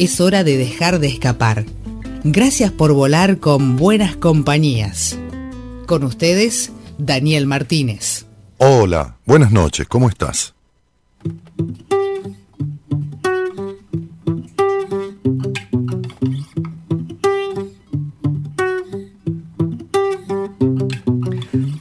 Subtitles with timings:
[0.00, 1.66] es hora de dejar de escapar.
[2.24, 5.18] Gracias por volar con buenas compañías.
[5.86, 8.24] Con ustedes, Daniel Martínez.
[8.56, 10.54] Hola, buenas noches, ¿cómo estás?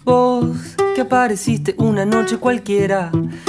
[0.04, 0.58] Vos
[0.94, 3.14] que apareciste una noche cualquiera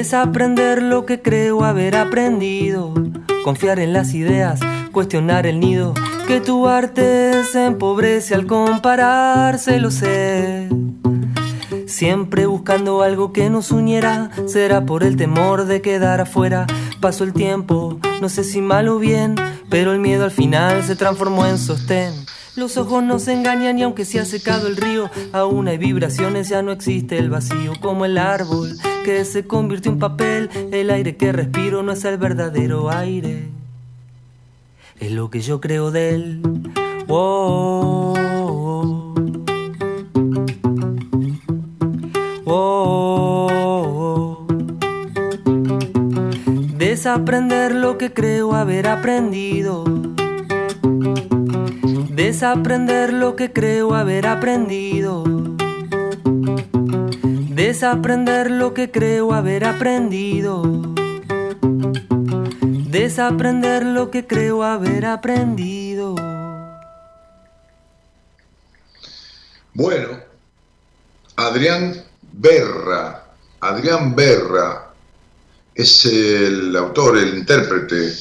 [0.00, 2.94] Desaprender lo que creo haber aprendido.
[3.44, 4.58] Confiar en las ideas,
[4.92, 5.92] cuestionar el nido.
[6.26, 10.70] Que tu arte se empobrece al compararse, lo sé.
[11.86, 16.66] Siempre buscando algo que nos uniera, será por el temor de quedar afuera.
[17.02, 19.34] Pasó el tiempo, no sé si mal o bien,
[19.68, 22.14] pero el miedo al final se transformó en sostén.
[22.60, 26.50] Los ojos no se engañan y aunque se ha secado el río, aún hay vibraciones,
[26.50, 30.50] ya no existe el vacío como el árbol que se convirtió en papel.
[30.70, 33.48] El aire que respiro no es el verdadero aire.
[34.98, 36.42] Es lo que yo creo de él.
[37.08, 38.12] Oh,
[42.44, 44.46] oh,
[46.76, 49.99] Desaprender lo que creo haber aprendido.
[52.20, 55.24] Desaprender lo que creo haber aprendido
[57.48, 60.62] Desaprender lo que creo haber aprendido.
[62.90, 66.14] Desaprender lo que creo haber aprendido.
[69.72, 70.18] Bueno,
[71.36, 73.24] Adrián Berra,
[73.60, 74.90] Adrián Berra
[75.74, 78.12] es el autor, el intérprete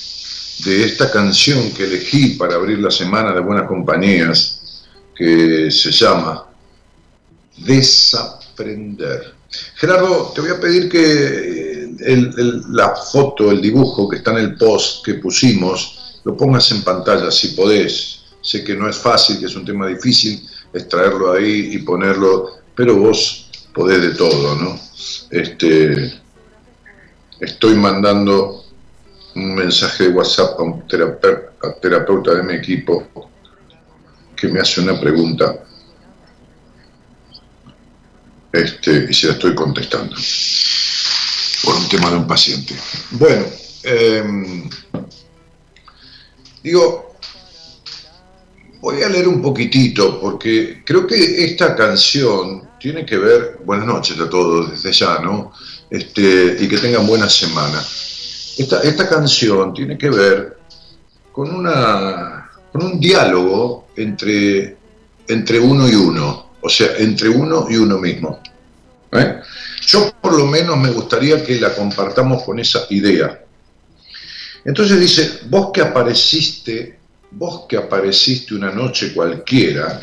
[0.64, 6.46] de esta canción que elegí para abrir la semana de Buenas Compañías, que se llama
[7.58, 9.36] Desaprender.
[9.76, 12.26] Gerardo, te voy a pedir que eh,
[12.70, 17.32] la foto, el dibujo que está en el post que pusimos, lo pongas en pantalla
[17.32, 18.20] si podés.
[18.42, 22.96] Sé que no es fácil, que es un tema difícil extraerlo ahí y ponerlo, pero
[22.96, 24.80] vos podés de todo, ¿no?
[25.32, 26.14] Este,
[27.40, 28.66] estoy mandando
[29.36, 33.08] un mensaje de WhatsApp a un terapeuta de mi equipo
[34.36, 35.64] que me hace una pregunta
[38.52, 40.16] este, y se la estoy contestando
[41.64, 42.76] por un tema de un paciente.
[43.12, 43.46] Bueno,
[43.84, 44.70] em,
[46.64, 47.16] digo,
[48.82, 54.20] voy a leer un poquitito porque creo que esta canción tiene que ver, buenas noches
[54.20, 55.52] a todos desde ya, ¿no?
[55.90, 57.84] Este, y que tengan buena semana.
[58.60, 60.58] Esta, canción tiene que ver
[61.32, 64.78] con, una, con un diálogo entre,
[65.28, 68.40] entre uno y uno o sea, entre uno y uno mismo.
[69.12, 69.40] ¿eh?
[69.88, 73.44] Yo por lo menos me gustaría que la compartamos con esa idea.
[74.66, 77.00] Entonces dice, vos que apareciste,
[77.32, 80.02] vos que apareciste una noche cualquiera,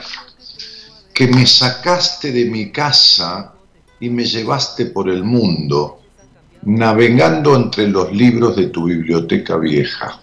[1.12, 3.52] que me sacaste de mi casa
[4.00, 6.00] y me llevaste por el mundo,
[6.66, 10.20] navegando entre los libros de tu biblioteca vieja.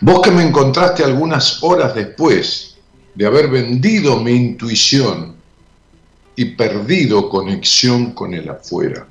[0.00, 2.76] Vos que me encontraste algunas horas después
[3.14, 5.36] de haber vendido mi intuición
[6.34, 9.06] y perdido conexión con el afuera,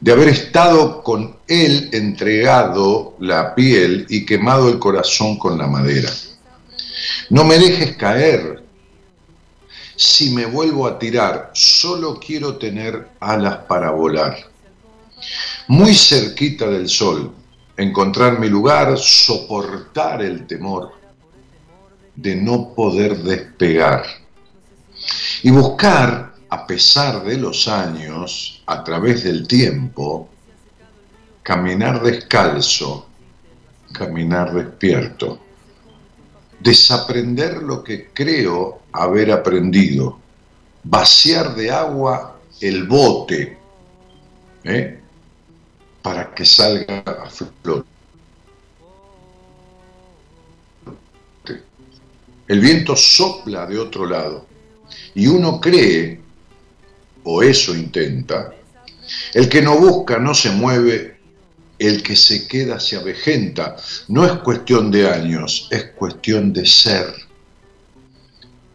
[0.00, 6.10] de haber estado con él entregado la piel y quemado el corazón con la madera.
[7.28, 8.57] No me dejes caer.
[9.98, 14.36] Si me vuelvo a tirar, solo quiero tener alas para volar.
[15.66, 17.34] Muy cerquita del sol,
[17.76, 20.92] encontrar mi lugar, soportar el temor
[22.14, 24.04] de no poder despegar
[25.42, 30.28] y buscar, a pesar de los años, a través del tiempo,
[31.42, 33.08] caminar descalzo,
[33.92, 35.40] caminar despierto,
[36.60, 40.18] desaprender lo que creo haber aprendido,
[40.84, 43.56] vaciar de agua el bote,
[44.64, 44.98] ¿eh?
[46.02, 47.88] para que salga a flote.
[52.46, 54.46] El viento sopla de otro lado
[55.14, 56.18] y uno cree,
[57.24, 58.54] o eso intenta,
[59.34, 61.18] el que no busca no se mueve,
[61.78, 63.76] el que se queda se avejenta.
[64.08, 67.27] No es cuestión de años, es cuestión de ser.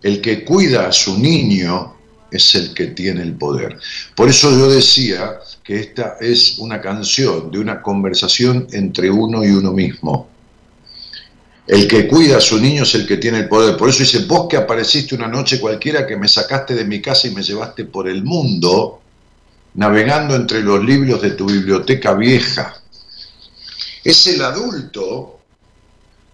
[0.04, 1.96] El que cuida a su niño
[2.30, 3.78] es el que tiene el poder.
[4.16, 9.52] Por eso yo decía que esta es una canción de una conversación entre uno y
[9.52, 10.28] uno mismo.
[11.66, 13.78] El que cuida a su niño es el que tiene el poder.
[13.78, 17.28] Por eso dice, vos que apareciste una noche cualquiera que me sacaste de mi casa
[17.28, 19.02] y me llevaste por el mundo,
[19.76, 22.82] navegando entre los libros de tu biblioteca vieja.
[24.04, 25.40] Es el adulto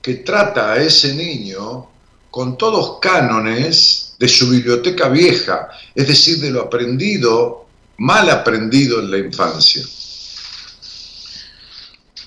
[0.01, 1.87] que trata a ese niño
[2.31, 9.11] con todos cánones de su biblioteca vieja, es decir, de lo aprendido mal aprendido en
[9.11, 9.83] la infancia.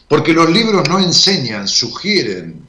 [0.06, 2.66] Porque los libros no enseñan, sugieren.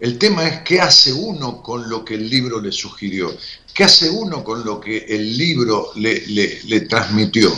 [0.00, 3.36] El tema es qué hace uno con lo que el libro le sugirió,
[3.74, 7.52] qué hace uno con lo que el libro le, transmitió.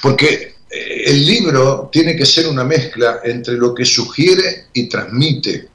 [0.00, 5.68] Porque eh, el libro tiene que ser una mezcla entre lo que sugiere y transmite.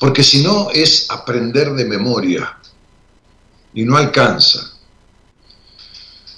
[0.00, 2.58] Porque si no es aprender de memoria
[3.72, 4.72] y no alcanza.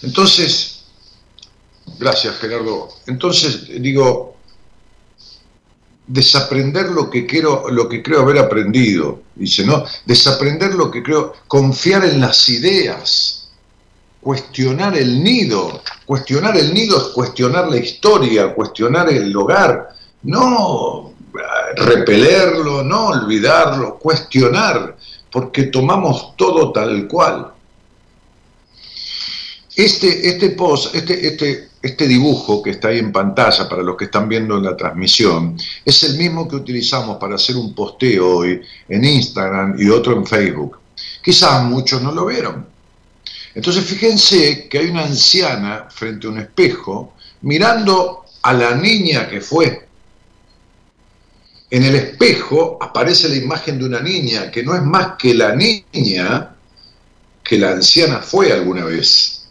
[0.03, 0.73] Entonces,
[1.99, 2.88] Gracias, Gerardo.
[3.06, 4.37] Entonces, digo,
[6.06, 9.85] desaprender lo que quiero, lo que creo haber aprendido, dice, ¿no?
[10.05, 13.50] Desaprender lo que creo, confiar en las ideas,
[14.20, 15.82] cuestionar el nido.
[16.06, 19.91] Cuestionar el nido es cuestionar la historia, cuestionar el hogar,
[20.23, 21.12] no
[21.76, 24.96] repelerlo, no olvidarlo, cuestionar,
[25.31, 27.52] porque tomamos todo tal cual.
[29.75, 34.05] Este, este post, este, este, este dibujo que está ahí en pantalla para los que
[34.05, 38.61] están viendo en la transmisión es el mismo que utilizamos para hacer un posteo hoy
[38.88, 40.78] en Instagram y otro en Facebook.
[41.23, 42.67] Quizás muchos no lo vieron.
[43.55, 49.40] Entonces fíjense que hay una anciana frente a un espejo mirando a la niña que
[49.40, 49.88] fue.
[51.73, 55.57] En el espejo aparece la imagen de una niña que no es más que la
[55.57, 56.55] niña
[57.43, 59.49] que la anciana fue alguna vez.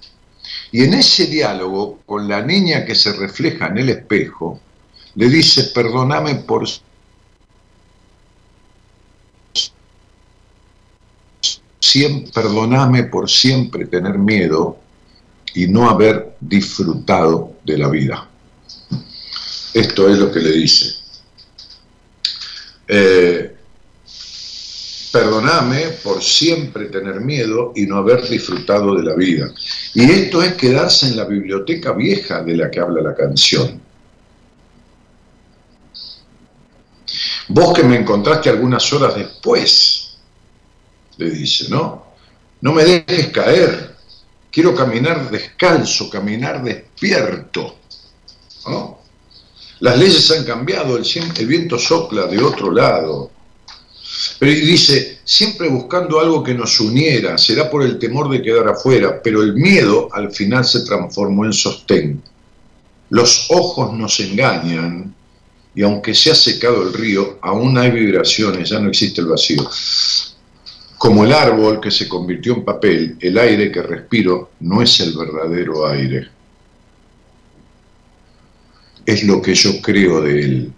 [0.72, 4.60] Y en ese diálogo con la niña que se refleja en el espejo,
[5.16, 6.68] le dice, perdóname por
[11.80, 14.78] siempre, perdóname por siempre tener miedo
[15.56, 18.30] y no haber disfrutado de la vida.
[19.74, 21.00] Esto es lo que le dice.
[22.93, 23.55] Eh,
[25.12, 29.53] Perdóname por siempre tener miedo y no haber disfrutado de la vida.
[29.93, 33.81] Y esto es quedarse en la biblioteca vieja de la que habla la canción.
[37.50, 40.17] Vos que me encontraste algunas horas después,
[41.17, 42.05] le dice, ¿no?
[42.62, 43.95] No me dejes caer.
[44.50, 47.75] Quiero caminar descalzo, caminar despierto.
[49.82, 51.06] Las leyes han cambiado, el,
[51.38, 53.32] el viento sopla de otro lado
[54.40, 59.22] pero dice, siempre buscando algo que nos uniera, será por el temor de quedar afuera,
[59.24, 62.22] pero el miedo al final se transformó en sostén.
[63.10, 65.14] Los ojos nos engañan
[65.74, 69.70] y aunque se ha secado el río, aún hay vibraciones, ya no existe el vacío.
[70.98, 75.16] Como el árbol que se convirtió en papel, el aire que respiro no es el
[75.18, 76.30] verdadero aire.
[79.05, 80.74] Es lo que yo creo de él.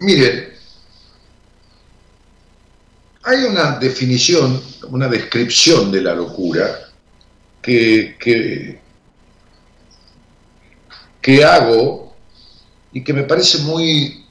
[0.00, 0.52] Miren,
[3.22, 6.90] hay una definición, una descripción de la locura
[7.62, 8.16] que,
[11.20, 12.16] que, hago
[12.92, 14.24] y que me parece muy,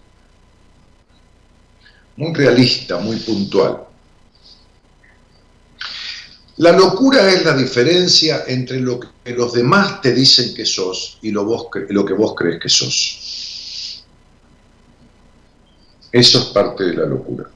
[2.17, 3.90] muy realista, muy puntual.
[6.61, 11.31] La locura es la diferencia entre lo que los demás te dicen que sos y
[11.31, 11.43] lo,
[11.89, 14.03] lo que vos crees que sos.
[16.11, 17.49] Eso es parte de la locura.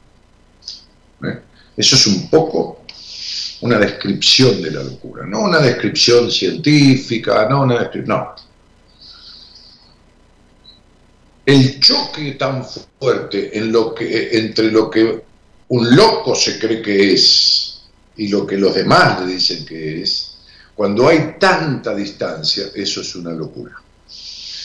[1.23, 1.39] ¿eh?
[1.77, 2.81] Eso es un poco
[3.61, 8.35] una descripción de la locura, no una descripción científica, no una descripción, no.
[11.45, 12.65] El choque tan
[12.99, 15.23] fuerte entre lo que
[15.67, 17.74] un loco se cree que es
[18.17, 20.37] y lo que los demás le dicen que es,
[20.75, 23.81] cuando hay tanta distancia, eso es una locura.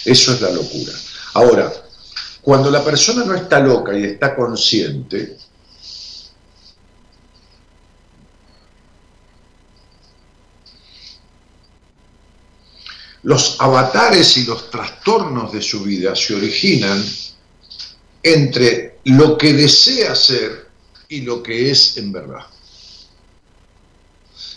[0.04, 0.92] Eso es la locura.
[1.35, 1.73] Ahora,
[2.42, 5.37] cuando la persona no está loca y está consciente,
[13.23, 17.04] los avatares y los trastornos de su vida se originan
[18.23, 20.69] entre lo que desea ser
[21.09, 22.47] y lo que es en verdad.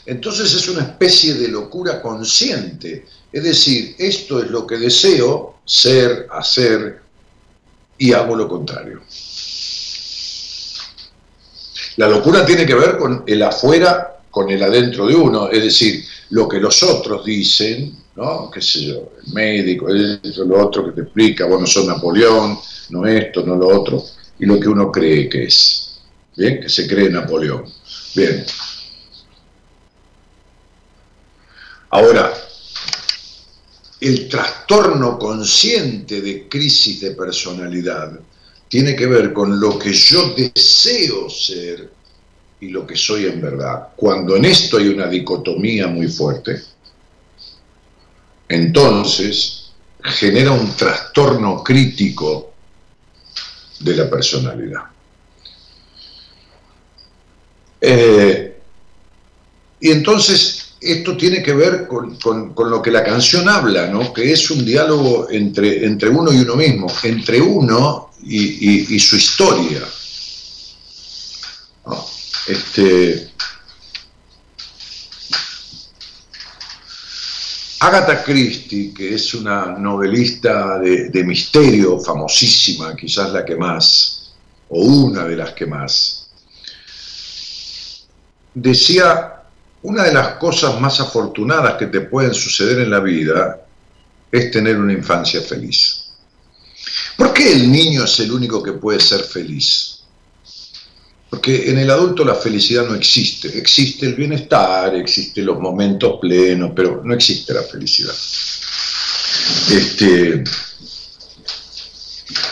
[0.06, 6.28] Entonces es una especie de locura consciente, es decir, esto es lo que deseo ser,
[6.32, 7.02] hacer
[7.98, 9.02] y hago lo contrario.
[11.98, 16.04] La locura tiene que ver con el afuera, con el adentro de uno, es decir,
[16.32, 18.50] lo que los otros dicen, ¿no?
[18.52, 19.14] ¿Qué sé yo?
[19.26, 22.58] El médico, eso, lo otro que te explica, vos no sos Napoleón,
[22.90, 24.04] no esto, no lo otro,
[24.40, 26.00] y lo que uno cree que es,
[26.36, 26.60] ¿bien?
[26.62, 27.66] Que se cree Napoleón.
[28.16, 28.44] Bien.
[31.94, 32.34] Ahora,
[34.02, 38.20] el trastorno consciente de crisis de personalidad
[38.68, 41.92] tiene que ver con lo que yo deseo ser
[42.62, 43.90] y lo que soy en verdad.
[43.96, 46.64] Cuando en esto hay una dicotomía muy fuerte,
[48.50, 49.70] entonces
[50.04, 52.54] genera un trastorno crítico
[53.82, 54.82] de la personalidad.
[57.80, 58.58] Eh,
[59.80, 64.14] y entonces esto tiene que ver con, lo que la canción habla, ¿no?
[64.14, 69.82] que es un diálogo entre, entre uno y uno mismo, entre uno y, su historia.
[72.48, 73.32] Este,
[77.80, 84.34] Agatha Christie, que es una novelista de, misterio famosísima, quizás la que más,
[84.70, 86.30] o una de las que más,
[88.54, 89.43] decía,
[89.84, 93.66] una de las cosas más afortunadas que te pueden suceder en la vida
[94.32, 96.06] es tener una infancia feliz.
[97.18, 100.00] ¿Por qué el niño es el único que puede ser feliz?
[101.30, 103.58] Porque en el adulto la felicidad no existe.
[103.58, 108.16] Existe el bienestar, existen los momentos plenos, pero no existe la felicidad.
[109.72, 110.44] Este,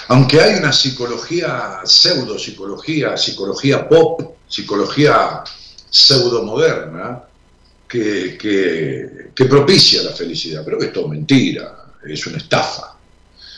[0.10, 5.44] aunque hay una psicología, pseudo psicología, psicología pop, psicología
[5.92, 7.22] pseudo moderna,
[7.88, 8.38] que,
[9.36, 12.96] que, propicia la felicidad, pero es todo mentira, es una estafa.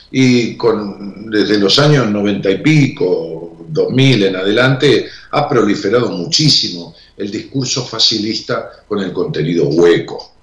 [0.09, 7.29] Y con, desde los años noventa y pico, 2000 en adelante, ha proliferado muchísimo el
[7.29, 10.33] discurso facilista con el contenido hueco.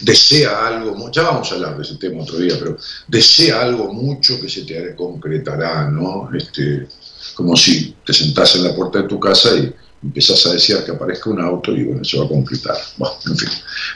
[0.00, 4.40] desea algo, ya vamos a hablar de ese tema otro día, pero desea algo mucho
[4.40, 6.28] que se te concretará, ¿no?
[6.34, 6.88] Este,
[7.34, 10.92] como si te sentás en la puerta de tu casa y empezás a desear que
[10.92, 12.76] aparezca un auto y bueno, se va a concretar.
[13.26, 13.48] en fin.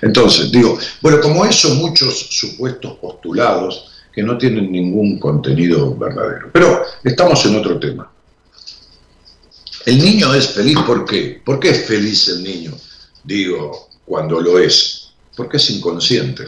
[0.02, 6.50] Entonces, digo, bueno, como eso, muchos supuestos postulados que no tienen ningún contenido verdadero.
[6.52, 8.10] Pero estamos en otro tema.
[9.86, 11.40] El niño es feliz, ¿por qué?
[11.44, 12.72] ¿Por qué es feliz el niño?
[13.24, 15.12] Digo, cuando lo es.
[15.34, 16.44] Porque es inconsciente.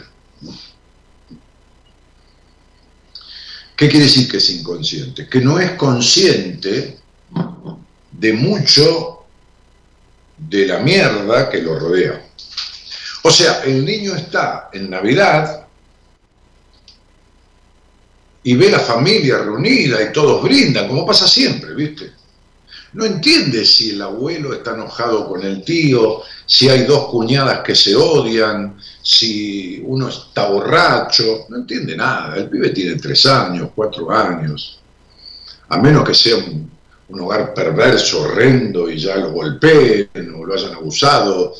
[3.76, 5.26] ¿Qué quiere decir que es inconsciente?
[5.26, 6.99] Que no es consciente
[8.12, 9.13] de mucho
[10.37, 12.21] de la mierda que lo rodea.
[13.23, 15.67] O sea, el niño está en Navidad
[18.43, 22.12] y ve la familia reunida y todos brindan, como pasa siempre, ¿viste?
[22.93, 27.75] No entiende si el abuelo está enojado con el tío, si hay dos cuñadas que
[27.75, 32.37] se odian, si uno está borracho, no entiende nada.
[32.37, 34.79] El pibe tiene tres años, cuatro años,
[35.69, 36.74] a menos que sea un,
[37.14, 41.54] un hogar perverso, horrendo y ya lo golpeen o lo hayan abusado,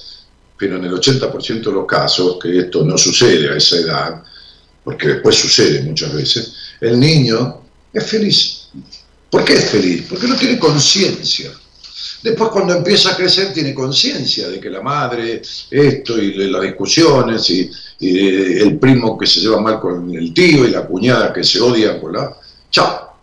[0.59, 4.23] pero en el 80% de los casos, que esto no sucede a esa edad,
[4.83, 7.61] porque después sucede muchas veces, el niño
[7.93, 8.69] es feliz.
[9.31, 10.07] ¿Por qué es feliz?
[10.09, 11.53] Porque no tiene conciencia.
[12.23, 17.49] Después cuando empieza a crecer tiene conciencia de que la madre, esto y las discusiones
[17.51, 17.71] y,
[18.01, 21.99] el primo que se lleva mal con el tío y la cuñada que se odia
[22.01, 22.37] con la...
[22.71, 23.15] Chao.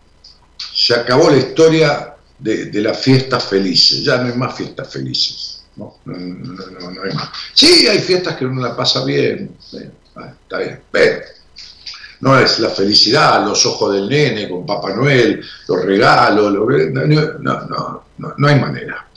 [0.73, 2.11] Se acabó la historia
[2.41, 4.03] de, las fiestas felices.
[4.03, 5.62] Ya no hay más fiestas felices.
[5.75, 7.29] No, no, no, hay más.
[7.53, 9.55] Sí, hay fiestas que uno la pasa bien.
[9.63, 10.81] está bien.
[10.91, 11.21] Pero
[12.21, 17.05] no es la felicidad, los ojos del nene con Papá Noel, los regalos, no,
[17.39, 19.07] no, no, no, hay manera.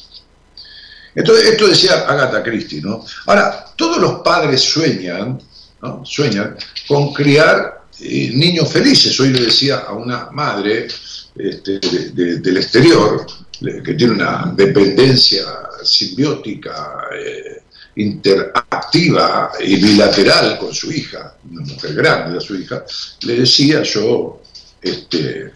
[1.14, 3.04] Entonces, esto decía Agatha Christie, ¿no?
[3.26, 5.40] Ahora, todos los padres sueñan,
[5.82, 6.04] ¿no?
[6.04, 6.56] Sueñan
[6.88, 9.18] con criar eh, niños felices.
[9.20, 10.88] Hoy le decía a una madre
[11.36, 11.80] este,
[12.12, 13.26] del exterior,
[13.60, 15.44] que tiene una dependencia
[15.82, 17.62] simbiótica eh,
[17.96, 22.84] interactiva y bilateral con su hija, una mujer grande, su hija,
[23.22, 24.42] le decía yo
[24.80, 25.52] este,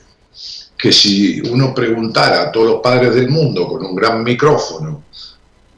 [0.76, 5.04] que si uno preguntara a todos los padres del mundo con un gran micrófono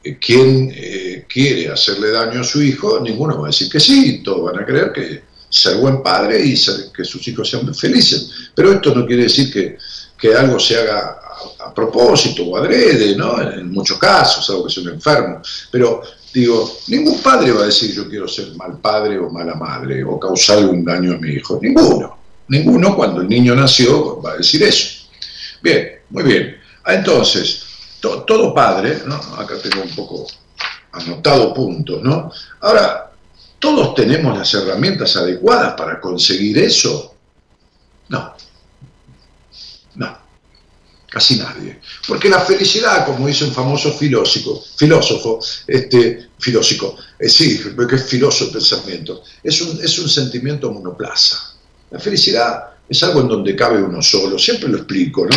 [0.03, 4.23] eh, quién eh, quiere hacerle daño a su hijo, ninguno va a decir que sí,
[4.23, 6.55] todos van a creer que ser buen padre y
[6.95, 8.31] que sus hijos sean felices.
[8.55, 9.77] Pero esto no quiere decir que,
[10.21, 11.21] que algo se haga
[11.59, 13.41] a, propósito o adrede, ¿no?
[13.41, 15.41] En muchos casos, algo que es un enfermo.
[15.71, 20.05] Pero Digo, ningún padre va a decir yo quiero ser mal padre o mala madre
[20.05, 21.59] o causarle un daño a mi hijo.
[21.61, 22.19] Ninguno.
[22.49, 25.09] Ninguno cuando el niño nació va a decir eso.
[25.61, 26.57] Bien, muy bien.
[26.85, 27.65] Ah, entonces,
[28.01, 29.17] todo padre, ¿no?
[29.17, 30.27] acá tengo un poco
[30.93, 32.31] anotado puntos, ¿no?
[32.61, 33.13] Ahora,
[33.59, 37.15] ¿todos tenemos las herramientas adecuadas para conseguir eso?
[38.09, 38.35] No.
[39.97, 40.21] No
[41.11, 41.81] casi nadie.
[42.07, 48.05] Porque la felicidad, como dice un famoso filósofo, filósofo, este, filósofo, eh, sí, porque es
[48.05, 51.55] filósofo el pensamiento, es un, es un sentimiento monoplaza.
[51.91, 55.37] La felicidad es algo en donde cabe uno solo, siempre lo explico, ¿no?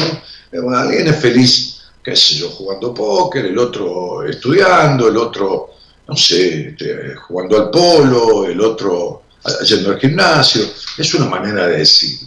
[0.52, 5.72] Eh, alguien es feliz, qué sé yo, jugando póker, el otro estudiando, el otro,
[6.08, 9.24] no sé, este, jugando al polo, el otro
[9.66, 10.64] yendo al gimnasio,
[10.98, 12.20] es una manera de decir.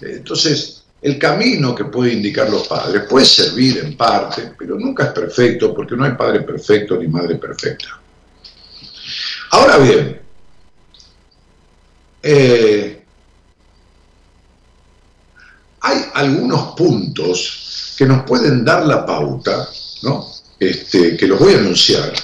[0.00, 5.10] Entonces, el camino que puede indicar los padres puede servir en parte, pero nunca es
[5.10, 8.00] perfecto porque no hay padre perfecto ni madre perfecta.
[9.50, 10.22] Ahora bien,
[12.22, 13.04] eh,
[15.80, 19.68] hay algunos puntos que nos pueden dar la pauta,
[20.04, 20.26] ¿no?
[20.58, 22.14] Este, que los voy a anunciar,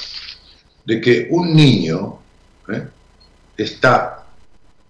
[0.87, 2.19] de que un niño
[2.73, 2.88] ¿eh?
[3.59, 4.25] está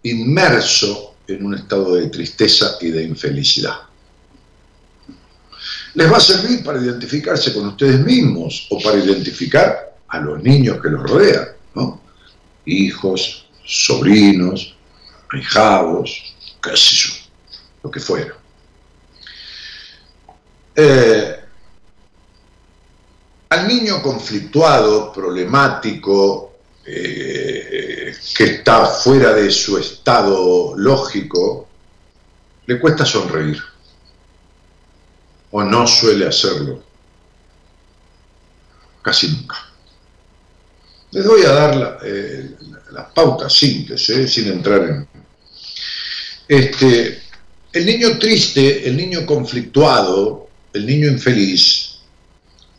[0.05, 3.75] inmerso en un estado de tristeza y de infelicidad.
[5.95, 10.81] Les va a servir para identificarse con ustedes mismos o para identificar a los niños
[10.81, 12.01] que los rodean, ¿no?
[12.65, 14.77] hijos, sobrinos,
[15.33, 17.15] ahijados, qué sé yo,
[17.83, 18.35] lo que fuera.
[20.75, 21.37] Eh,
[23.51, 26.50] al niño conflictuado, problemático,
[26.87, 31.69] eh, que está fuera de su estado lógico,
[32.67, 33.61] le cuesta sonreír
[35.51, 36.83] o no suele hacerlo.
[39.03, 39.57] Casi nunca.
[41.13, 42.57] Les voy a dar las eh,
[43.15, 45.09] pautas simples, eh, sin entrar en...
[46.47, 47.23] Este,
[47.73, 51.90] el niño triste, el niño conflictuado, el niño infeliz,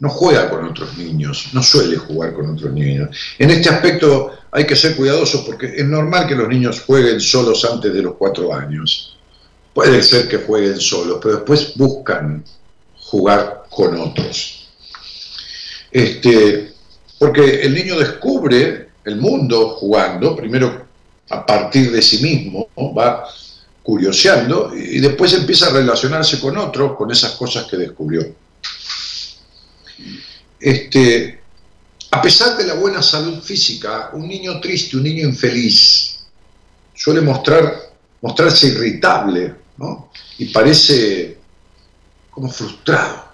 [0.02, 3.16] no juega con otros niños, no suele jugar con otros niños.
[3.38, 7.64] En este aspecto hay que ser cuidadosos porque es normal que los niños jueguen solos
[7.72, 9.16] antes de los cuatro años.
[9.76, 12.44] Puede ser que jueguen solos, pero después buscan
[12.98, 14.70] jugar con otros.
[15.92, 16.74] Este,
[17.20, 20.84] porque el niño descubre el mundo jugando, primero
[21.30, 23.24] a partir de sí mismo, va
[23.84, 28.41] curioseando y después empieza a relacionarse con otros con esas cosas que descubrió.
[30.62, 31.42] Este,
[32.12, 36.20] a pesar de la buena salud física, un niño triste, un niño infeliz,
[36.94, 37.76] suele mostrar,
[38.22, 39.56] mostrarse irritable
[40.38, 41.38] y parece
[42.30, 43.32] como frustrado.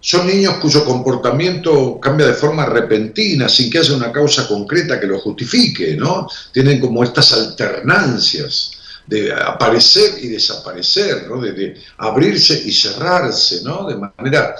[0.00, 5.06] Son niños cuyo comportamiento cambia de forma repentina, sin que haya una causa concreta que
[5.06, 6.28] lo justifique, ¿no?
[6.52, 8.75] Tienen como estas alternancias
[9.06, 11.40] de aparecer y desaparecer, ¿no?
[11.40, 13.86] de, abrirse y cerrarse, ¿no?
[13.86, 14.54] de manera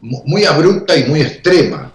[0.00, 1.92] muy abrupta y muy extrema.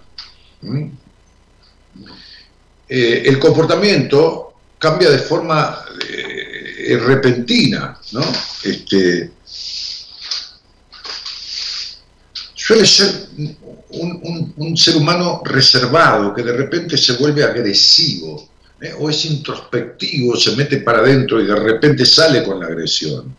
[2.88, 8.22] Eh, el comportamiento cambia de forma eh, repentina, ¿no?
[8.62, 9.32] Este,
[12.54, 13.28] suele ser
[13.90, 18.48] un, ser humano reservado que de repente se vuelve agresivo
[18.80, 18.94] ¿eh?
[18.98, 23.36] o es introspectivo, se mete para adentro y de repente sale con la agresión.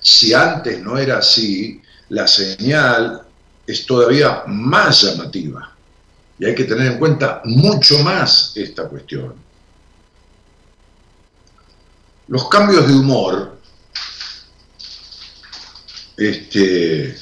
[0.00, 3.22] Si antes no era así, la señal
[3.66, 5.72] es todavía más llamativa
[6.38, 9.34] y hay que tener en cuenta mucho más esta cuestión.
[12.28, 13.56] Los cambios de humor
[16.16, 17.14] este,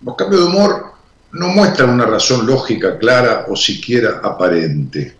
[0.00, 0.92] Los cambios de humor
[1.32, 5.16] no muestran una razón lógica clara o siquiera aparente.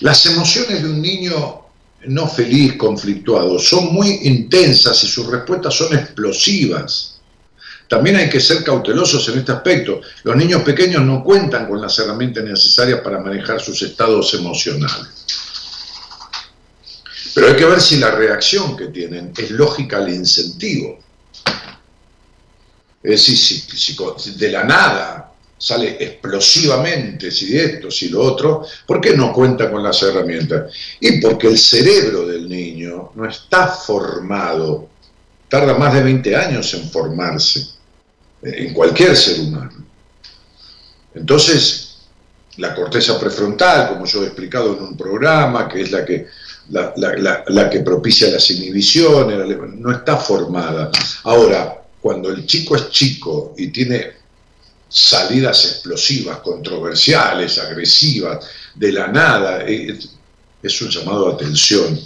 [0.00, 1.62] Las emociones de un niño
[2.06, 7.20] no feliz, conflictuado, son muy intensas y sus respuestas son explosivas.
[7.88, 10.00] También hay que ser cautelosos en este aspecto.
[10.24, 15.26] Los niños pequeños no cuentan con las herramientas necesarias para manejar sus estados emocionales.
[17.34, 20.98] Pero hay que ver si la reacción que tienen es lógica al incentivo.
[23.06, 29.16] Es decir, si, de la nada sale explosivamente, si esto, si lo otro, ¿por qué
[29.16, 30.72] no cuenta con las herramientas?
[30.98, 34.88] Y porque el cerebro del niño no está formado,
[35.48, 37.64] tarda más de 20 años en formarse,
[38.42, 39.86] en cualquier ser humano.
[41.14, 41.98] Entonces,
[42.56, 46.26] la corteza prefrontal, como yo he explicado en un programa, que es la que,
[46.70, 50.90] la que propicia las inhibiciones, no está formada.
[51.22, 54.12] Ahora, cuando el chico es chico y tiene
[54.88, 61.98] salidas explosivas, controversiales, agresivas, de la nada, es, un llamado a atención.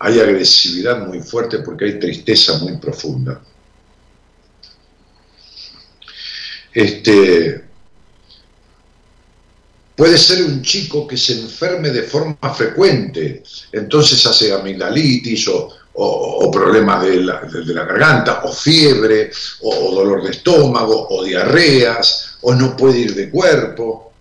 [0.00, 3.40] Hay agresividad muy fuerte porque hay tristeza muy profunda.
[6.74, 7.64] Este,
[9.96, 16.50] puede ser un chico que se enferme de forma frecuente, entonces hace amigdalitis o, o,
[16.50, 17.40] problemas de la,
[17.84, 19.30] garganta, o fiebre,
[19.62, 24.12] o, dolor de estómago, o diarreas, o no puede ir de cuerpo.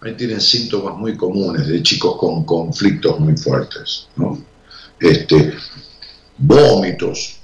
[0.00, 4.08] Ahí tienen síntomas muy comunes de chicos con conflictos muy fuertes,
[4.98, 5.54] Este,
[6.36, 7.38] vómitos,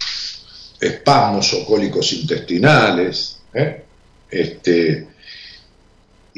[0.81, 3.85] espasmos o cólicos intestinales, ¿eh?
[4.31, 5.09] este,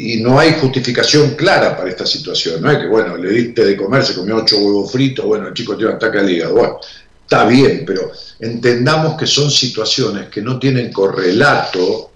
[0.03, 2.61] y no hay justificación clara para esta situación.
[2.61, 5.55] No es que, bueno, le diste de comer, se comió ocho huevos fritos, bueno, el
[5.55, 6.55] chico tiene ataque al hígado.
[6.55, 6.81] Bueno,
[7.23, 8.11] está bien, pero
[8.41, 12.11] entendamos que son situaciones que no tienen correlato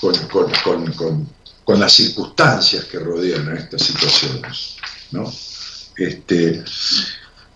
[0.00, 0.14] con,
[1.64, 4.76] con, las circunstancias que rodean a estas situaciones.
[5.12, 5.32] ¿no?
[5.96, 6.62] Este,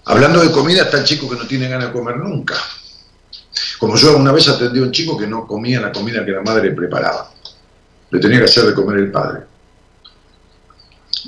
[0.06, 2.54] hablando de comida, está el chico que no tiene ganas de comer nunca.
[3.78, 6.40] Como yo una vez atendí a un chico que no comía la comida que la
[6.40, 7.31] madre preparaba
[8.12, 9.40] le tenía que hacer de comer el padre.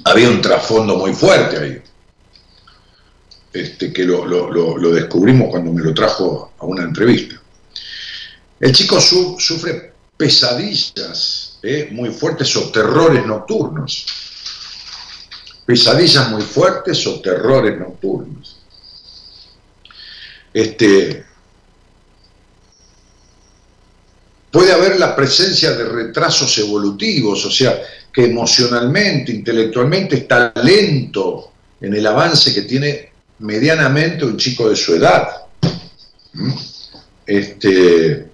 [0.05, 1.83] Había un trasfondo muy fuerte ahí,
[3.53, 7.41] este, que lo, descubrimos cuando me lo trajo a una entrevista.
[8.61, 11.89] El chico sufre pesadillas ¿eh?
[11.91, 14.07] muy fuertes o terrores nocturnos.
[15.65, 18.59] Pesadillas muy fuertes o terrores nocturnos.
[20.53, 21.25] Este,
[24.55, 27.77] Puede haber la presencia de retrasos evolutivos, o sea,
[28.13, 34.95] que emocionalmente, intelectualmente está lento en el avance que tiene medianamente un chico de su
[34.95, 35.27] edad.
[36.35, 36.53] ¿Mm?
[37.27, 38.29] Este,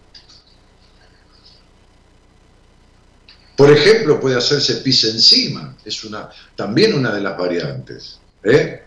[3.56, 8.18] por ejemplo, puede hacerse pis encima, es una, también una de las variantes.
[8.44, 8.82] ¿eh?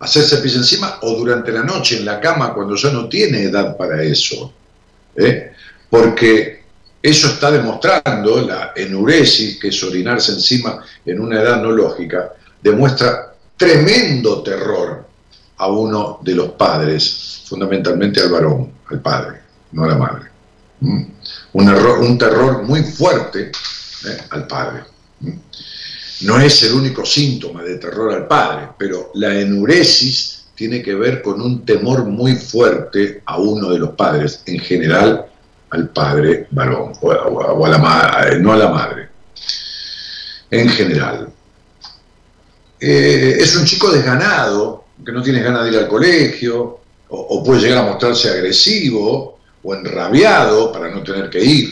[0.00, 3.76] Hacerse pis encima o durante la noche en la cama cuando ya no tiene edad
[3.76, 4.52] para eso.
[5.14, 5.52] ¿eh?
[5.88, 6.62] Porque
[7.02, 13.34] eso está demostrando la enuresis, que es orinarse encima en una edad no lógica, demuestra
[13.56, 15.06] tremendo terror
[15.58, 19.40] a uno de los padres, fundamentalmente al varón, al padre,
[19.72, 20.24] no a la madre.
[20.80, 21.02] ¿Mm?
[21.52, 23.52] Un, error, un terror muy fuerte
[24.06, 24.18] ¿eh?
[24.30, 24.82] al padre.
[25.20, 25.30] ¿Mm?
[26.22, 31.22] No es el único síntoma de terror al padre, pero la enuresis tiene que ver
[31.22, 35.26] con un temor muy fuerte a uno de los padres, en general
[35.70, 39.08] al padre varón, o, a, la madre, no a la madre,
[40.50, 41.28] en general.
[42.78, 47.60] Eh, es un chico desganado, que no tiene ganas de ir al colegio, o, puede
[47.60, 51.70] llegar a mostrarse agresivo o enrabiado para no tener que ir,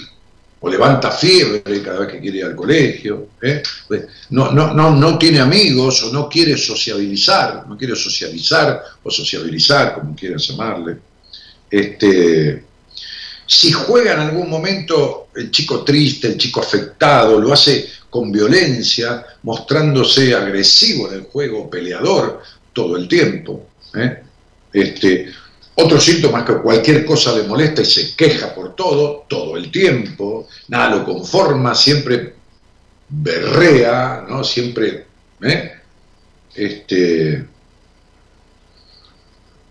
[0.61, 3.63] o levanta fiebre cada vez que quiere ir al colegio, ¿eh?
[3.87, 9.11] pues, no, no, no, no tiene amigos o no quiere sociabilizar, no quiere socializar o
[9.11, 10.99] sociabilizar, como quieran llamarle.
[11.71, 12.65] Este,
[13.47, 19.25] si juega en algún momento el chico triste, el chico afectado, lo hace con violencia,
[19.43, 23.67] mostrándose agresivo en el juego, peleador, todo el tiempo.
[23.95, 24.23] ¿eh?
[24.73, 25.33] Este,
[25.75, 30.49] Otro síntoma que cualquier cosa le molesta y se queja por todo, todo el tiempo,
[30.69, 32.35] nada lo conforma, siempre
[33.09, 34.45] berrea, ¿no?
[34.45, 35.07] Siempre,
[35.43, 35.73] ¿eh?
[36.55, 37.45] Este,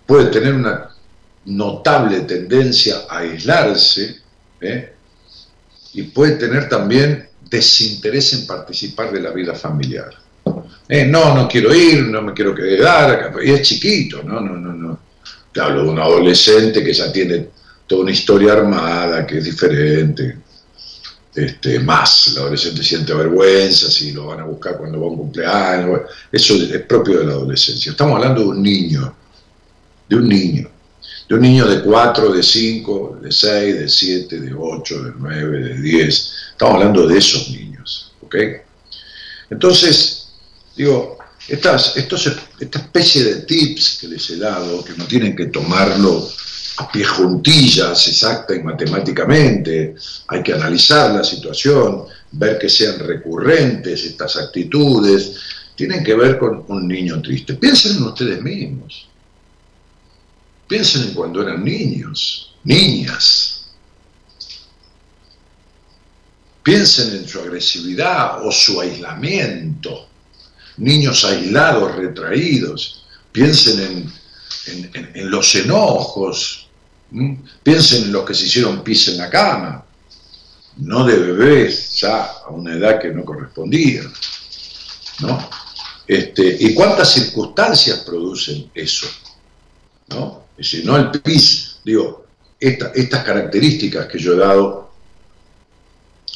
[0.06, 0.93] puede tener una
[1.46, 4.18] notable tendencia a aislarse,
[4.62, 4.94] ¿eh?
[5.94, 10.12] y puede tener también desinterés en participar de la vida familiar.
[10.88, 14.74] Eh, no, no quiero ir, no me quiero quedar, y es chiquito, no, no, no,
[14.74, 15.00] no.
[15.52, 17.48] Te hablo de un adolescente que ya tiene
[17.86, 20.38] toda una historia armada, que es diferente.
[21.36, 25.18] Este, más, el adolescente siente vergüenza, si lo van a buscar cuando va a un
[25.18, 26.02] cumpleaños,
[26.32, 27.92] eso es propio de la adolescencia.
[27.92, 29.16] Estamos hablando de un niño,
[30.08, 30.70] de un niño,
[31.28, 35.60] de un niño de 4, de 5, de 6, de 7, de 8, de 9,
[35.60, 36.34] de 10.
[36.52, 37.64] Estamos hablando de esos niños.
[39.50, 40.28] Entonces,
[40.76, 45.48] digo, estas, estos, esta especie de tips que les he dado, que no tienen que
[45.48, 46.28] tomarlo
[46.78, 49.96] a pie juntillas, exacta y matemáticamente,
[50.28, 55.36] hay que analizar la situación, ver que sean recurrentes estas actitudes,
[55.76, 57.54] tienen que ver con un niño triste.
[57.54, 59.08] Piensen en ustedes mismos.
[60.74, 63.66] Piensen en cuando eran niños, niñas.
[66.64, 70.08] Piensen en su agresividad o su aislamiento
[70.78, 74.12] niños aislados, retraídos, piensen
[74.66, 76.68] en, los enojos,
[77.62, 79.86] piensen en los que se hicieron pis en la cama,
[80.78, 84.02] no de bebés ya a una edad que no correspondía.
[85.20, 85.50] ¿no?
[86.08, 89.06] Este, ¿Y cuántas circunstancias producen eso?
[90.08, 90.43] ¿no?
[90.58, 92.26] Es no el pis, digo,
[92.60, 94.92] estas características que yo he dado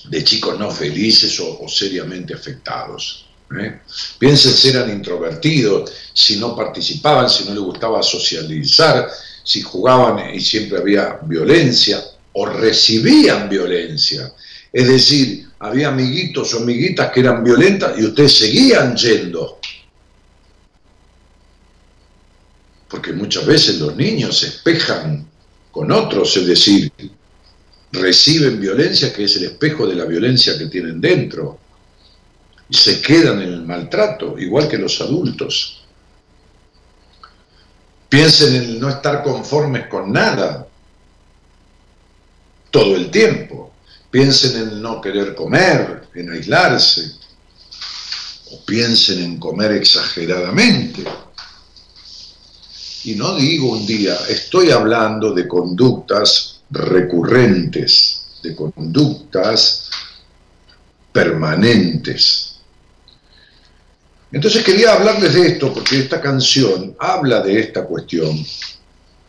[0.09, 3.27] de chicos no felices o seriamente afectados.
[3.59, 3.79] ¿eh?
[4.19, 9.09] Piensen si eran introvertidos, si no participaban, si no les gustaba socializar,
[9.43, 12.03] si jugaban y siempre había violencia
[12.33, 14.33] o recibían violencia.
[14.71, 19.59] Es decir, había amiguitos o amiguitas que eran violentas y ustedes seguían yendo.
[22.89, 25.27] Porque muchas veces los niños se espejan
[25.71, 26.91] con otros, es decir,
[27.91, 31.59] reciben violencia que es el espejo de la violencia que tienen dentro
[32.69, 35.85] y se quedan en el maltrato, igual que los adultos.
[38.09, 40.67] Piensen en no estar conformes con nada
[42.71, 43.73] todo el tiempo.
[44.09, 47.11] Piensen en no querer comer, en aislarse.
[48.51, 51.03] O piensen en comer exageradamente.
[53.07, 59.89] Y no digo un día, estoy hablando de conductas recurrentes, de conductas
[61.13, 62.57] permanentes.
[64.29, 68.45] Entonces quería hablarles de esto porque esta canción habla de esta cuestión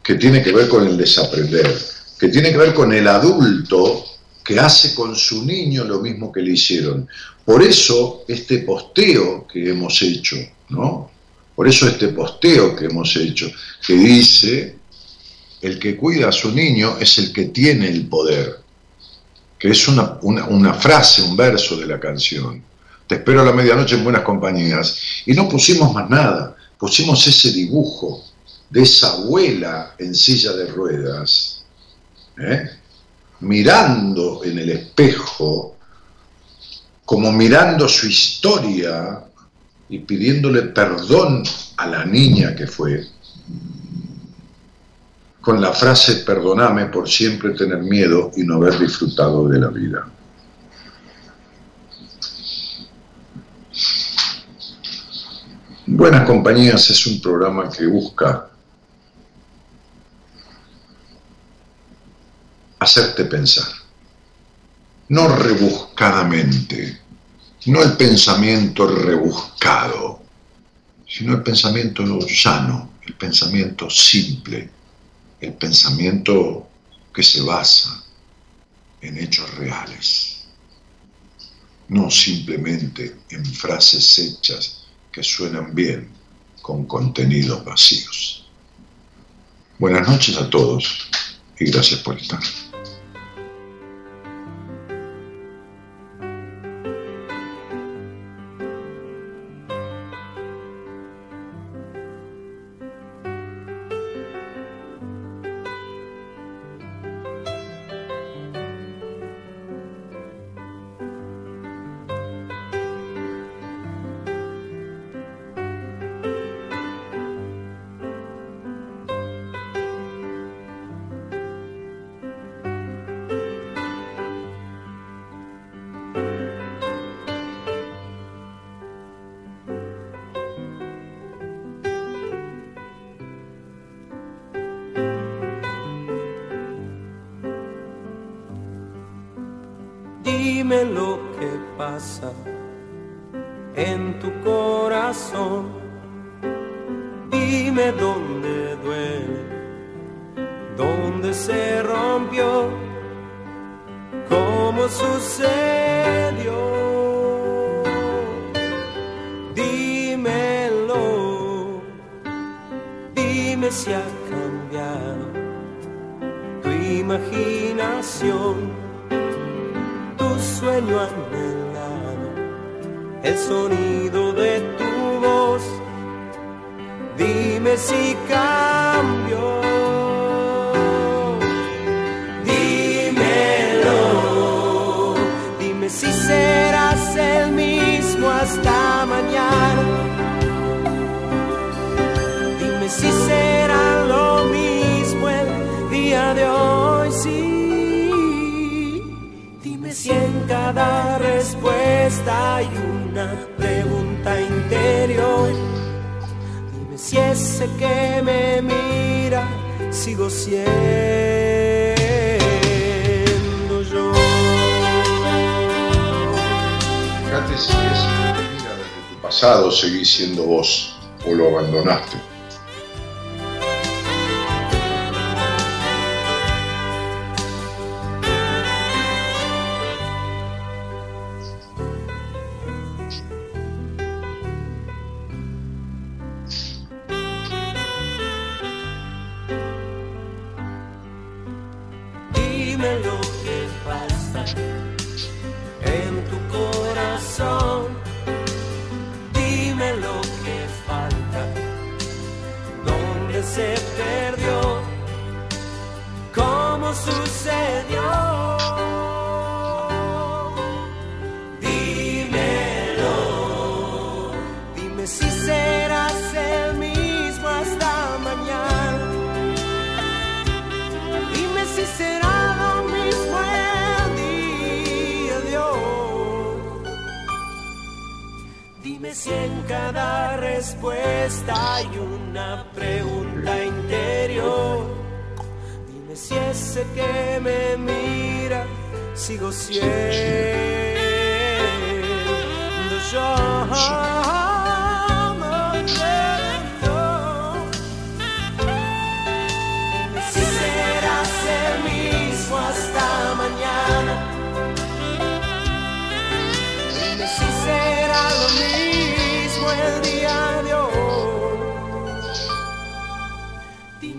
[0.02, 1.72] que tiene que ver con el desaprender,
[2.18, 4.04] que tiene que ver con el adulto
[4.42, 7.08] que hace con su niño lo mismo que le hicieron.
[7.44, 10.34] Por eso este posteo que hemos hecho,
[10.70, 11.12] ¿no?
[11.58, 13.50] Por eso este posteo que hemos hecho,
[13.84, 14.76] que dice,
[15.60, 18.60] el que cuida a su niño es el que tiene el poder,
[19.58, 22.62] que es una, una frase, un verso de la canción
[23.08, 25.22] te espero a la medianoche en buenas compañías.
[25.24, 28.22] Y no pusimos más nada, pusimos ese dibujo
[28.68, 31.64] de esa abuela en silla de ruedas,
[32.38, 32.68] ¿eh?
[33.40, 35.74] mirando en el espejo,
[37.06, 39.24] como mirando su historia
[39.88, 41.42] y pidiéndole perdón
[41.76, 43.06] a la niña que fue,
[45.40, 50.06] con la frase perdoname por siempre tener miedo y no haber disfrutado de la vida.
[55.86, 58.50] Buenas Compañías es un programa que busca
[62.78, 63.68] hacerte pensar,
[65.08, 67.00] no rebuscadamente,
[67.68, 70.22] no el pensamiento rebuscado,
[71.06, 74.70] sino el pensamiento llano, el pensamiento simple,
[75.40, 76.68] el pensamiento
[77.14, 78.04] que se basa
[79.00, 80.44] en hechos reales,
[81.88, 86.08] no simplemente en frases hechas que suenan bien
[86.62, 88.46] con contenidos vacíos.
[89.78, 91.08] Buenas noches a todos
[91.58, 92.40] y gracias por estar.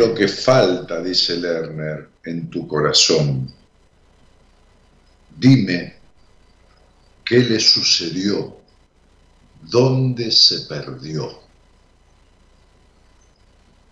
[0.00, 3.59] lo que falta, dice Lerner, en tu corazón.
[5.40, 5.94] Dime
[7.24, 8.58] qué le sucedió,
[9.62, 11.40] dónde se perdió,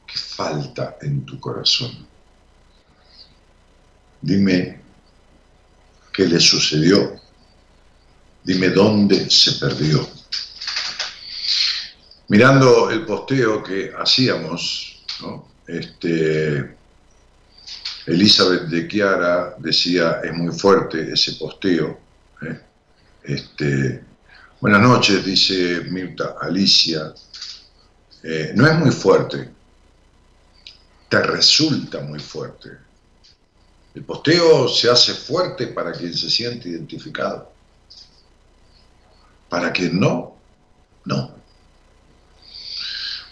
[0.07, 2.07] qué falta en tu corazón.
[4.20, 4.78] Dime
[6.12, 7.18] qué le sucedió,
[8.44, 10.07] dime dónde se perdió.
[12.28, 15.49] Mirando el posteo que hacíamos, ¿no?
[15.66, 16.76] Este,
[18.09, 21.98] Elizabeth de Chiara decía, es muy fuerte ese posteo.
[22.40, 22.61] ¿eh?
[23.22, 24.02] Este,
[24.61, 27.12] buenas noches, dice Mirta Alicia.
[28.22, 29.50] Eh, no es muy fuerte,
[31.11, 32.70] te resulta muy fuerte.
[33.94, 37.52] El posteo se hace fuerte para quien se siente identificado.
[39.50, 40.34] Para quien no,
[41.04, 41.34] no.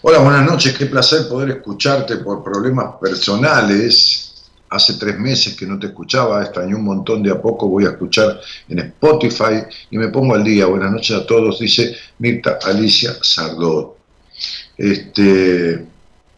[0.03, 4.26] Hola, buenas noches, qué placer poder escucharte por problemas personales.
[4.69, 7.89] Hace tres meses que no te escuchaba, extrañé un montón de a poco, voy a
[7.89, 10.65] escuchar en Spotify y me pongo al día.
[10.65, 13.97] Buenas noches a todos, dice Mirta Alicia Sardot.
[14.77, 15.85] Este,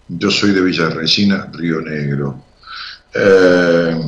[0.07, 2.43] yo soy de Villa Resina, Río Negro.
[3.13, 3.99] Eh,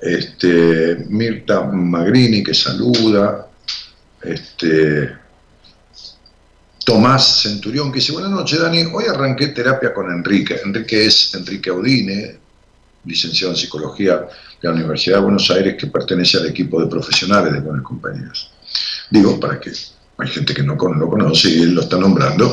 [0.00, 3.46] este, Mirta Magrini que saluda.
[4.22, 5.20] Este,
[6.84, 10.56] Tomás Centurión, que dice, buenas noches Dani, hoy arranqué terapia con Enrique.
[10.64, 12.38] Enrique es Enrique Audine,
[13.04, 17.52] licenciado en Psicología de la Universidad de Buenos Aires, que pertenece al equipo de profesionales
[17.52, 18.50] de Buenas Compañías.
[19.10, 19.72] Digo, para que
[20.18, 22.52] hay gente que no lo conoce y él lo está nombrando.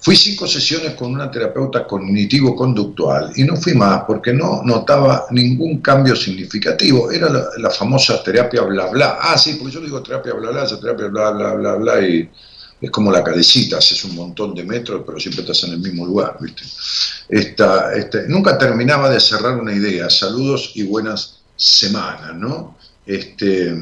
[0.00, 5.80] Fui cinco sesiones con una terapeuta cognitivo-conductual y no fui más porque no notaba ningún
[5.80, 7.12] cambio significativo.
[7.12, 9.18] Era la, famosa terapia bla bla.
[9.20, 12.28] Ah, sí, porque yo digo terapia bla bla, esa terapia bla bla bla bla y
[12.82, 16.04] es como la calecita, haces un montón de metros, pero siempre estás en el mismo
[16.04, 16.64] lugar, ¿viste?
[17.28, 20.10] Esta, este, nunca terminaba de cerrar una idea.
[20.10, 22.76] Saludos y buenas semanas, ¿no?
[23.06, 23.72] Este,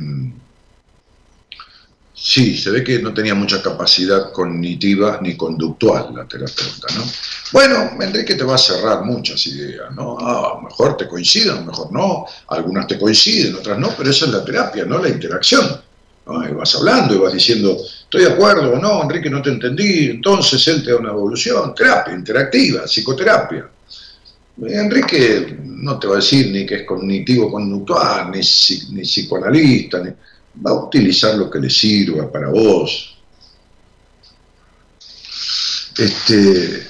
[2.13, 7.05] sí, se ve que no tenía mucha capacidad cognitiva ni conductual la terapeuta, ¿no?
[7.53, 10.19] Bueno, Enrique te va a cerrar muchas ideas, ¿no?
[10.21, 14.27] Ah, mejor te coinciden, a lo mejor no, algunas te coinciden, otras no, pero esa
[14.27, 14.99] es la terapia, ¿no?
[14.99, 15.90] La interacción.
[16.49, 20.11] Y vas hablando y vas diciendo, estoy de acuerdo o no, Enrique, no te entendí,
[20.11, 23.69] entonces él te da una evolución, terapia interactiva, psicoterapia.
[24.63, 28.41] Enrique no te va a decir ni que es cognitivo-conductual, ni,
[28.93, 30.03] ni psicoanalista,
[30.65, 33.17] va a utilizar lo que le sirva para vos.
[35.97, 36.87] Este,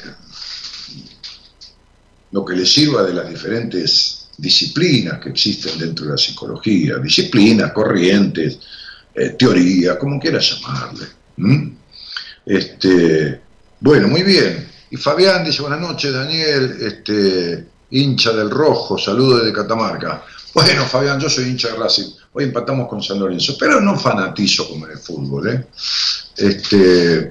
[2.32, 7.72] lo que le sirva de las diferentes disciplinas que existen dentro de la psicología, disciplinas,
[7.72, 8.58] corrientes,
[9.14, 11.06] eh, teoría, como quieras llamarle.
[12.46, 13.40] Este,
[13.80, 14.68] bueno, muy bien.
[14.90, 20.22] Y Fabián dice, buenas noches, Daniel, este, hincha del rojo, saludo desde Catamarca.
[20.52, 22.10] Bueno, Fabián, yo soy hincha de Racing.
[22.32, 25.48] Hoy empatamos con San Lorenzo, pero no fanatizo como en el fútbol.
[25.48, 25.66] ¿eh?
[26.36, 27.30] Este,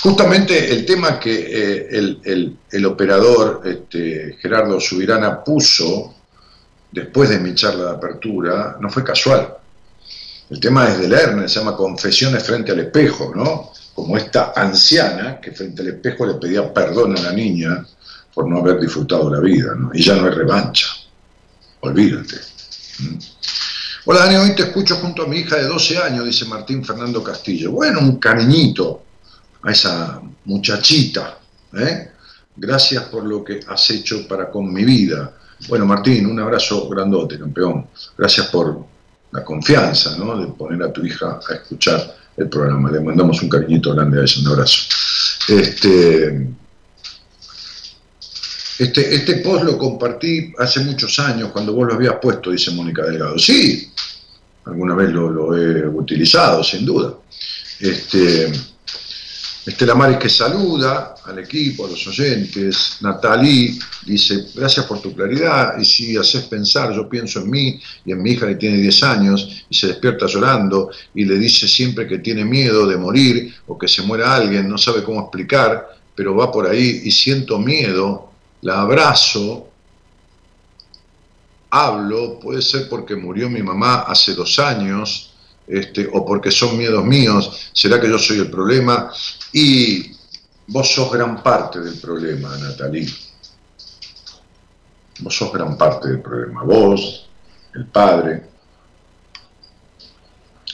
[0.00, 2.18] justamente el tema que eh,
[2.70, 6.14] el, operador este, Gerardo Subirana puso
[6.92, 9.56] después de mi charla de apertura no fue casual.
[10.52, 13.72] El tema es de Lerner, se llama Confesiones frente al espejo, ¿no?
[13.94, 17.86] Como esta anciana que frente al espejo le pedía perdón a la niña
[18.34, 19.90] por no haber disfrutado la vida, ¿no?
[19.94, 20.88] Y ya no hay revancha,
[21.80, 22.36] olvídate.
[24.04, 27.24] Hola Dani, hoy te escucho junto a mi hija de 12 años, dice Martín Fernando
[27.24, 27.72] Castillo.
[27.72, 29.04] Bueno, un cariñito
[29.62, 31.38] a esa muchachita,
[31.78, 32.10] ¿eh?
[32.54, 35.32] Gracias por lo que has hecho para con mi vida.
[35.68, 37.86] Bueno, Martín, un abrazo grandote, campeón.
[38.18, 38.91] Gracias por
[39.32, 40.38] la confianza ¿no?
[40.38, 42.90] de poner a tu hija a escuchar el programa.
[42.90, 44.78] Le mandamos un cariñito grande a ella, un abrazo.
[45.48, 46.46] Este,
[48.78, 53.04] este, este post lo compartí hace muchos años, cuando vos lo habías puesto, dice Mónica
[53.04, 53.38] Delgado.
[53.38, 53.90] Sí,
[54.64, 57.14] alguna vez lo, he utilizado, sin duda.
[57.80, 58.52] Este,
[59.64, 62.96] Estela Maris que saluda al equipo, a los oyentes.
[63.00, 65.78] Natalie dice, gracias por tu claridad.
[65.78, 69.02] Y si haces pensar, yo pienso en mí y en mi hija que tiene 10
[69.04, 73.78] años y se despierta llorando y le dice siempre que tiene miedo de morir o
[73.78, 78.32] que se muera alguien, no sabe cómo explicar, pero va por ahí y siento miedo,
[78.62, 79.68] la abrazo,
[81.70, 85.32] hablo, puede ser porque murió mi mamá hace dos años
[85.68, 89.10] este, o porque son miedos míos, será que yo soy el problema.
[89.52, 90.12] Y
[90.66, 93.08] vos sos gran parte del problema, Natalie.
[95.20, 96.62] Vos sos gran parte del problema.
[96.62, 97.28] Vos,
[97.74, 98.42] el padre,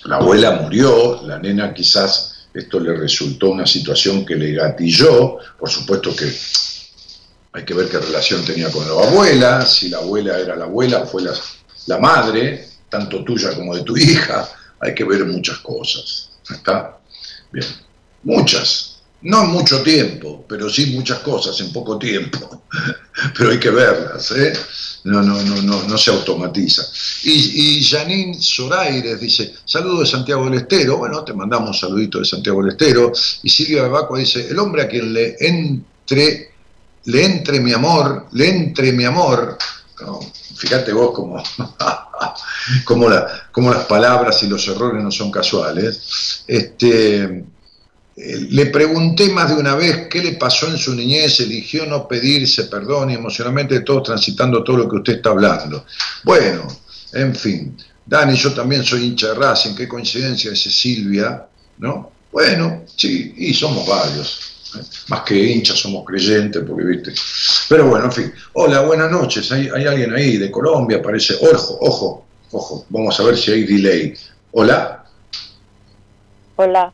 [0.05, 5.69] la abuela murió, la nena quizás esto le resultó una situación que le gatilló, por
[5.69, 6.33] supuesto que
[7.53, 11.03] hay que ver qué relación tenía con la abuela, si la abuela era la abuela
[11.03, 11.33] o fue la,
[11.87, 14.49] la madre, tanto tuya como de tu hija,
[14.81, 16.31] hay que ver muchas cosas.
[16.51, 16.99] ¿Está?
[17.53, 17.67] Bien.
[18.29, 18.99] Muchas.
[19.23, 22.65] No en mucho tiempo, pero sí muchas cosas en poco tiempo.
[23.37, 24.53] pero hay que verlas, ¿eh?
[25.05, 26.83] No, no, no, no, no se automatiza.
[27.25, 30.99] Y, y Janine Zoraires dice, saludo de Santiago del Estero.
[30.99, 33.11] Bueno, te mandamos un saludito de Santiago del Estero.
[33.43, 36.53] Y Silvia Bebacua dice, el hombre a quien le entre,
[37.07, 39.57] le entre mi amor, le entre mi amor.
[40.55, 41.43] fíjate vos cómo
[42.85, 46.45] como, las palabras y los errores no son casuales.
[46.47, 47.45] Este,
[48.19, 52.65] le pregunté más de una vez qué le pasó en su niñez, eligió no pedirse
[52.65, 55.85] perdón y emocionalmente todos transitando todo lo que usted está hablando.
[56.25, 56.67] Bueno,
[57.13, 61.47] en fin, Dani, yo también soy hincha de Racing, qué coincidencia ese Silvia,
[61.79, 62.11] ¿no?
[62.33, 64.41] Bueno, sí, y somos varios.
[65.09, 67.15] Más que hinchas somos creyentes, porque viste.
[67.69, 68.33] Pero bueno, en fin.
[68.53, 69.51] Hola, buenas noches.
[69.51, 71.37] Hay, hay alguien ahí de Colombia, parece.
[71.41, 72.85] Ojo, ojo, ojo.
[72.91, 74.15] Vamos a ver si hay delay.
[74.53, 75.05] Hola.
[76.57, 76.93] Hola.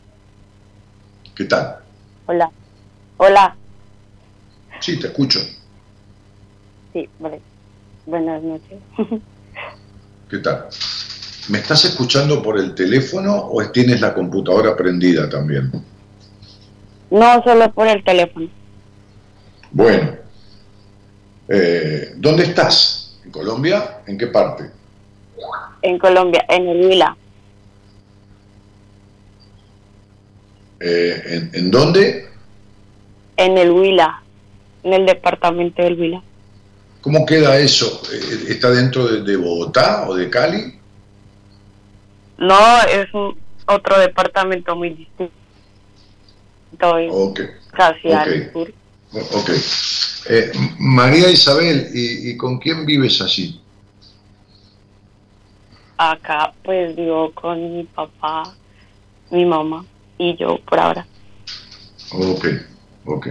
[1.34, 1.78] ¿Qué tal?
[2.26, 2.50] Hola.
[3.16, 3.56] Hola.
[4.80, 5.40] Sí, te escucho.
[6.92, 7.40] Sí, vale.
[8.06, 8.78] Buenas noches.
[10.30, 10.66] ¿Qué tal?
[11.48, 15.72] ¿Me estás escuchando por el teléfono o tienes la computadora prendida también?
[17.10, 18.48] No, solo por el teléfono.
[19.72, 20.12] Bueno.
[21.48, 23.18] Eh, ¿Dónde estás?
[23.24, 23.98] ¿En Colombia?
[24.06, 24.70] ¿En qué parte?
[25.82, 27.16] En Colombia, en el Huila.
[30.86, 32.28] Eh, ¿en, ¿En dónde?
[33.38, 34.22] En el Huila,
[34.82, 36.22] en el departamento del Huila.
[37.00, 38.02] ¿Cómo queda eso?
[38.12, 40.78] Eh, ¿Está dentro de, de Bogotá o de Cali?
[42.36, 43.34] No, es un,
[43.66, 45.32] otro departamento muy distinto.
[46.98, 47.40] es Ok.
[47.70, 48.14] Casi ok.
[48.14, 48.74] al sur.
[49.32, 49.50] Ok.
[50.28, 53.58] Eh, María Isabel, ¿y, y con quién vives allí?
[55.96, 58.54] Acá, pues vivo con mi papá,
[59.30, 59.86] mi mamá
[60.18, 61.06] y yo por ahora.
[62.12, 62.46] Ok,
[63.06, 63.26] ok.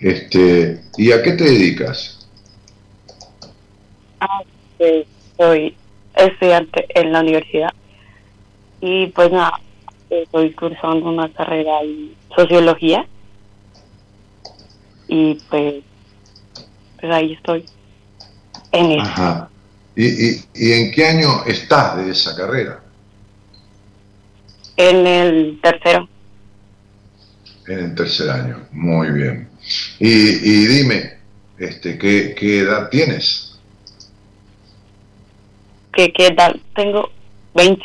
[0.00, 2.26] Este, ¿Y a qué te dedicas?
[4.20, 4.42] Ah,
[4.78, 5.06] pues
[5.36, 5.76] soy
[6.14, 7.72] estudiante en la universidad
[8.80, 9.60] y pues nada,
[10.10, 13.06] estoy cursando una carrera en sociología
[15.08, 15.82] y pues,
[17.00, 17.64] pues ahí estoy
[18.72, 19.02] en eso.
[19.02, 19.48] Ajá.
[19.94, 22.81] ¿Y, y, y en qué año estás de esa carrera?
[24.76, 26.08] En el tercero,
[27.66, 28.66] En el tercer año.
[28.72, 29.48] Muy bien.
[29.98, 31.18] Y, y dime,
[31.58, 33.52] este, ¿qué, ¿qué edad tienes?
[35.92, 37.10] que qué edad tengo
[37.54, 37.82] 20.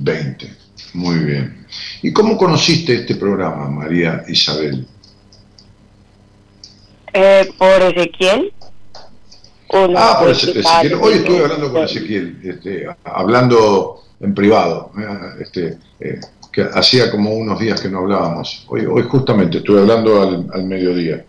[0.00, 0.56] 20.
[0.94, 1.66] Muy bien.
[2.02, 4.86] ¿Y cómo conociste este programa, María Isabel?
[7.12, 8.52] Eh, por Ezequiel.
[9.96, 10.94] Ah, por Ezequiel.
[11.00, 16.20] Hoy estuve hablando con Ezequiel, este, hablando en privado, eh, este, eh,
[16.52, 18.64] que hacía como unos días que no hablábamos.
[18.68, 21.24] Hoy, hoy justamente estuve hablando al, al mediodía.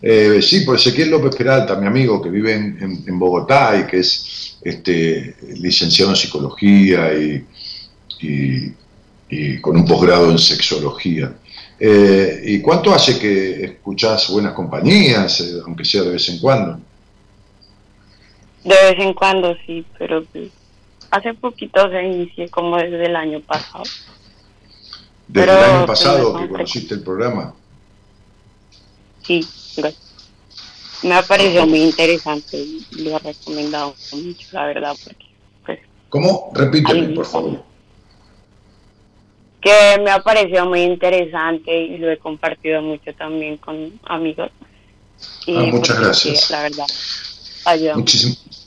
[0.00, 3.90] Eh, sí, por Ezequiel López Peralta, mi amigo que vive en, en- en Bogotá y
[3.90, 7.44] que es este, licenciado en psicología y,
[8.20, 8.72] y-
[9.30, 11.32] y con un posgrado en sexología.
[11.80, 16.80] Eh, ¿Y cuánto hace que escuchás buenas compañías, aunque sea de vez en cuando?
[18.64, 20.50] De vez en cuando sí, pero pues,
[21.10, 23.84] hace poquito se inicié como desde el año pasado.
[25.28, 27.54] Desde Pero, el año pues, pasado que conociste el programa.
[29.22, 29.46] Sí,
[29.76, 30.04] gracias.
[31.02, 35.26] Me ha parecido muy interesante y lo he recomendado mucho, la verdad, porque
[35.64, 35.78] pues
[36.08, 36.50] ¿Cómo?
[36.54, 37.62] Repíteme, por favor.
[39.60, 44.50] que me ha parecido muy interesante y lo he compartido mucho también con amigos.
[45.46, 46.50] Y Ah, muchas porque, gracias.
[46.50, 46.86] La verdad,
[47.64, 48.18] ayuda mucho.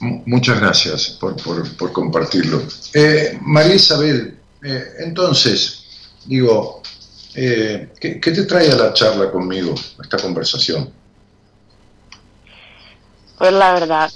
[0.02, 2.64] Muchas gracias por, por- compartirlo.
[2.92, 5.86] Eh, María Isabel, eh, entonces,
[6.26, 6.82] digo,
[7.36, 10.90] eh, ¿qué, te trae a la charla conmigo, esta conversación?
[13.38, 14.12] Pues la verdad,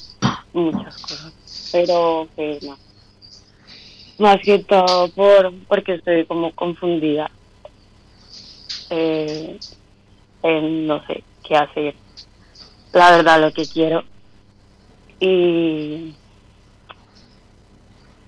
[0.54, 1.34] muchas cosas.
[1.72, 2.78] Pero pues no.
[4.18, 7.30] Más que todo por porque estoy como confundida.
[8.90, 9.60] Eh,
[10.42, 11.94] en no sé qué hacer.
[12.92, 14.04] La verdad lo que quiero.
[15.20, 16.14] Y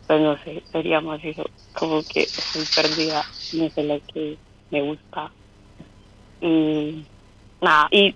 [0.08, 1.44] pues no sé, sería más eso.
[1.74, 3.26] Como que estoy perdida.
[3.54, 4.38] No sé lo que
[4.72, 5.32] me gusta.
[6.42, 7.06] Y
[7.62, 8.16] nada, y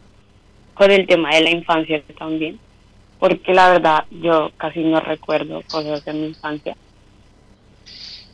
[0.73, 2.59] con el tema de la infancia también
[3.21, 6.75] porque la verdad yo casi no recuerdo cosas de mi infancia.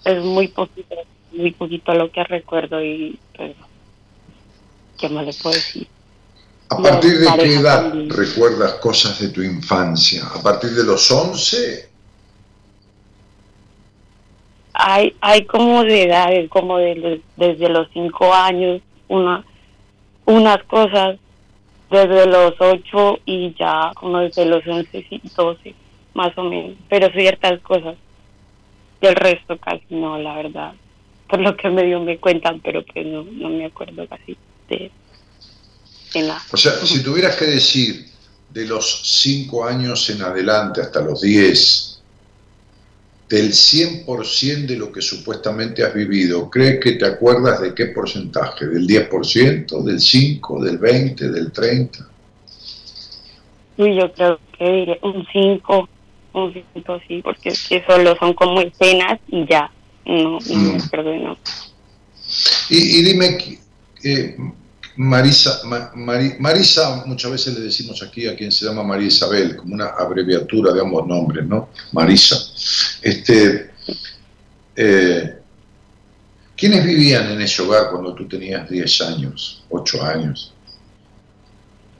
[0.05, 0.95] Es muy poquito,
[1.33, 3.53] muy poquito lo que recuerdo y pues,
[4.97, 5.89] ¿qué más le puedo decir?
[6.69, 8.09] ¿A partir de qué edad también.
[8.09, 10.23] recuerdas cosas de tu infancia?
[10.35, 11.89] ¿A partir de los 11?
[14.73, 19.43] Hay, hay como de edades, como de desde los cinco años, una,
[20.25, 21.17] unas cosas
[21.89, 25.73] desde los ocho y ya como desde los once y doce,
[26.13, 27.95] más o menos, pero ciertas cosas.
[28.99, 30.73] Del resto casi no, la verdad.
[31.29, 34.35] Por lo que medio me cuentan, pero pues no, no me acuerdo casi
[34.69, 34.91] de,
[36.13, 36.41] de nada.
[36.51, 38.07] O sea, si tuvieras que decir
[38.53, 42.01] de los 5 años en adelante hasta los 10,
[43.29, 48.65] del 100% de lo que supuestamente has vivido, ¿crees que te acuerdas de qué porcentaje?
[48.67, 52.07] ¿Del 10%, del 5%, del 20%, del 30%?
[53.79, 55.89] Y yo creo que diré un 5,
[56.33, 59.69] un 5 sí, porque es que solo son como escenas y ya,
[60.05, 60.81] no, no me Mm.
[60.81, 61.37] acuerdo de nada.
[62.69, 63.59] Y, y dime, ¿qué-
[64.03, 64.37] eh,
[64.97, 65.61] Marisa,
[66.39, 70.73] Marisa, muchas veces le decimos aquí a quien se llama María Isabel, como una abreviatura
[70.73, 71.69] de ambos nombres, ¿no?
[71.91, 72.35] Marisa.
[73.03, 73.71] Este,
[74.75, 75.37] eh,
[76.55, 80.53] ¿Quiénes vivían en ese hogar cuando tú tenías 10 años, 8 años?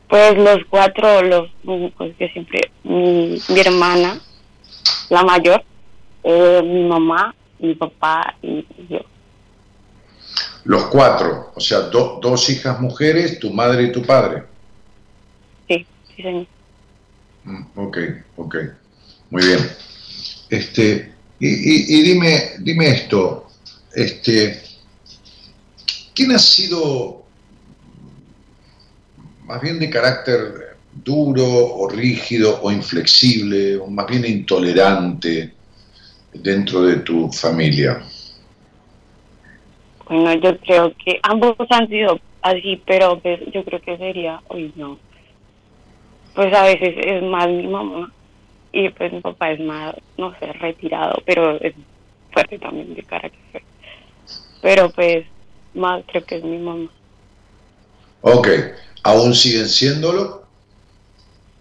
[0.10, 1.50] Pues los cuatro, los
[1.98, 4.20] pues que siempre, mi, hermana,
[5.10, 5.64] la mayor,
[6.24, 9.02] eh, mi mamá, mi papá y yo.
[10.68, 14.44] Los cuatro, o sea, dos hijas mujeres, tu madre y tu padre.
[15.66, 16.46] Sí, sí, señor.
[17.46, 17.98] Mm, ok,
[18.36, 18.56] ok,
[19.30, 19.60] muy bien.
[20.50, 23.48] Este, y, dime, dime esto,
[23.96, 24.62] este,
[26.14, 27.24] ¿quién ha sido
[29.46, 35.54] más bien de carácter duro o rígido o inflexible o más bien intolerante
[36.34, 38.04] dentro de tu familia?
[40.10, 44.72] Bueno, yo creo que ambos han sido así, pero pues, yo creo que sería, hoy
[44.76, 44.98] no.
[46.34, 48.12] Pues a veces es más mi mamá
[48.72, 51.74] y pues mi papá es más, no sé, retirado, pero es
[52.32, 53.64] fuerte también de carácter.
[54.62, 55.26] Pero pues
[55.74, 56.90] más creo que es mi mamá.
[58.22, 58.48] Ok,
[59.04, 60.44] ¿aún siguen siéndolo?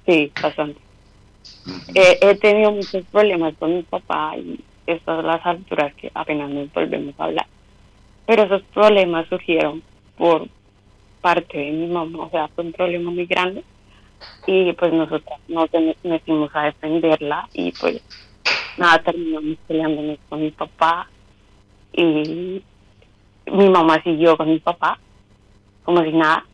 [0.04, 0.80] Sí, bastante.
[1.94, 6.72] he tenido muchos problemas con mi papá y estas son las alturas que apenas nos
[6.72, 7.46] volvemos a hablar
[8.26, 9.82] pero esos problemas surgieron
[10.16, 10.48] por
[11.20, 13.64] parte de mi mamá, o sea, fue un problema muy grande
[14.46, 15.68] y pues nosotros nos
[16.02, 18.00] metimos a defenderla y pues
[18.76, 21.08] nada, terminamos peleándonos con mi papá
[21.92, 22.62] y
[23.46, 24.98] mi mamá siguió con mi papá
[25.84, 26.44] como si nada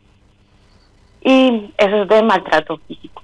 [1.24, 3.22] y eso es de maltrato físico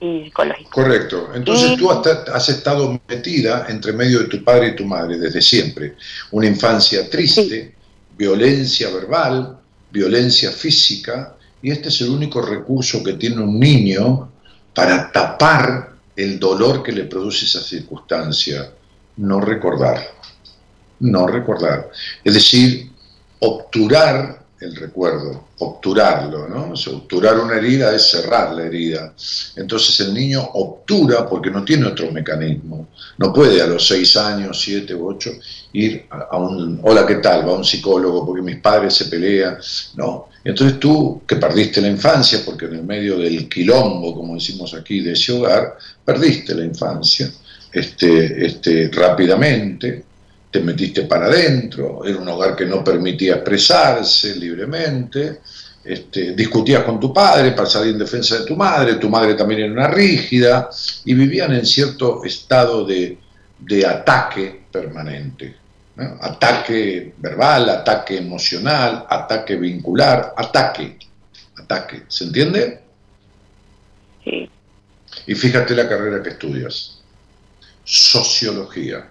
[0.00, 0.70] y psicológico.
[0.70, 1.30] Correcto.
[1.34, 5.94] Entonces tú has, estado metida entre medio de tu padre y tu madre desde siempre.
[6.30, 7.74] Una infancia triste,
[8.18, 9.58] violencia verbal,
[9.90, 14.30] violencia física, y este es el único recurso que tiene un niño
[14.74, 18.70] para tapar el dolor que le produce esa circunstancia,
[19.16, 20.00] no recordar,
[21.00, 21.90] no recordar.
[22.24, 22.90] Es decir,
[23.38, 26.72] obturar el recuerdo, obturarlo, ¿no?
[26.72, 29.14] obturar una herida es cerrar la herida.
[29.56, 32.88] Entonces el niño obtura porque no tiene otro mecanismo.
[33.18, 35.30] No puede a los seis años, siete u ocho,
[35.72, 37.46] ir a un, hola, ¿qué tal?
[37.46, 39.58] Va a un psicólogo porque mis padres se pelean.
[39.96, 40.28] No.
[40.44, 45.00] Entonces tú, que perdiste la infancia, porque en el medio del quilombo, como decimos aquí,
[45.00, 47.30] de ese hogar, perdiste la infancia
[47.72, 50.04] este, este, rápidamente,
[50.50, 55.40] te metiste para adentro, era un hogar que no permitía expresarse libremente,
[55.84, 59.60] este, discutías con tu padre para salir en defensa de tu madre, tu madre también
[59.60, 60.70] era una rígida,
[61.04, 63.18] y vivían en cierto estado de,
[63.86, 65.56] ataque permanente.
[66.20, 70.96] Ataque verbal, ataque emocional, ataque vincular, ataque,
[71.56, 72.02] ataque.
[72.06, 72.80] ¿Se entiende?
[74.22, 74.48] Sí.
[75.26, 77.00] Y fíjate la carrera que estudias.
[77.82, 79.08] Sociología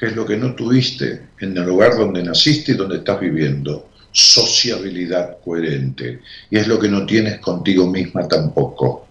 [0.00, 3.90] que es lo que no tuviste en el lugar donde naciste y donde estás viviendo.
[4.10, 6.20] Sociabilidad coherente.
[6.50, 9.06] Y es lo que no tienes contigo misma tampoco.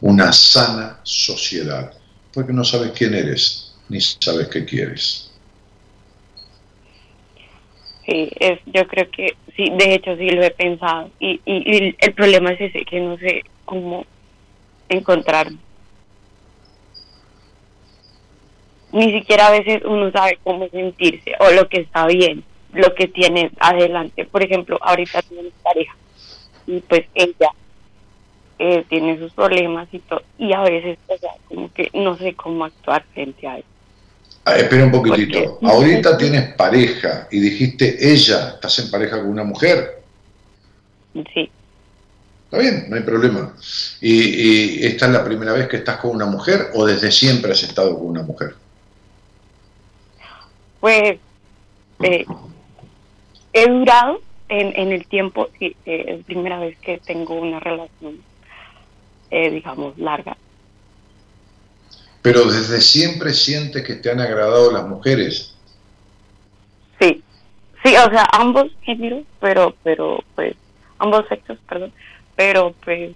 [0.00, 1.92] Una sana sociedad.
[2.32, 5.30] Porque no sabes quién eres, ni sabes qué quieres.
[8.04, 11.12] Sí, es, yo creo que sí, de hecho sí lo he pensado.
[11.20, 14.04] Y, y el problema es ese, que no sé cómo
[14.88, 15.52] encontrar
[18.94, 23.08] ni siquiera a veces uno sabe cómo sentirse o lo que está bien, lo que
[23.08, 24.24] tiene adelante.
[24.24, 25.96] Por ejemplo, ahorita tenemos pareja
[26.64, 27.50] y pues ella
[28.60, 32.34] eh, tiene sus problemas y todo, y a veces, o sea, como que no sé
[32.34, 33.64] cómo actuar frente a él.
[34.44, 35.58] Ah, espera un poquitito.
[35.62, 40.02] Ahorita tienes pareja y dijiste ella, ¿estás en pareja con una mujer?
[41.34, 41.50] Sí.
[42.44, 43.56] Está bien, no hay problema.
[44.00, 47.50] ¿Y, ¿Y esta es la primera vez que estás con una mujer o desde siempre
[47.50, 48.54] has estado con una mujer?
[50.84, 51.18] Pues
[52.02, 52.26] eh,
[53.54, 54.20] he durado
[54.50, 58.20] en, en el tiempo, sí, eh, es la primera vez que tengo una relación,
[59.30, 60.36] eh, digamos, larga.
[62.20, 65.54] Pero desde siempre sientes que te han agradado las mujeres.
[67.00, 67.22] Sí,
[67.82, 70.54] sí, o sea, ambos géneros, pero, pero, pues,
[70.98, 71.94] ambos sexos, perdón,
[72.36, 73.12] pero, pues,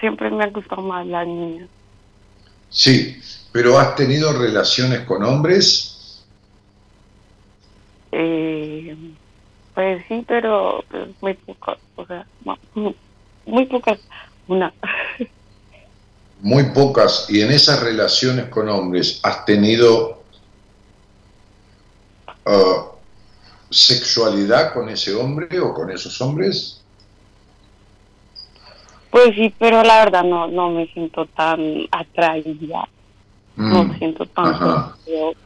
[0.00, 1.68] siempre me han gustado más las niñas.
[2.70, 3.20] Sí,
[3.52, 5.93] pero has tenido relaciones con hombres
[8.16, 8.96] eh,
[9.74, 12.26] pues sí, pero pues, muy pocas, o sea,
[13.46, 13.98] muy pocas,
[14.48, 14.72] una.
[16.40, 20.24] Muy pocas, y en esas relaciones con hombres has tenido
[22.44, 22.94] uh,
[23.70, 26.80] sexualidad con ese hombre o con esos hombres?
[29.10, 32.88] Pues sí, pero la verdad no, no me siento tan atraída.
[33.56, 34.96] No Mm, siento tanto.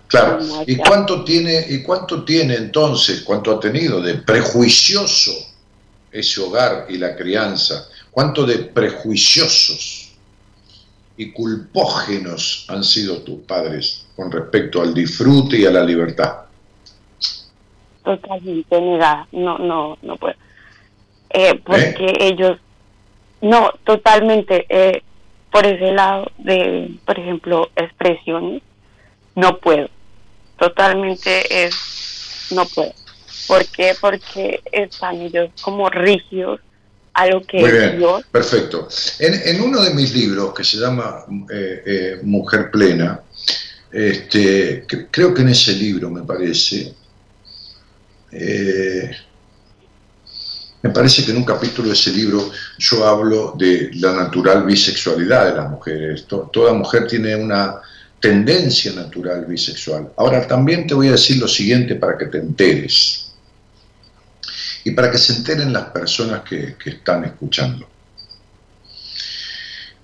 [0.07, 0.39] Claro.
[0.67, 5.33] ¿Y cuánto tiene y cuánto tiene entonces, cuánto ha tenido de prejuicioso
[6.11, 7.89] ese hogar y la crianza?
[8.11, 10.13] ¿Cuánto de prejuiciosos
[11.17, 16.49] y culpógenos han sido tus padres con respecto al disfrute y a la libertad?
[18.09, 19.27] totalmente negada.
[19.33, 20.35] No, no, no puedo.
[21.31, 22.59] Eh, porque ellos,
[23.43, 25.03] no, totalmente, eh,
[25.51, 28.63] por ese lado de, por ejemplo, expresiones,
[29.35, 29.89] no puedo.
[30.59, 32.93] Totalmente es, no puedo.
[33.47, 33.95] ¿Por qué?
[34.01, 36.61] Porque están ellos como rígidos
[37.15, 38.25] a lo que Muy bien, Dios.
[38.31, 38.89] perfecto.
[39.19, 43.21] En, en uno de mis libros que se llama eh, eh, Mujer Plena,
[43.91, 46.93] este, cre- creo que en ese libro me parece,
[48.33, 49.11] eh,
[50.83, 55.47] me parece que en un capítulo de ese libro yo hablo de la natural bisexualidad
[55.51, 56.27] de las mujeres.
[56.27, 57.77] To- toda mujer tiene una
[58.21, 60.13] tendencia natural bisexual.
[60.17, 63.33] Ahora también te voy a decir lo siguiente para que te enteres
[64.85, 67.89] y para que se enteren las personas que, que están escuchando.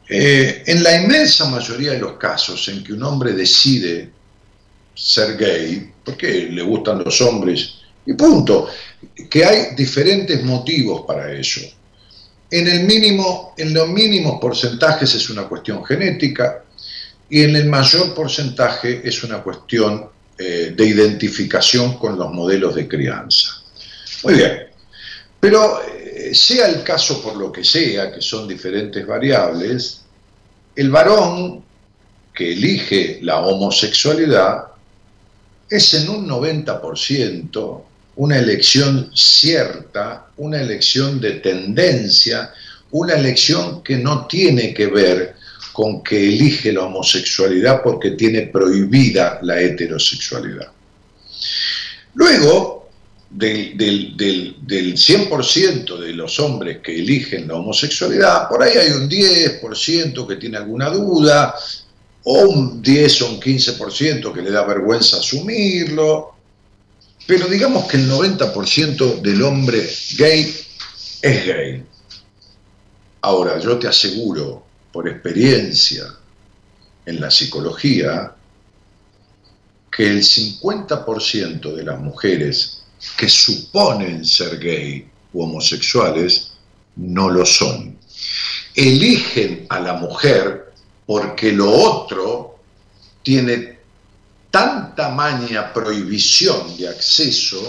[0.08, 4.10] Eh, en la inmensa mayoría de los casos en que un hombre decide
[4.94, 8.68] ser gay, porque le gustan los hombres, y punto,
[9.30, 11.62] que hay diferentes motivos para ello.
[12.50, 16.62] En, el mínimo, en los mínimos porcentajes es una cuestión genética
[17.28, 22.86] y en el mayor porcentaje es una cuestión eh, de identificación con los modelos de
[22.86, 23.62] crianza.
[24.22, 24.68] Muy bien,
[25.40, 30.02] pero eh, sea el caso por lo que sea, que son diferentes variables,
[30.76, 31.64] el varón
[32.34, 34.64] que elige la homosexualidad
[35.70, 37.82] es en un 90%
[38.16, 42.52] una elección cierta, una elección de tendencia,
[42.92, 45.34] una elección que no tiene que ver
[45.72, 50.70] con que elige la homosexualidad porque tiene prohibida la heterosexualidad.
[52.14, 52.88] Luego,
[53.28, 58.90] del, del, del, del 100% de los hombres que eligen la homosexualidad, por ahí hay
[58.92, 61.56] un 10% que tiene alguna duda,
[62.24, 66.33] o un 10 o un 15% que le da vergüenza asumirlo,
[67.26, 70.54] pero digamos que el 90% del hombre gay
[71.22, 71.84] es gay.
[73.22, 76.04] Ahora, yo te aseguro, por experiencia
[77.06, 78.34] en la psicología,
[79.90, 82.84] que el 50% de las mujeres
[83.16, 86.52] que suponen ser gay u homosexuales
[86.96, 87.98] no lo son.
[88.74, 90.72] Eligen a la mujer
[91.06, 92.58] porque lo otro
[93.22, 93.73] tiene
[94.54, 97.60] tanta maña prohibición de acceso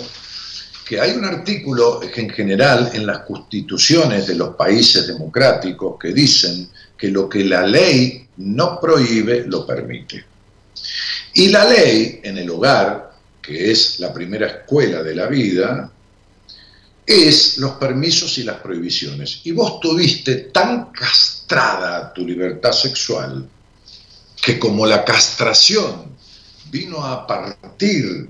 [0.88, 6.70] que hay un artículo en general en las constituciones de los países democráticos que dicen
[6.96, 10.26] que lo que la ley no prohíbe lo permite.
[11.34, 15.92] Y la ley en el hogar, que es la primera escuela de la vida,
[17.04, 19.42] es los permisos y las prohibiciones.
[19.44, 23.50] Y vos tuviste tan castrada tu libertad sexual
[24.40, 26.14] que como la castración
[26.76, 28.28] vino a partir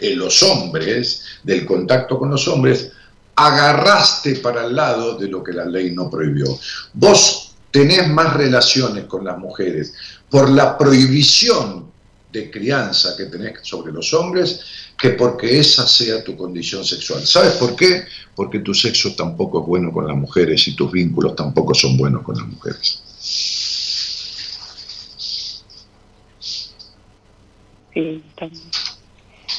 [0.00, 2.92] de los hombres, del contacto con los hombres,
[3.34, 6.58] agarraste para el lado de lo que la ley no prohibió.
[6.94, 9.92] Vos tenés más relaciones con las mujeres
[10.30, 11.86] por la prohibición
[12.32, 14.60] de crianza que tenés sobre los hombres
[14.98, 17.26] que porque esa sea tu condición sexual.
[17.26, 18.04] ¿Sabes por qué?
[18.34, 22.22] Porque tu sexo tampoco es bueno con las mujeres y tus vínculos tampoco son buenos
[22.22, 23.02] con las mujeres.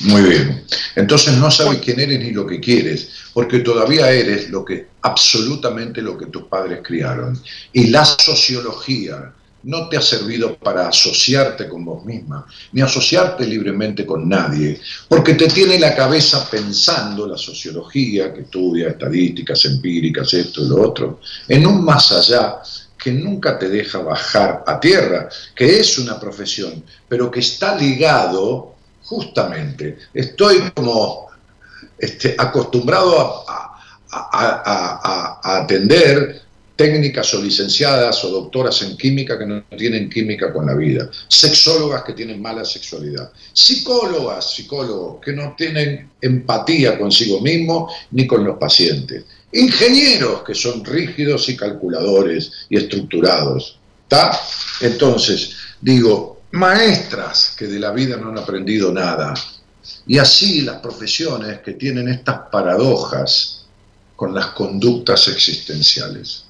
[0.02, 0.64] Muy bien.
[0.96, 6.02] Entonces no sabes quién eres ni lo que quieres, porque todavía eres lo que absolutamente
[6.02, 7.40] lo que tus padres criaron.
[7.74, 9.34] Y la sociología
[9.64, 15.34] no te ha servido para asociarte con vos misma, ni asociarte libremente con nadie, porque
[15.34, 21.20] te tiene la cabeza pensando la sociología, que estudia estadísticas empíricas, esto y lo otro,
[21.48, 22.62] en un más allá
[23.02, 28.76] que nunca te deja bajar a tierra, que es una profesión, pero que está ligado
[29.04, 31.30] justamente, estoy como
[31.98, 33.66] este, acostumbrado a,
[35.44, 36.42] atender
[36.76, 42.04] técnicas o licenciadas o doctoras en química que no tienen química con la vida, sexólogas
[42.04, 48.58] que tienen mala sexualidad, psicólogas, psicólogos que no tienen empatía consigo mismo ni con los
[48.58, 53.80] pacientes, ingenieros que son rígidos y calculadores y estructurados.
[54.04, 54.40] ¿Está?
[54.82, 59.34] Entonces, digo, maestras que de la vida no han aprendido nada,
[60.06, 63.66] Y así las profesiones que tienen estas paradojas
[64.16, 66.44] con las conductas existenciales.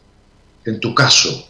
[0.66, 1.50] En tu caso,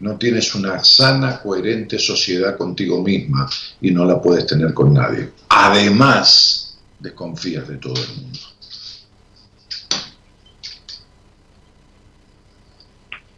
[0.00, 3.48] no tienes una sana, coherente sociedad contigo misma
[3.80, 5.30] y no la puedes tener con nadie.
[5.48, 8.38] Además, desconfías de todo el mundo.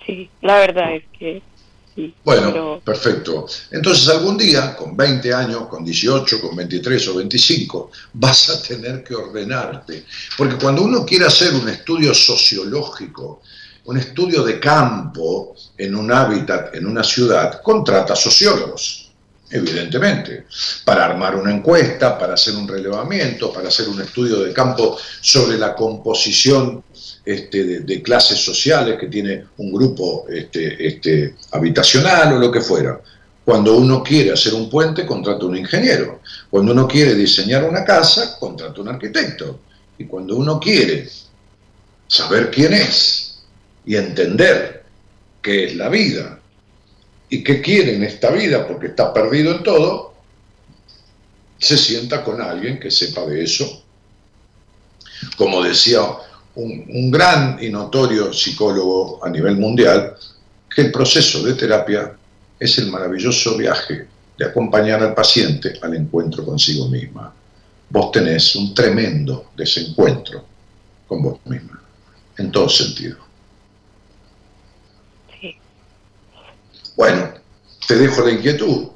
[0.06, 1.42] Sí, la verdad es que
[1.94, 2.14] sí.
[2.24, 3.46] Bueno, perfecto.
[3.70, 9.04] Entonces algún día, con 20 años, con 18, con 23 o 25, vas a tener
[9.04, 10.04] que ordenarte.
[10.36, 13.42] Porque cuando uno quiere hacer un estudio sociológico,
[13.84, 19.10] un estudio de campo en un hábitat, en una ciudad, contrata sociólogos,
[19.50, 20.46] evidentemente,
[20.84, 25.58] para armar una encuesta, para hacer un relevamiento, para hacer un estudio de campo sobre
[25.58, 26.82] la composición
[27.24, 33.00] este, de, clases sociales que tiene un grupo este, este, habitacional o lo que fuera.
[33.44, 36.20] Cuando uno quiere hacer un puente, contrata un ingeniero.
[36.50, 39.60] Cuando uno quiere diseñar una casa, contrata un arquitecto.
[39.98, 41.08] Y cuando uno quiere
[42.06, 43.22] saber quién es,
[43.84, 44.84] y entender
[45.40, 46.38] qué es la vida
[47.28, 50.14] y qué quiere en esta vida porque está perdido en todo,
[51.58, 53.82] se sienta con alguien que sepa de eso.
[55.36, 56.00] Como decía
[56.54, 60.14] un, un gran y notorio psicólogo a nivel mundial,
[60.74, 62.16] que el proceso de terapia
[62.58, 64.06] es el maravilloso viaje
[64.38, 67.32] de acompañar al paciente al encuentro consigo misma.
[67.90, 70.44] Vos tenés un tremendo desencuentro
[71.06, 71.82] con vos misma,
[72.38, 73.18] en todo sentido.
[76.96, 77.34] Bueno,
[77.86, 78.88] te dejo la inquietud,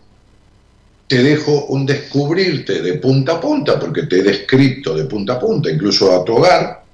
[1.07, 5.41] te dejo un descubrirte de punta a punta, porque te he descrito de punta a
[5.41, 6.86] punta, incluso a tu hogar,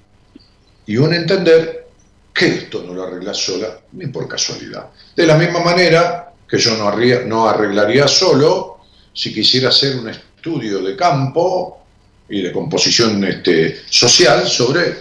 [0.85, 1.87] y un entender
[2.33, 4.89] que esto no lo arreglas sola ni por casualidad.
[5.15, 6.91] De la misma manera que yo no,
[7.25, 8.79] no arreglaría solo
[9.13, 11.85] si quisiera hacer un estudio de campo
[12.29, 14.97] y de composición este, social sobre,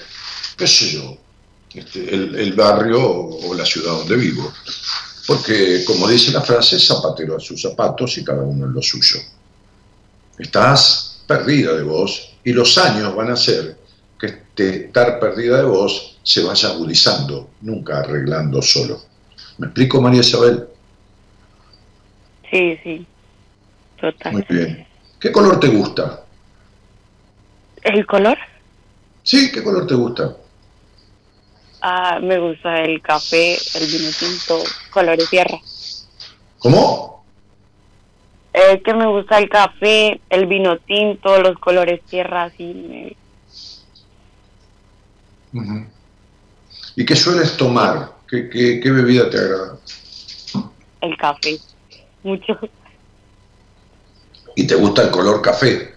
[0.56, 1.16] qué sé yo,
[1.74, 4.52] este, el barrio o la ciudad donde vivo
[5.26, 9.20] porque como dice la frase, zapatero a sus zapatos y cada uno en lo suyo.
[10.38, 13.78] Estás perdida de vos y los años van a hacer
[14.22, 19.00] que este estar perdida de vos se vaya agudizando, nunca arreglando solo.
[19.58, 20.68] ¿Me explico, María Isabel?
[22.48, 23.06] Sí, sí,
[24.00, 24.34] total.
[24.34, 24.86] Muy bien.
[25.18, 26.24] ¿Qué color te gusta?
[27.82, 28.38] ¿El color?
[29.24, 30.36] Sí, ¿qué color te gusta?
[31.80, 35.58] Ah, me gusta el café, el vino tinto, colores tierra.
[36.60, 37.24] ¿Cómo?
[38.52, 43.16] Es que me gusta el café, el vino tinto, los colores tierra, así.
[46.96, 48.12] ¿Y qué sueles tomar?
[48.28, 49.78] ¿Qué, qué, bebida te agrada?
[51.00, 51.58] El café,
[52.22, 52.58] mucho.
[54.56, 55.94] ¿Y te gusta el color café?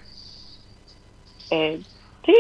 [1.52, 1.82] Eh,
[2.26, 2.34] sí,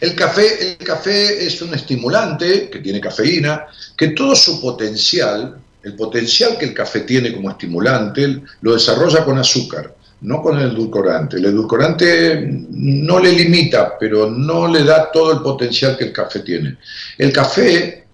[0.00, 3.66] el, café, el café es un estimulante que tiene cafeína,
[3.96, 9.38] que todo su potencial, el potencial que el café tiene como estimulante, lo desarrolla con
[9.38, 11.36] azúcar, no con el edulcorante.
[11.36, 16.40] El edulcorante no le limita, pero no le da todo el potencial que el café
[16.40, 16.76] tiene.
[17.16, 18.06] El café,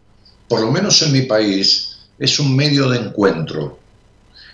[0.49, 3.79] por lo menos en mi país, es un medio de encuentro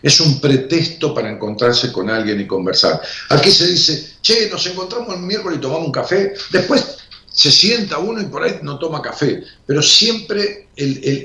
[0.02, 3.00] es un pretexto para encontrarse con alguien y conversar.
[3.28, 6.98] Aquí se dice, che, nos encontramos el miércoles y tomamos un café, después
[7.30, 10.68] se sienta uno y por ahí no toma café, pero siempre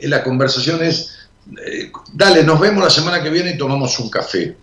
[0.03, 1.17] la conversación es,
[1.65, 4.55] eh, dale, nos vemos la semana que viene y tomamos un café.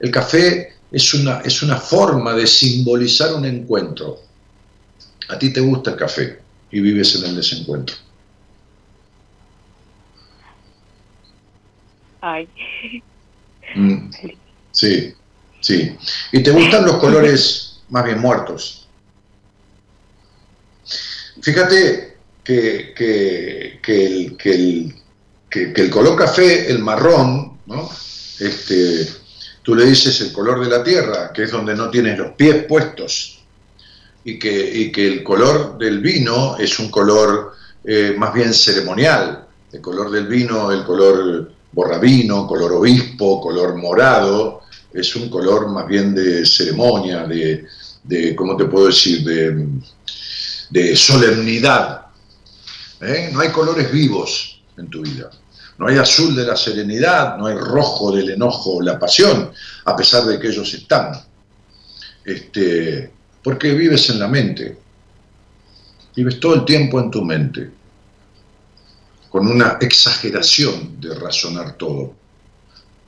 [0.00, 4.20] El café es una, es una forma de simbolizar un encuentro.
[5.28, 7.96] A ti te gusta el café y vives en el desencuentro.
[12.20, 12.48] Ay,
[13.74, 14.10] Mm.
[14.72, 15.14] Sí,
[15.60, 15.96] sí.
[16.32, 18.86] ¿Y te gustan los colores más bien muertos?
[21.40, 27.88] Fíjate que, el, que, el, color café, el marrón, ¿no?
[28.40, 29.08] este,
[29.68, 32.64] tú le dices el color de la tierra, que es donde no tienes los pies
[32.64, 33.38] puestos,
[34.24, 37.52] y que, el color del vino es un color
[37.84, 39.44] eh, más bien ceremonial.
[39.70, 45.86] El color del vino, el color borrabino, color obispo, color morado, es un color más
[45.86, 47.66] bien de ceremonia, de,
[48.04, 52.06] de ¿cómo te puedo decir?, de, solemnidad.
[53.02, 53.28] ¿eh?
[53.34, 55.30] No hay colores vivos en tu vida.
[55.78, 59.52] No hay azul de la serenidad, no hay rojo del enojo, la pasión,
[59.84, 61.12] a pesar de que ellos están.
[62.24, 63.10] Este,
[63.42, 64.76] porque vives en la mente.
[66.16, 67.78] Vives todo el tiempo en tu mente
[69.28, 72.14] con una exageración de razonar todo.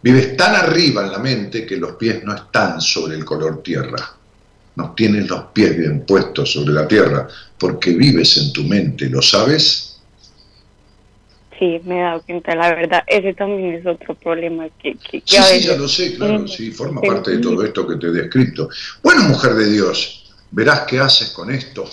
[0.03, 4.17] Vives tan arriba en la mente que los pies no están sobre el color tierra.
[4.77, 7.27] no tienes los pies bien puestos sobre la tierra
[7.59, 9.90] porque vives en tu mente, ¿lo sabes?
[11.61, 15.37] Sí, me he dado cuenta, la verdad, ese también es otro problema que, que, sí,
[15.37, 18.71] sí, ya lo sé, claro, sí, forma parte de todo esto que te he descrito.
[19.03, 21.85] Bueno, mujer de Dios, verás qué haces con esto,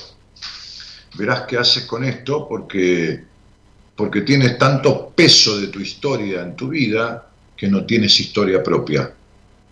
[1.17, 3.25] verás qué haces con esto porque,
[3.93, 9.11] porque tienes tanto peso de tu historia en tu vida que no tienes historia propia.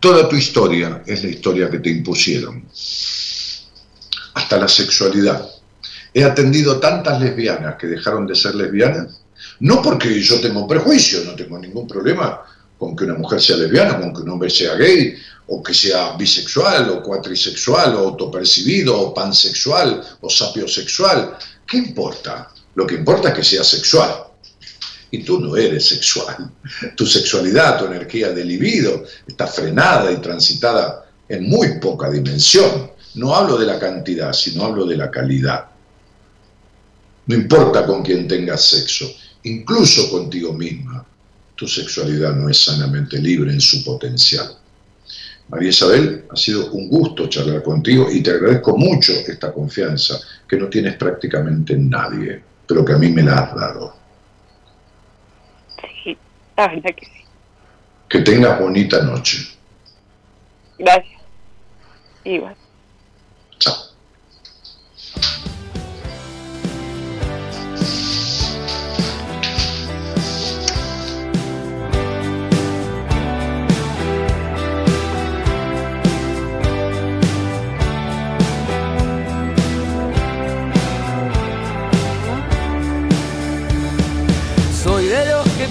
[0.01, 2.65] Toda tu historia es la historia que te impusieron.
[4.33, 5.49] Hasta la sexualidad.
[6.13, 9.21] He atendido tantas lesbianas que dejaron de ser lesbianas,
[9.59, 12.41] no porque yo tengo prejuicio, no tengo ningún problema
[12.77, 15.15] con que una mujer sea lesbiana, con que un hombre sea gay,
[15.47, 21.37] o que sea bisexual, o cuatrisexual, o autopercibido, o pansexual, o sapiosexual.
[21.65, 22.51] ¿Qué importa?
[22.75, 24.25] Lo que importa es que sea sexual
[25.11, 26.51] y tú no eres sexual.
[26.95, 32.91] Tu sexualidad, tu energía de libido está frenada y transitada en muy poca dimensión.
[33.15, 35.65] No hablo de la cantidad, sino hablo de la calidad.
[37.27, 39.09] No importa con quién tengas sexo,
[39.45, 41.05] incluso contigo misma,
[41.55, 44.57] tu sexualidad no es sanamente libre en su potencial.
[45.47, 50.57] María Isabel, ha sido un gusto charlar contigo y te agradezco mucho esta confianza que
[50.57, 53.95] no tienes prácticamente en nadie, pero que a mí me la has dado.
[56.57, 57.11] La verdad que sí.
[58.09, 59.55] Que tengas bonita noche.
[60.77, 61.21] Gracias.
[62.23, 62.55] Igual.
[63.59, 63.73] Chao.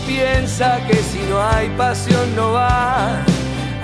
[0.07, 3.19] Piensa que si no hay pasión no va,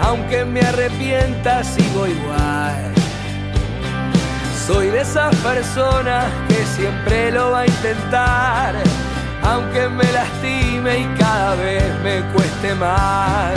[0.02, 2.92] aunque me arrepienta sigo igual.
[4.66, 8.74] Soy de esas personas que siempre lo va a intentar,
[9.42, 13.54] aunque me lastime y cada vez me cueste más.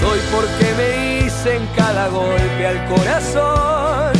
[0.00, 4.12] Soy porque me hice en cada golpe al corazón,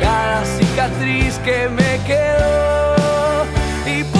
[0.00, 2.58] cada cicatriz que me quedó
[3.86, 4.17] estar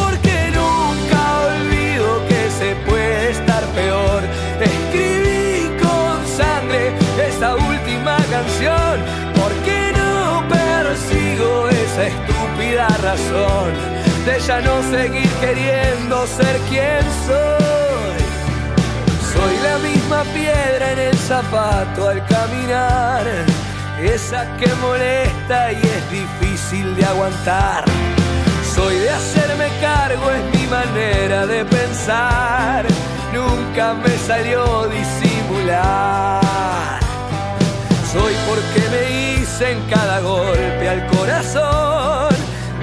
[4.61, 6.93] Escribí con sangre
[7.29, 8.99] esta última canción
[9.41, 13.73] porque no persigo esa estúpida razón
[14.27, 18.19] de ya no seguir queriendo ser quien soy.
[19.33, 23.25] Soy la misma piedra en el zapato al caminar,
[24.03, 27.85] esa que molesta y es difícil de aguantar.
[28.75, 32.87] Soy de hacerme cargo, es mi manera de pensar
[33.33, 36.41] nunca me salió disimular.
[38.13, 39.03] Soy porque me
[39.41, 42.35] hice en cada golpe al corazón,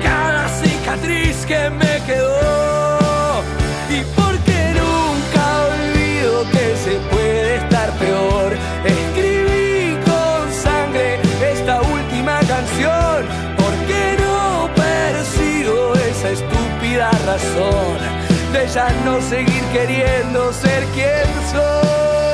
[0.03, 3.41] cada cicatriz que me quedó.
[3.89, 5.43] Y porque nunca
[5.73, 8.57] olvido que se puede estar peor.
[8.85, 11.19] Escribí con sangre
[11.53, 13.25] esta última canción,
[13.57, 18.14] porque no persigo esa estúpida razón
[18.55, 22.24] de ya no seguir queriendo ser quien soy.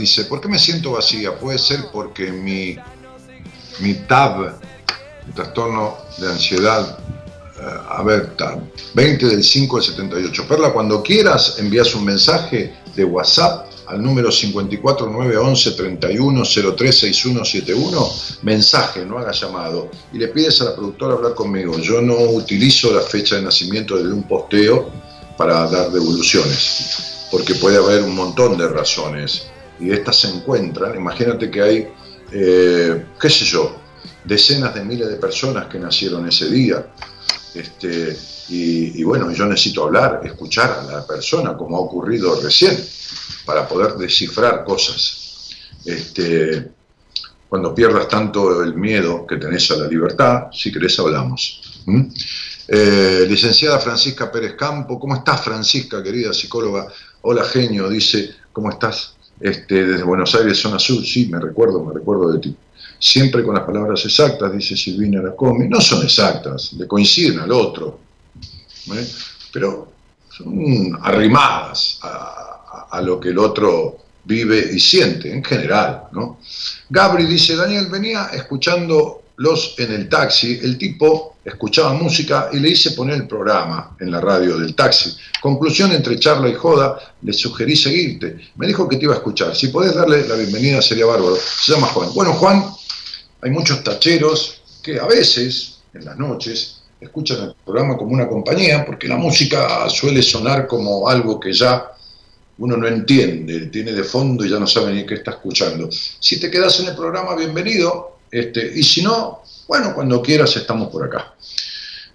[0.00, 1.38] Dice, ¿por qué me siento vacía?
[1.38, 2.76] Puede ser porque mi,
[3.80, 4.54] mi TAB,
[5.26, 6.98] mi trastorno de ansiedad,
[7.88, 8.60] a ver, TAB,
[8.94, 10.46] 20 del 5 del 78.
[10.48, 19.32] Perla, cuando quieras envías un mensaje de WhatsApp al número 54911 31036171, mensaje, no haga
[19.32, 21.78] llamado, y le pides a la productora hablar conmigo.
[21.78, 24.90] Yo no utilizo la fecha de nacimiento de un posteo
[25.36, 29.46] para dar devoluciones, porque puede haber un montón de razones
[29.80, 31.88] y estas se encuentran, imagínate que hay,
[32.32, 33.76] eh, qué sé yo,
[34.24, 36.86] decenas de miles de personas que nacieron ese día.
[37.54, 38.16] Este,
[38.50, 42.78] y, bueno, yo necesito hablar, escuchar a la persona, como ha ocurrido recién,
[43.44, 45.50] para poder descifrar cosas.
[45.84, 46.70] Este,
[47.48, 51.82] cuando pierdas tanto el miedo que tenés a la libertad, si querés hablamos.
[52.68, 56.86] Eh, licenciada Francisca Pérez Campo, ¿cómo estás Francisca, querida psicóloga?
[57.22, 59.17] Hola genio, dice, ¿cómo estás?
[59.40, 62.56] Este, desde Buenos Aires, zona sur, sí, me recuerdo, me recuerdo de ti.
[62.98, 68.00] siempre con las palabras exactas, dice Silvina Lacomi, no son exactas, le coinciden al otro,
[68.92, 69.06] ¿eh?
[69.52, 69.92] pero
[70.28, 76.04] son arrimadas a, lo que el otro vive y siente en general.
[76.12, 76.38] ¿no?
[76.88, 82.70] Gabri dice, Daniel, venía escuchando los en el taxi, el tipo escuchaba música y le
[82.70, 85.16] hice poner el programa en la radio del taxi.
[85.40, 88.36] Conclusión entre charla y joda, le sugerí seguirte.
[88.56, 89.54] Me dijo que te iba a escuchar.
[89.54, 91.36] Si podés darle la bienvenida sería bárbaro.
[91.36, 92.10] Se llama Juan.
[92.14, 92.64] Bueno, Juan,
[93.40, 98.84] hay muchos tacheros que a veces, en las noches, escuchan el programa como una compañía,
[98.84, 101.92] porque la música suele sonar como algo que ya
[102.58, 105.88] uno no entiende, tiene de fondo y ya no sabe ni qué está escuchando.
[105.92, 110.88] Si te quedas en el programa, bienvenido este, y si no, bueno, cuando quieras estamos
[110.88, 111.34] por acá.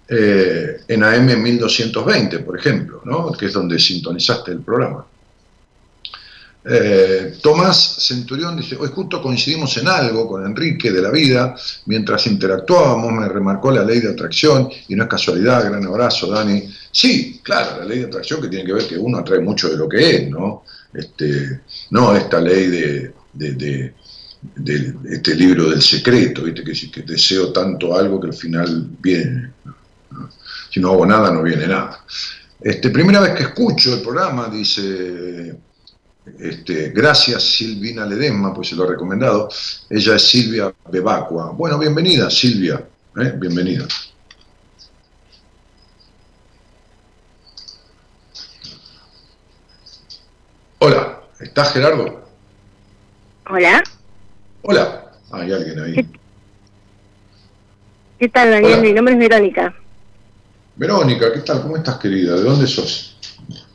[0.06, 3.02] Eh, en AM 1220, por ejemplo,
[3.38, 5.06] que es donde sintonizaste el programa.
[6.66, 11.54] Eh, Tomás Centurión dice, hoy justo coincidimos en algo con Enrique de la vida,
[11.86, 16.62] mientras interactuábamos me remarcó la ley de atracción y no es casualidad, gran abrazo Dani.
[16.90, 19.76] Sí, claro, la ley de atracción que tiene que ver que uno atrae mucho de
[19.76, 20.64] lo que es, ¿no?
[20.92, 21.60] Este,
[21.90, 23.12] no esta ley de
[25.10, 26.64] este libro del secreto, ¿viste?
[26.90, 29.52] Que, deseo tanto algo que al final viene.
[30.70, 32.04] Si no hago nada, no viene nada.
[32.60, 35.56] Este, primera vez que escucho el programa, dice,
[36.38, 39.48] este, gracias Silvina Ledesma, pues se lo ha recomendado.
[39.90, 41.50] Ella es Silvia Bebacua.
[41.50, 42.82] Bueno, bienvenida Silvia,
[43.20, 43.34] ¿eh?
[43.36, 43.86] bienvenida.
[50.78, 52.28] Hola, ¿estás Gerardo?
[53.48, 53.82] Hola.
[54.66, 56.08] Hola, hay alguien ahí.
[58.18, 58.80] ¿Qué, tal, Daniel?
[58.80, 59.74] Mi nombre es Verónica.
[60.76, 61.60] Verónica, ¿qué tal?
[61.60, 62.34] ¿Cómo estás, querida?
[62.34, 63.14] ¿De dónde sos?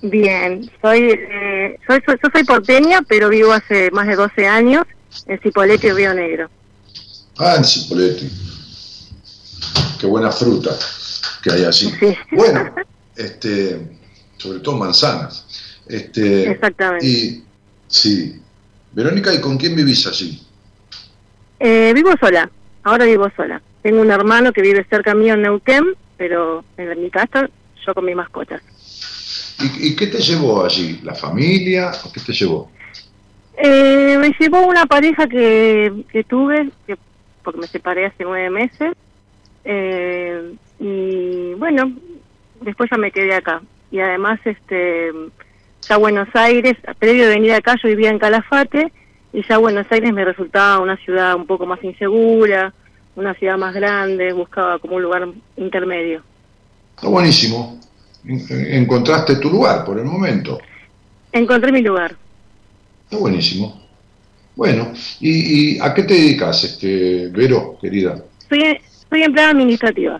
[0.01, 4.83] Bien, soy, eh, soy, soy, yo soy porteña, pero vivo hace más de 12 años
[5.27, 6.49] en Cipolletti, Río Negro.
[7.37, 8.27] Ah, en Cipolletti.
[9.99, 10.71] Qué buena fruta
[11.43, 11.93] que hay allí.
[12.31, 12.73] Bueno,
[13.15, 13.79] este,
[14.37, 15.45] sobre todo manzanas.
[15.87, 17.05] Este, Exactamente.
[17.05, 17.43] Y,
[17.87, 18.41] sí.
[18.91, 20.48] Verónica, ¿y con quién vivís allí?
[21.59, 22.49] Eh, vivo sola,
[22.83, 23.61] ahora vivo sola.
[23.81, 27.49] Tengo un hermano que vive cerca mío en Neuquén, pero en mi casa
[27.85, 28.61] yo con mis mascotas.
[29.79, 31.01] ¿Y, qué te llevó allí?
[31.03, 32.71] ¿La familia o qué te llevó?
[33.57, 36.95] Eh, me llevó una pareja que, que tuve, que,
[37.43, 38.93] porque me separé hace nueve meses.
[39.65, 41.91] Eh, y bueno,
[42.61, 43.61] después ya me quedé acá.
[43.91, 45.11] Y además, este
[45.81, 48.91] ya Buenos Aires, previo de venir acá, yo vivía en Calafate
[49.31, 52.73] y ya Buenos Aires me resultaba una ciudad un poco más insegura,
[53.15, 55.27] una ciudad más grande, buscaba como un lugar
[55.57, 56.23] intermedio.
[56.95, 57.79] Está buenísimo.
[58.25, 60.57] Encontraste tu lugar por el momento.
[61.31, 62.15] Encontré mi lugar.
[63.05, 63.81] Está buenísimo.
[64.55, 68.21] Bueno, ¿y, a qué te dedicas, este, Vero, querida?
[68.49, 68.77] Soy,
[69.09, 70.19] soy empleada administrativa.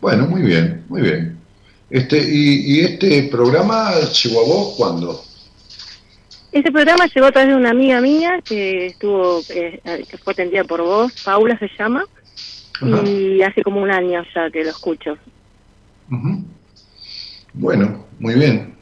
[0.00, 1.38] Bueno, muy bien, muy bien.
[1.90, 5.22] Este, y, y este programa llegó a vos cuándo?
[6.52, 10.64] Este programa llegó a través de una amiga mía que estuvo, eh, que fue atendida
[10.64, 12.04] por vos, Paula se llama,
[13.06, 15.16] y hace como un año ya que lo escucho.
[17.52, 18.74] Bueno, muy bien.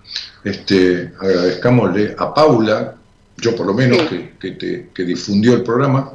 [0.45, 2.97] Este, agradezcámosle a Paula,
[3.37, 3.99] yo por lo menos
[4.39, 6.13] que, te, que difundió el programa,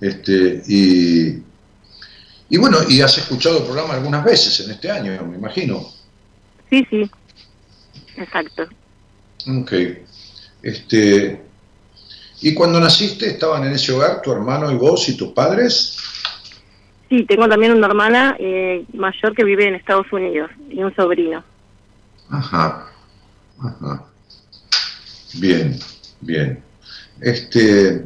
[0.00, 1.42] este, y,
[2.48, 5.86] y bueno, y has escuchado el programa algunas veces en este año, me imagino.
[6.70, 7.08] Sí, sí,
[8.16, 8.66] exacto.
[9.46, 9.72] Ok.
[10.62, 11.40] Este,
[12.40, 15.96] ¿Y cuando naciste estaban en ese hogar tu hermano y vos y tus padres?
[17.08, 21.42] Sí, tengo también una hermana eh, mayor que vive en Estados Unidos y un sobrino.
[22.28, 22.86] Ajá,
[23.58, 24.04] ajá.
[25.34, 25.78] Bien,
[26.20, 26.62] bien.
[27.20, 28.04] Este,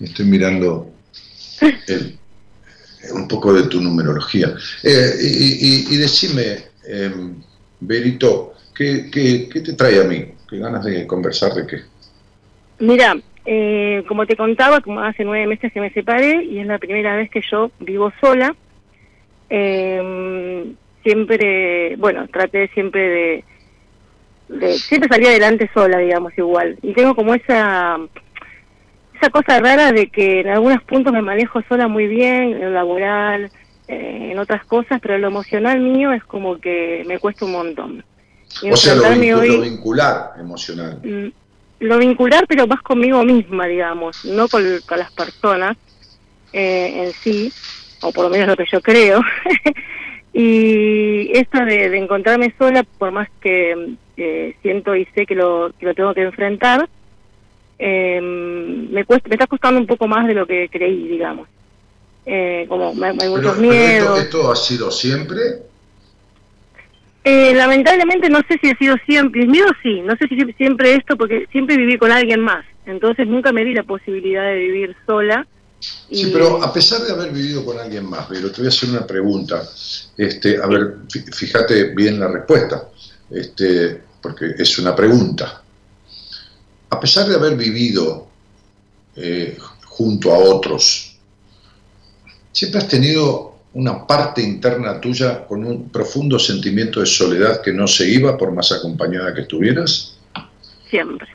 [0.00, 0.92] estoy mirando
[3.12, 4.54] un poco de tu numerología.
[4.82, 7.14] Eh, y, y, decime, eh,
[7.80, 10.26] Berito, ¿Qué, qué, te trae a mí?
[10.48, 11.78] ¿Qué ganas de conversar de qué?
[12.78, 13.16] Mira,
[13.46, 17.16] eh, como te contaba, como hace nueve meses que me separé y es la primera
[17.16, 18.54] vez que yo vivo sola.
[19.48, 23.44] Em, siempre, bueno, traté siempre
[24.48, 26.76] de, siempre salir adelante sola, digamos, igual.
[26.82, 27.98] Y tengo como esa
[29.14, 32.70] esa cosa rara de que en algunos puntos me manejo sola muy bien, en lo
[32.70, 33.50] laboral,
[33.88, 38.04] eh, en otras cosas, pero lo emocional mío es como que me cuesta un montón
[38.70, 40.98] o sea, lo, vincular emocional.
[41.02, 41.28] Mm,
[41.80, 44.62] lo vincular, pero más conmigo misma, digamos, no con,
[44.96, 45.76] las personas
[46.52, 47.52] eh, en sí,
[48.02, 49.20] o por lo menos lo que yo creo.
[50.32, 55.86] y esto de, encontrarme sola, por más que eh, siento y sé que lo, que
[55.86, 56.88] lo tengo que enfrentar,
[57.78, 61.48] eh, me, cuesta, me está costando un poco más de lo que creí, digamos.
[62.24, 64.18] Eh, como hay muchos miedos.
[64.18, 65.62] esto, ha sido siempre?
[67.28, 71.16] Eh, lamentablemente no sé si ha sido siempre, miedo sí, no sé si siempre esto,
[71.16, 75.44] porque siempre viví con alguien más, entonces nunca me di la posibilidad de vivir sola.
[75.80, 78.90] Sí, pero a pesar de haber vivido con alguien más, pero te voy a hacer
[78.90, 79.68] una pregunta.
[80.16, 80.98] Este, a ver,
[81.34, 82.90] fíjate bien la respuesta,
[83.28, 85.64] este, porque es una pregunta.
[86.90, 88.28] A pesar de haber vivido
[89.16, 91.18] eh, junto a otros,
[92.52, 97.86] ¿siempre has tenido una parte interna tuya con un profundo sentimiento de soledad que no
[97.86, 100.16] se iba por más acompañada que estuvieras?
[100.88, 101.28] Siempre,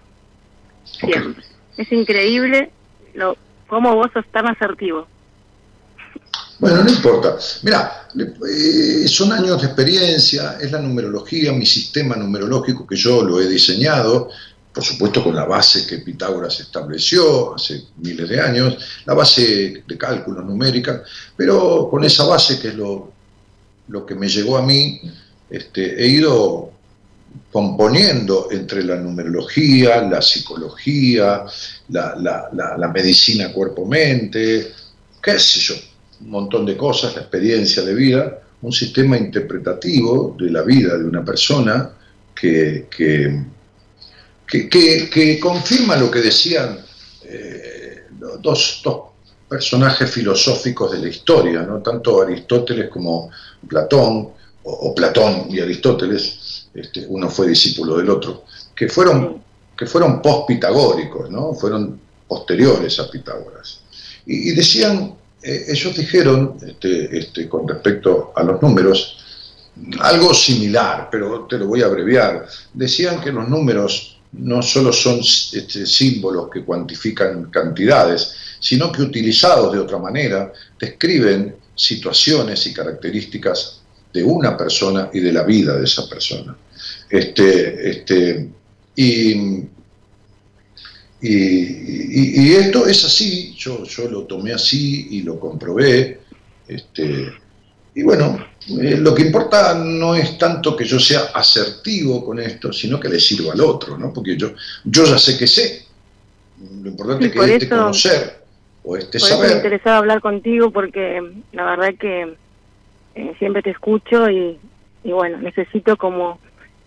[0.84, 1.43] siempre.
[1.77, 2.72] Es increíble
[3.13, 3.38] lo
[3.68, 5.07] cómo vos sos tan asertivo.
[6.57, 7.38] Bueno, no importa.
[7.61, 13.39] Mira, eh, son años de experiencia, es la numerología, mi sistema numerológico que yo lo
[13.39, 14.30] he diseñado,
[14.73, 19.98] por supuesto con la base que Pitágoras estableció hace miles de años, la base de
[19.98, 21.03] cálculos numérica,
[21.35, 23.11] pero con esa base que es lo,
[23.89, 25.02] lo que me llegó a mí,
[25.49, 26.72] este, he ido
[27.52, 31.43] componiendo entre la numerología, la psicología,
[31.89, 34.72] la, medicina cuerpo-mente,
[35.22, 35.76] qué sé yo,
[36.22, 41.03] un montón de cosas, la experiencia de vida, un sistema interpretativo de la vida de
[41.03, 41.89] una persona
[42.34, 43.43] que, que,
[44.51, 46.79] que, confirma lo que decían
[47.23, 48.03] eh,
[48.39, 49.01] dos, dos,
[49.47, 51.81] personajes filosóficos de la historia, ¿no?
[51.81, 53.29] tanto Aristóteles como
[53.67, 54.29] Platón,
[54.63, 59.43] o Platón y Aristóteles, este, uno fue discípulo del otro, que fueron,
[59.77, 61.53] que fueron post-pitagóricos, ¿no?
[61.53, 61.99] fueron
[62.29, 63.81] posteriores a Pitágoras.
[64.25, 69.17] Y, decían, eh, ellos dijeron, este, este, con respecto a los números,
[69.99, 72.47] algo similar, pero te lo voy a abreviar.
[72.73, 79.73] Decían que los números no solo son este, símbolos que cuantifican cantidades, sino que utilizados
[79.73, 83.81] de otra manera describen situaciones y características
[84.13, 86.55] de una persona y de la vida de esa persona.
[87.09, 88.49] Este, este,
[88.95, 89.63] y,
[91.21, 96.19] y, esto es así, yo, yo lo tomé así y lo comprobé.
[96.67, 97.31] Este,
[97.95, 102.71] y bueno, eh, lo que importa no es tanto que yo sea asertivo con esto,
[102.71, 104.13] sino que le sirva al otro, ¿no?
[104.13, 104.51] Porque yo,
[104.83, 105.85] yo ya sé que sé.
[106.81, 108.43] Lo importante es que este conocer
[108.83, 109.45] o este por saber.
[109.45, 111.21] Eso me interesaba hablar contigo porque
[111.53, 112.35] la verdad que
[113.15, 114.59] eh, siempre te escucho y,
[115.03, 116.39] bueno, necesito como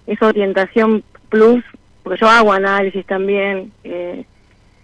[0.06, 1.64] esa orientación plus,
[2.05, 4.24] porque yo hago análisis también, eh,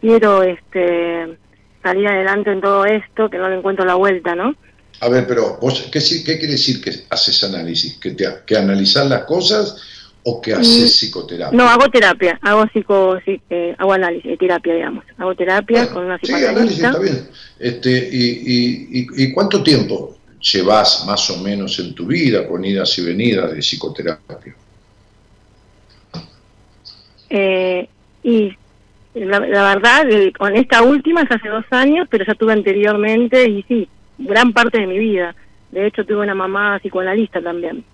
[0.00, 1.38] quiero este
[1.82, 4.54] salir adelante en todo esto, que no le encuentro la vuelta, ¿no?
[5.00, 7.96] A ver, pero vos, ¿qué, qué quiere decir que haces análisis?
[7.96, 9.76] ¿Que, te, que analizar las cosas
[10.22, 11.56] o que haces mm, psicoterapia?
[11.56, 15.04] No, hago terapia, hago psico, eh, hago análisis, terapia, digamos.
[15.16, 16.48] Hago terapia con una psicoanalista.
[16.48, 17.28] Sí, análisis está bien.
[17.58, 22.98] Este, y, y, y, cuánto tiempo llevas más o menos en tu vida con idas
[22.98, 24.54] y venidas de psicoterapia?
[27.30, 27.88] Eh,
[28.22, 28.52] y
[29.14, 30.04] la, verdad,
[30.38, 33.88] con esta última es hace dos años, pero ya tuve anteriormente y sí,
[34.20, 35.34] gran parte de mi vida.
[35.70, 37.84] De hecho, tuve una mamá psicoanalista también.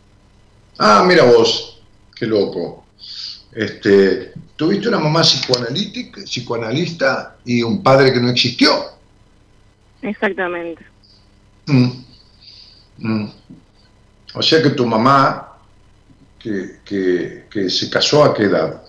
[0.78, 1.82] Ah, mira vos,
[2.15, 2.85] qué loco.
[3.53, 8.70] Este, tuviste una mamá psicoanalítica, psicoanalista y un padre que no existió.
[10.03, 10.85] Exactamente.
[11.66, 11.89] Mm.
[12.98, 13.31] Mm.
[14.35, 15.59] O sea que tu mamá,
[16.39, 18.82] que, que, se casó a qué edad?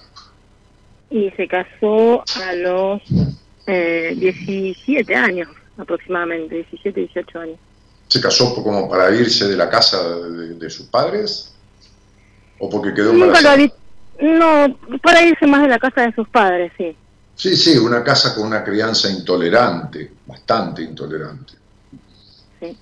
[1.10, 3.02] Y se casó a los
[3.66, 5.48] eh, 17 años
[5.78, 7.58] aproximadamente, 17, 18 años.
[8.08, 11.54] ¿Se casó como para irse de la casa de, sus padres?
[12.60, 13.58] ¿O porque quedó embarazada?
[14.20, 16.96] No, para irse más de la casa de sus padres, sí.
[17.36, 21.54] Sí, sí, una casa con una crianza intolerante, bastante intolerante.
[22.60, 22.76] Sí.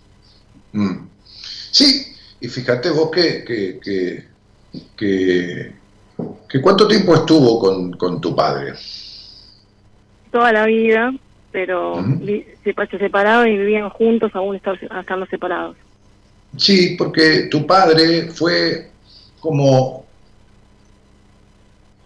[0.71, 1.07] Mm.
[1.71, 4.25] Sí, y fíjate vos que, que,
[4.95, 7.59] que, cuánto tiempo estuvo
[7.97, 8.73] con, tu padre.
[10.31, 11.13] Toda la vida,
[11.55, 12.03] pero
[12.65, 15.77] se, separaron y vivían juntos aún estando separados.
[16.57, 18.91] Sí, porque tu padre fue
[19.39, 20.05] como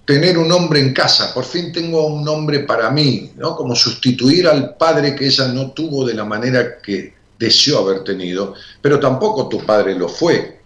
[0.05, 3.55] tener un hombre en casa, por fin tengo un hombre para mí, ¿no?
[3.55, 8.53] Como sustituir al padre que ella no tuvo de la manera que deseó haber tenido,
[8.83, 10.59] pero tampoco tu padre lo fue,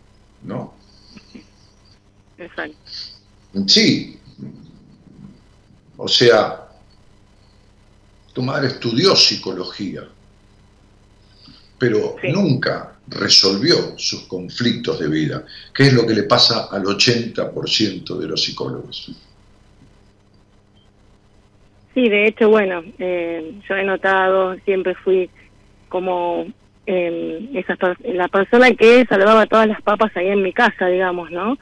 [0.43, 0.73] ¿no?
[2.37, 2.75] Exacto.
[3.65, 4.19] Sí.
[5.95, 6.62] O sea,
[8.33, 10.03] tu madre estudió psicología,
[11.77, 15.43] pero nunca resolvió sus conflictos de vida,
[15.73, 19.11] que es lo que le pasa al 80% de los psicólogos.
[21.93, 25.29] Sí, de hecho, bueno, eh, yo he notado, siempre fui
[25.89, 26.47] como
[26.87, 31.57] eh, esa, la persona que salvaba todas las papas ahí en mi casa, digamos, ¿no?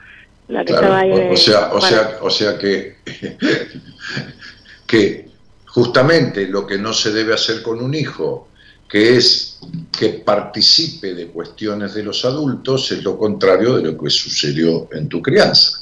[0.48, 2.96] La que estaba ahí o, sea, o, sea, o sea que,
[4.86, 5.31] que
[5.72, 8.48] justamente lo que no se debe hacer con un hijo,
[8.88, 9.58] que es
[9.90, 15.08] que participe de cuestiones de los adultos, es lo contrario de lo que sucedió en
[15.08, 15.80] tu crianza.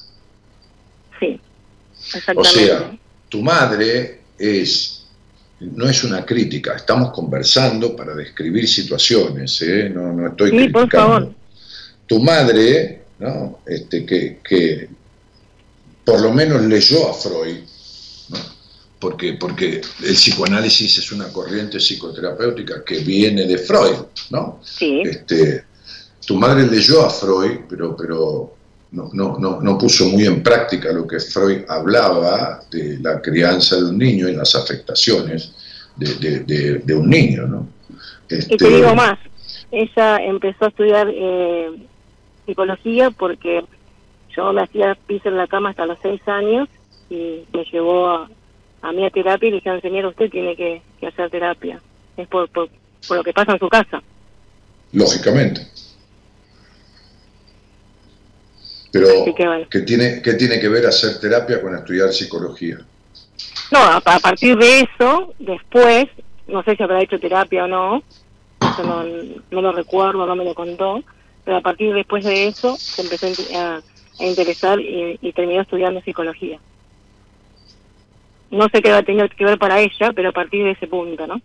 [1.19, 1.41] Sí,
[1.99, 2.41] exactamente.
[2.41, 2.99] O sea,
[3.29, 5.03] tu madre es,
[5.59, 9.91] no es una crítica, estamos conversando para describir situaciones, ¿eh?
[9.93, 11.35] no, no estoy sí, por favor.
[12.07, 13.59] Tu madre, ¿no?
[13.67, 14.89] este, que, que
[16.05, 17.59] por lo menos leyó a Freud,
[19.01, 23.97] porque, porque el psicoanálisis es una corriente psicoterapéutica que viene de Freud,
[24.31, 24.61] ¿no?
[24.63, 25.01] Sí.
[25.05, 25.65] Este,
[26.27, 28.55] tu madre leyó a Freud, pero, pero
[28.93, 33.77] no, no, no, no, puso muy en práctica lo que Freud hablaba de la crianza
[33.77, 35.55] de un niño y las afectaciones
[35.97, 37.69] de, de, un niño, ¿no?
[38.29, 39.19] Este, y te digo más,
[39.73, 41.71] ella empezó a estudiar eh,
[42.45, 43.65] psicología porque
[44.37, 46.69] yo me hacía piso en la cama hasta los seis años
[47.09, 48.31] y me llevó a,
[48.83, 51.81] a mí a terapia y le dijeron, señor, usted tiene que, hacer terapia.
[52.17, 52.69] Es por, por,
[53.11, 54.03] lo que pasa en su casa.
[54.93, 55.67] Lógicamente.
[58.93, 59.07] Pero,
[59.71, 62.79] ¿qué, tiene, ¿qué tiene que ver hacer terapia con estudiar psicología?
[63.71, 66.07] No, a, partir de eso, después,
[66.49, 68.03] no sé si habrá hecho terapia o no,
[68.61, 69.05] eso no,
[69.51, 71.05] no lo recuerdo, no me lo contó,
[71.45, 73.81] pero a partir después de eso se empezó a,
[74.19, 76.59] interesar y, y terminó estudiando psicología
[78.51, 80.87] no sé qué va a tener que ver para ella, pero a partir de ese
[80.87, 81.41] punto, ¿no?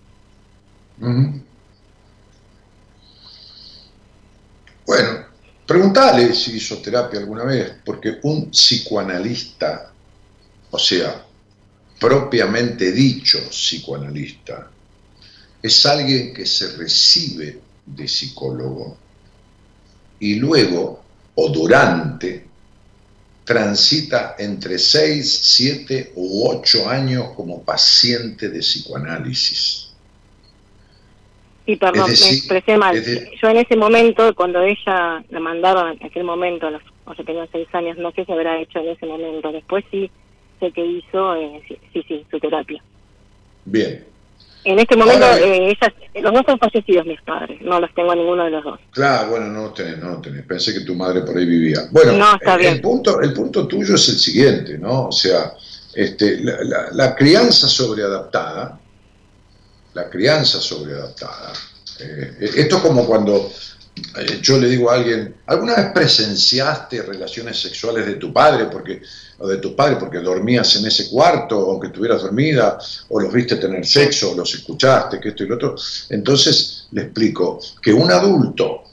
[4.86, 5.26] Bueno,
[5.66, 9.92] pregúntale si hizo terapia alguna vez, porque un psicoanalista,
[10.72, 11.24] o sea,
[12.00, 14.70] propiamente dicho psicoanalista,
[15.62, 18.98] es alguien que se recibe de psicólogo
[20.20, 21.04] y luego
[21.36, 22.46] o durante
[23.46, 29.94] transita entre 6, 7 u 8 años como paciente de psicoanálisis.
[31.68, 33.02] Y perdón, me expresé mal.
[33.04, 37.48] Yo en ese momento, cuando ella la mandaron, en aquel momento, los, o sea, tenía
[37.52, 39.52] 6 años, no sé si habrá hecho en ese momento.
[39.52, 40.12] Después sí
[40.60, 41.62] sé que hizo, eh,
[41.94, 42.84] sí, sí, su terapia.
[43.66, 44.15] Bien.
[44.66, 45.78] En este momento, eh,
[46.16, 48.80] los dos son fallecidos mis padres, no los tengo a ninguno de los dos.
[48.92, 50.44] Claro, bueno, no tenés, no tenés.
[50.44, 51.88] Pensé que tu madre por ahí vivía.
[51.92, 52.14] Bueno,
[52.60, 55.08] el, punto, el punto tuyo es el siguiente, ¿no?
[55.08, 55.54] O sea,
[55.94, 58.80] este, la, crianza sobreadaptada,
[59.94, 61.54] la crianza sobreadaptada,
[62.00, 63.52] eh, esto es como cuando
[64.18, 69.02] eh, yo le digo a alguien, ¿alguna vez presenciaste relaciones sexuales de tu padre porque,
[69.40, 72.78] o de tu padre porque dormías en ese cuarto, aunque estuvieras dormida,
[73.10, 75.76] o los viste tener sexo, o los escuchaste, que esto y lo otro?
[76.10, 78.84] Entonces le explico que un adulto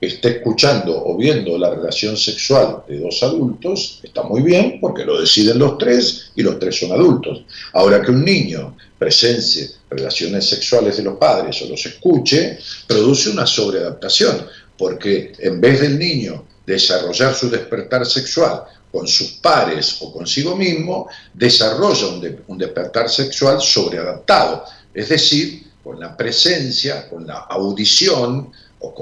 [0.00, 5.20] esté escuchando o viendo la relación sexual de dos adultos, está muy bien porque lo
[5.20, 7.44] deciden los tres y los tres son adultos.
[7.74, 13.46] Ahora que un niño presencie relaciones sexuales de los padres o los escuche, produce una
[13.46, 14.46] sobreadaptación,
[14.78, 21.08] porque en vez del niño desarrollar su despertar sexual con sus pares o consigo mismo,
[21.32, 28.94] desarrolla un, un despertar sexual sobreadaptado, es decir, con la presencia, con la audición, o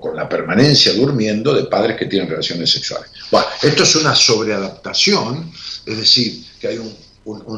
[0.00, 3.10] con, la permanencia durmiendo de padres que tienen relaciones sexuales.
[3.30, 5.50] Bueno, esto es una sobreadaptación,
[5.84, 6.94] es decir, que hay un,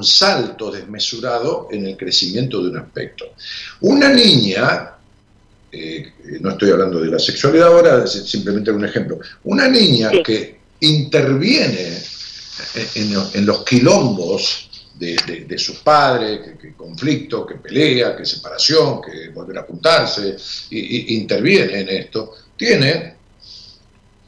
[0.04, 3.32] salto desmesurado en el crecimiento de un aspecto.
[3.80, 4.92] Una niña,
[5.72, 10.55] eh, no estoy hablando de la sexualidad ahora, es simplemente un ejemplo, una niña que
[10.80, 12.02] interviene
[12.94, 14.66] en los quilombos
[14.98, 20.36] de, sus padres, que, conflicto, que pelea, que separación, que volver a juntarse,
[20.70, 23.16] interviene en esto, tiene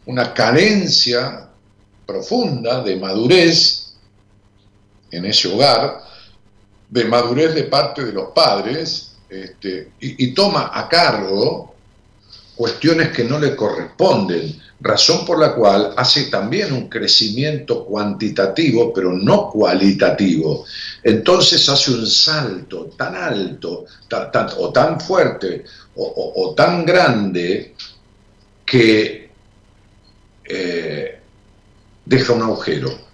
[0.06, 1.48] una carencia
[2.06, 3.94] profunda de madurez
[5.10, 6.02] en ese hogar,
[6.88, 11.74] de madurez de parte de los padres, este, y toma a cargo
[12.56, 19.12] cuestiones que no le corresponden, razón por la cual hace también un crecimiento cuantitativo, pero
[19.12, 20.64] no cualitativo.
[21.02, 23.86] Entonces hace un salto tan alto
[24.59, 25.64] o tan fuerte
[25.96, 27.74] o, tan grande
[28.64, 29.30] que
[30.44, 31.20] eh,
[32.05, 33.09] deja un agujero.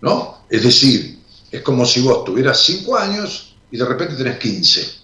[0.00, 0.44] ¿no?
[0.48, 1.18] Es decir,
[1.50, 4.94] es como si vos tuvieras 5 años y de repente tenés 15.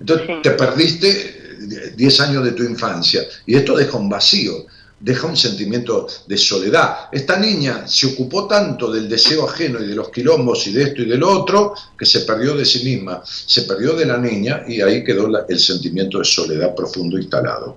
[0.00, 4.66] Entonces te perdiste 10 años de tu infancia y esto deja un vacío.
[5.04, 7.10] Deja un sentimiento de soledad.
[7.12, 11.02] Esta niña se ocupó tanto del deseo ajeno y de los quilombos y de esto
[11.02, 14.80] y del otro, que se perdió de sí misma, se perdió de la niña y
[14.80, 17.76] ahí quedó el sentimiento de soledad profundo instalado.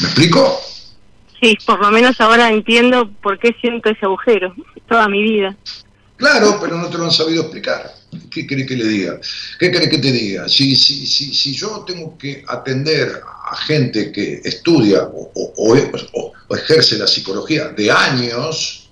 [0.00, 0.60] ¿Me explico?
[1.40, 4.52] Sí, por lo menos ahora entiendo por qué siento ese agujero
[4.88, 5.56] toda mi vida.
[6.16, 7.94] Claro, pero no te lo han sabido explicar.
[8.28, 9.20] ¿Qué querés que le diga?
[9.60, 10.48] ¿Qué querés que te diga?
[10.48, 15.76] Si, si, si, si yo tengo que atender a gente que estudia o,
[16.50, 18.90] ejerce la psicología de años,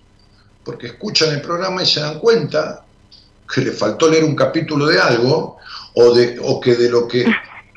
[0.65, 2.85] porque escuchan el programa y se dan cuenta
[3.53, 5.57] que le faltó leer un capítulo de algo
[5.95, 7.24] o, de, o que, de lo que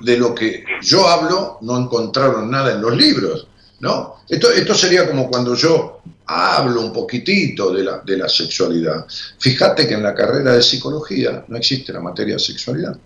[0.02, 3.48] de lo que yo hablo no encontraron nada en los libros.
[3.80, 4.18] ¿no?
[4.28, 9.06] Esto, esto sería como cuando yo hablo un poquitito de la, de la sexualidad.
[9.40, 12.98] Fíjate que en la carrera de psicología no existe la materia de sexualidad.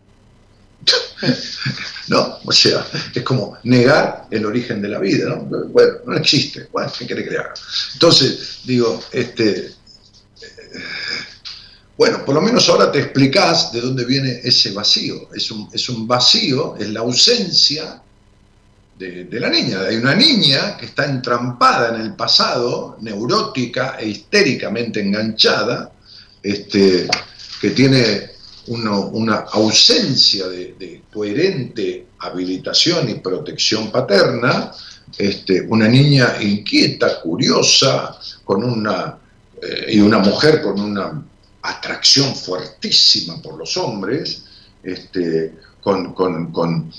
[2.08, 2.40] ¿No?
[2.44, 5.68] O sea, es como negar el origen de la vida, ¿no?
[5.68, 6.68] Bueno, no existe.
[6.72, 7.38] Bueno, ¿qué quiere que
[7.94, 9.68] Entonces, digo, este.
[9.68, 9.74] Eh,
[11.98, 15.30] bueno, por lo menos ahora te explicás de dónde viene ese vacío.
[15.34, 18.02] Es un, es un vacío, es la ausencia
[18.98, 19.82] de, la niña.
[19.82, 25.92] Hay una niña que está entrampada en el pasado, neurótica e histéricamente enganchada,
[26.42, 27.08] este,
[27.60, 28.33] que tiene
[28.68, 34.72] una ausencia de, coherente habilitación y protección paterna,
[35.18, 39.18] este, una niña inquieta, curiosa, con una,
[39.61, 41.23] eh, y una mujer con una
[41.61, 44.44] atracción fuertísima por los hombres,
[44.84, 46.91] este, con, con,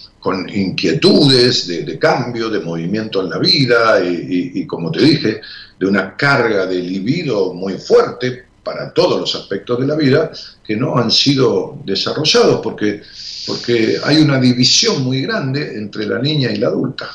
[0.48, 5.40] inquietudes de, cambio, de movimiento en la vida y, como te dije,
[5.78, 10.32] de una carga de libido muy fuerte para todos los aspectos de la vida
[10.66, 13.02] que no han sido desarrollados porque,
[13.46, 17.08] porque hay una división muy grande entre la niña y la adulta.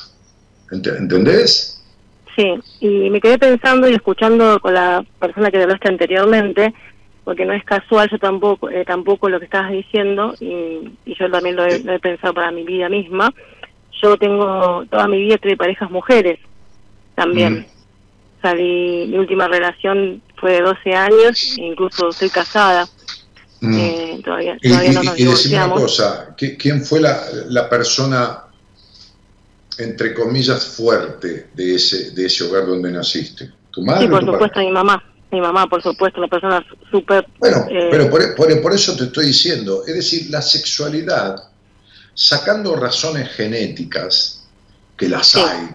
[0.72, 1.80] ¿Entendés?
[2.36, 6.74] Sí, y me quedé pensando y escuchando con la persona que hablaste anteriormente,
[7.24, 11.56] porque no es casual, yo tampoco, eh, tampoco lo que estabas diciendo, y, yo también
[11.56, 13.34] lo he, pensado para mi vida misma.
[14.02, 16.40] Yo tengo, toda mi vida tuve parejas mujeres
[17.16, 17.54] también.
[17.54, 17.66] Mm.
[18.42, 22.88] Salí, mi última relación fue de 12 años, incluso estoy casada.
[23.62, 23.78] Mm.
[23.78, 28.44] Eh, todavía, todavía no nos y, y una cosa, ¿quién fue la, la persona
[29.80, 33.50] entre comillas, fuerte de ese, de ese hogar donde naciste?
[33.72, 34.06] ¿Tu madre?
[34.06, 37.28] Sí, por supuesto, mi mamá mi mamá, por supuesto, una persona súper...
[37.38, 41.36] Bueno, eh, pero por, por, eso te estoy diciendo, es decir, la sexualidad,
[42.16, 44.48] sacando razones genéticas,
[44.98, 45.70] que las hay,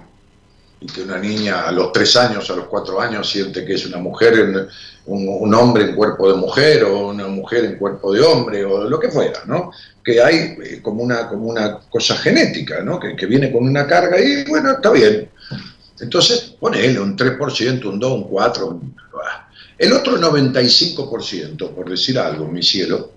[0.85, 3.87] y que una niña a los tres años, a los cuatro años, siente que es
[3.87, 4.69] una mujer,
[5.07, 9.01] un, hombre en cuerpo de mujer, o una mujer en cuerpo de hombre, o lo
[9.01, 9.71] que fuera, ¿no?
[10.05, 13.01] Que hay eh, como una, como una cosa genética, ¿no?
[13.01, 15.31] Que, que viene con una carga y, bueno, está bien.
[16.01, 18.81] Entonces, ponele un 3%, un 2, un 4,
[19.79, 23.13] el otro 95%, por decir algo, mi cielo,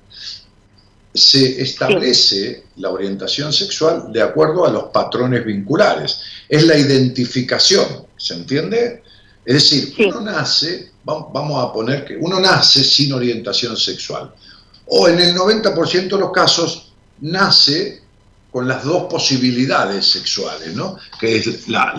[1.13, 6.19] se establece la orientación sexual de acuerdo a los patrones vinculares.
[6.47, 9.03] Es la identificación, ¿se entiende?
[9.45, 14.33] Es decir, uno nace, vamos a poner que uno nace sin orientación sexual.
[14.87, 18.01] O en el 90% de los casos nace
[18.57, 20.97] con las dos posibilidades sexuales, ¿no?
[21.19, 21.93] que es la,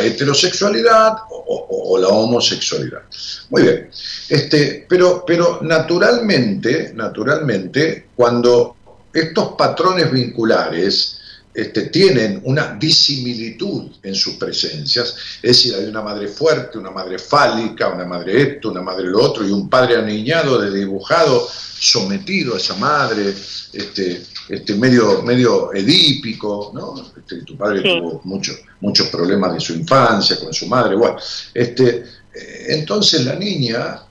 [0.00, 3.02] heterosexualidad o, la homosexualidad.
[3.48, 3.90] Muy bien,
[4.28, 8.76] este, pero, pero naturalmente, naturalmente, cuando
[9.12, 11.18] estos patrones vinculares
[11.52, 17.18] este, tienen una disimilitud en sus presencias, es decir, hay una madre fuerte, una madre
[17.18, 21.44] fálica, una madre esto, una madre lo otro, y un padre aniñado, desdibujado,
[21.80, 23.34] sometido a esa madre,
[23.72, 26.94] este, este, medio, medio edípico, ¿no?
[27.16, 31.16] Este, tu padre tuvo muchos muchos problemas de su infancia con su madre, bueno,
[31.54, 32.04] este,
[32.34, 34.02] eh, entonces la niña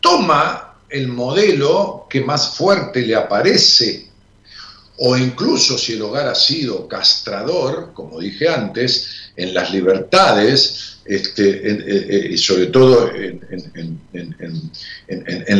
[0.00, 4.08] toma el modelo que más fuerte le aparece,
[4.98, 12.28] o incluso si el hogar ha sido castrador, como dije antes, en las libertades, este,
[12.30, 13.50] y sobre todo en,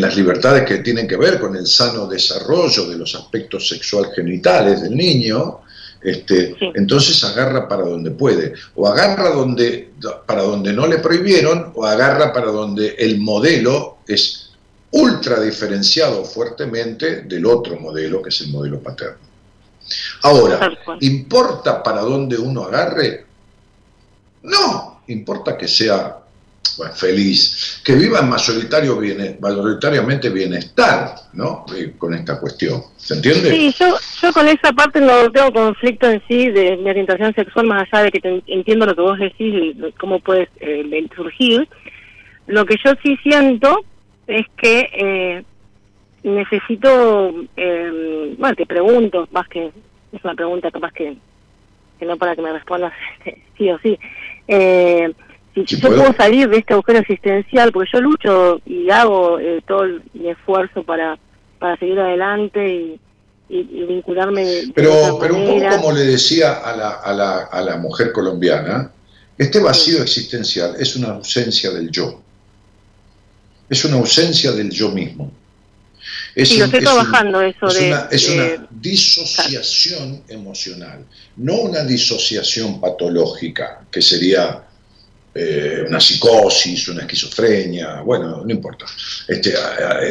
[0.01, 4.83] las libertades que tienen que ver con el sano desarrollo de los aspectos sexual genitales
[4.83, 5.61] del niño,
[6.03, 9.91] este, entonces agarra para donde puede, o agarra donde,
[10.27, 14.51] para donde no le prohibieron, o agarra para donde el modelo es
[14.91, 19.29] ultra diferenciado fuertemente del otro modelo, que es el modelo paterno.
[20.23, 20.71] Ahora,
[21.01, 23.27] ¿importa para dónde uno agarre?
[24.43, 26.19] No, importa que sea
[26.95, 29.01] feliz, que vivan mayoritario
[29.41, 31.65] mayoritariamente bienestar, ¿no?
[31.77, 32.83] Eh, con esta cuestión.
[32.97, 33.51] ¿Se entiende?
[33.51, 37.67] Sí, yo, yo con esa parte no tengo conflicto en sí de mi orientación sexual,
[37.67, 41.69] más allá de que entiendo lo que vos decís y cómo puedes eh, surgir.
[42.47, 43.85] Lo que yo sí siento
[44.27, 45.45] es que eh,
[46.23, 49.71] necesito, eh, bueno, te pregunto, más que
[50.13, 51.17] es una pregunta capaz que,
[51.99, 53.99] que no para que me respondas este, sí o sí.
[54.49, 55.13] Eh,
[55.55, 56.13] si yo puedo.
[56.15, 59.85] salir de este agujero existencial, porque yo lucho y hago eh, todo
[60.15, 61.19] mi esfuerzo para,
[61.59, 63.01] para seguir adelante y,
[63.51, 64.45] vincularme.
[64.75, 68.91] pero, pero un poco como le decía a la, a, la, a la mujer colombiana,
[69.39, 72.21] este vacío existencial es una ausencia del yo.
[73.71, 75.31] Es una ausencia del yo mismo.
[76.39, 81.05] Es lo estoy trabajando eso de, una, es una disociación emocional,
[81.37, 84.63] no una disociación patológica, que sería
[85.35, 88.87] eh, una psicosis, una esquizofrenia, bueno, no importa.
[89.27, 89.53] Este,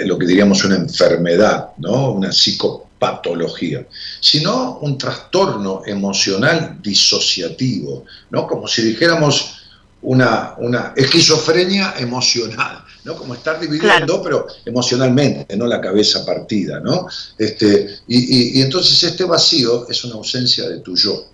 [0.06, 2.12] lo que diríamos una enfermedad, ¿no?
[2.12, 3.86] Una psicopatología,
[4.20, 8.46] sino un trastorno emocional disociativo, ¿no?
[8.48, 9.62] Como si dijéramos
[10.02, 13.16] una, una esquizofrenia emocional, ¿no?
[13.16, 17.08] Como estar dividido en dos, pero emocionalmente, no la cabeza partida, ¿no?
[17.38, 21.26] Este, y, y, entonces este vacío es una ausencia de tu yo.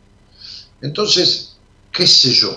[0.82, 1.56] Entonces,
[1.92, 2.56] ¿qué sé yo?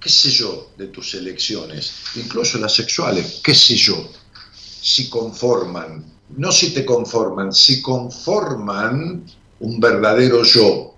[0.00, 1.92] ¿Qué sé yo de tus elecciones?
[2.16, 4.10] Incluso las sexuales, ¿qué sé yo?
[4.52, 6.04] Si conforman,
[6.36, 9.24] no si te conforman, si conforman
[9.60, 10.94] un verdadero yo,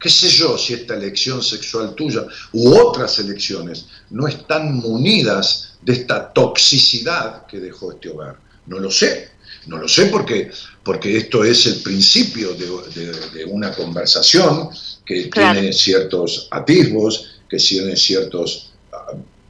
[0.00, 5.92] qué sé yo si esta elección sexual tuya u otras elecciones no están munidas de
[5.92, 8.36] esta toxicidad que dejó este hogar.
[8.66, 9.28] No lo sé,
[9.66, 10.50] no lo sé porque,
[10.82, 14.70] porque esto es el principio de, una conversación
[15.04, 18.72] que tiene ciertos atisbos, que tiene ciertos,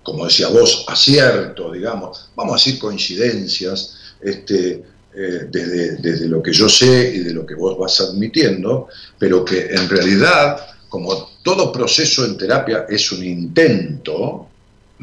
[0.02, 4.82] como decía vos, aciertos, digamos, vamos a decir coincidencias, este,
[5.16, 8.88] eh, desde, lo que yo sé y de lo que vos vas admitiendo,
[9.18, 10.56] pero que en realidad,
[10.88, 14.48] como todo proceso en terapia es un intento,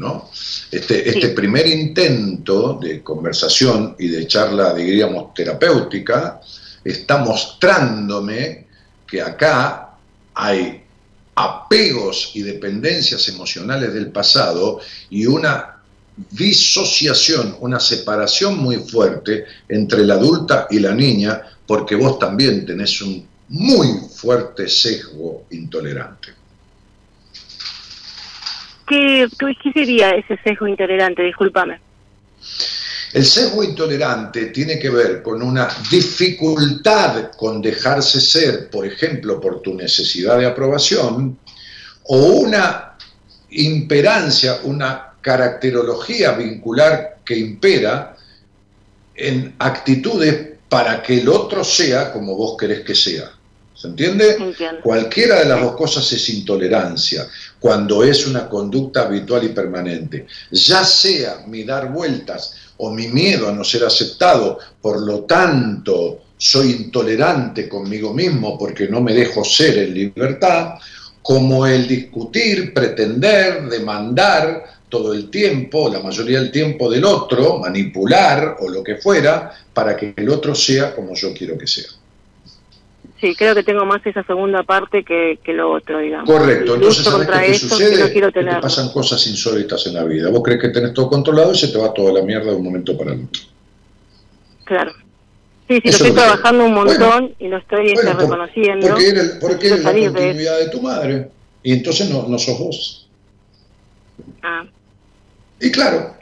[0.02, 0.28] ¿no?
[0.70, 6.40] Este, este primer intento de conversación y de charla, diríamos, terapéutica,
[6.84, 8.66] está mostrándome
[9.06, 9.94] que acá
[10.34, 10.82] hay
[11.34, 15.76] apegos y dependencias emocionales del pasado y una
[16.30, 23.00] disociación, una separación muy fuerte entre la adulta y la niña, porque vos también tenés
[23.00, 26.41] un muy fuerte sesgo intolerante.
[28.92, 29.26] ¿Qué,
[29.62, 31.22] qué sería ese sesgo intolerante?
[31.22, 31.80] Discúlpame.
[33.14, 39.62] El sesgo intolerante tiene que ver con una dificultad con dejarse ser, por ejemplo, por
[39.62, 41.38] tu necesidad de aprobación,
[42.04, 42.96] o una
[43.50, 48.16] imperancia, una caracterología vincular que impera
[49.14, 53.30] en actitudes para que el otro sea como vos querés que sea.
[53.74, 54.54] ¿Se entiende?
[54.82, 57.26] Cualquiera de las dos cosas es intolerancia,
[57.62, 60.26] cuando es una conducta habitual y permanente.
[60.50, 66.22] Ya sea mi dar vueltas o mi miedo a no ser aceptado, por lo tanto
[66.36, 70.74] soy intolerante conmigo mismo porque no me dejo ser en libertad,
[71.22, 78.56] como el discutir, pretender, demandar, todo el tiempo, la mayoría del tiempo del otro, manipular
[78.60, 81.88] o lo que fuera, para que el otro sea como yo quiero que sea.
[83.22, 86.28] Sí, creo que tengo más esa segunda parte que, lo otro, digamos.
[86.28, 88.12] Correcto, entonces ¿sabes qué sucede?
[88.12, 90.28] Que te pasan cosas insólitas en la vida.
[90.28, 92.64] Vos crees que tenés todo controlado y se te va toda la mierda de un
[92.64, 93.42] momento para el otro.
[94.64, 94.92] Claro.
[95.68, 98.88] Sí, sí, lo estoy trabajando un montón y lo estoy este, reconociendo.
[98.88, 100.68] Porque eres, porque eres la continuidad de...
[100.70, 101.28] tu madre
[101.62, 103.08] y entonces no, no sos vos.
[104.42, 104.64] Ah.
[105.60, 106.16] Y claro,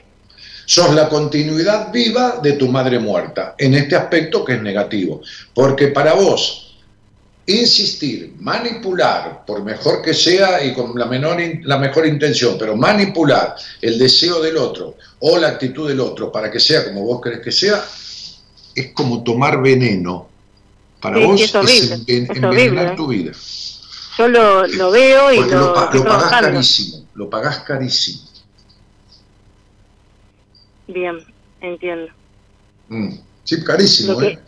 [0.66, 5.22] sos la continuidad viva de tu madre muerta, en este aspecto que es negativo.
[5.54, 6.69] Porque para vos,
[7.46, 13.56] insistir, manipular, por mejor que sea y con la, menor, la mejor intención, pero manipular
[13.80, 17.40] el deseo del otro o la actitud del otro para que sea como vos querés
[17.40, 17.84] que sea,
[18.74, 20.28] es como tomar veneno.
[21.00, 23.32] Para vos es, envenenar tu vida.
[24.18, 28.20] Yo lo, veo y lo, lo pagás carísimo, lo pagás carísimo.
[30.86, 31.24] Bien,
[31.60, 32.12] entiendo.
[32.88, 33.14] Mm,
[33.44, 34.38] sí, carísimo, ¿eh?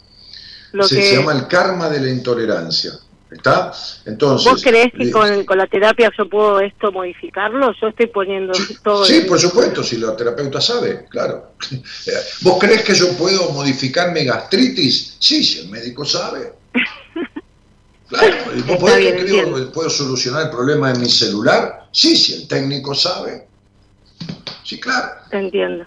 [0.83, 2.93] Se, llama el karma de la intolerancia.
[3.31, 3.73] ¿Está?
[4.05, 7.73] Entonces, ¿Vos crees que con, la terapia yo puedo esto modificarlo?
[7.81, 9.07] Yo estoy poniendo todo.
[9.07, 11.53] Sí, por supuesto, si la terapeuta sabe, claro.
[12.43, 15.17] ¿Vos crees que yo puedo modificar mi gastritis?
[15.19, 16.53] Sí, si el médico sabe.
[18.09, 18.37] Claro.
[18.67, 21.87] ¿Vos podés que puedo solucionar el problema de mi celular?
[21.93, 23.47] Sí, si el técnico sabe.
[24.65, 25.13] Sí, claro.
[25.31, 25.87] Entiendo.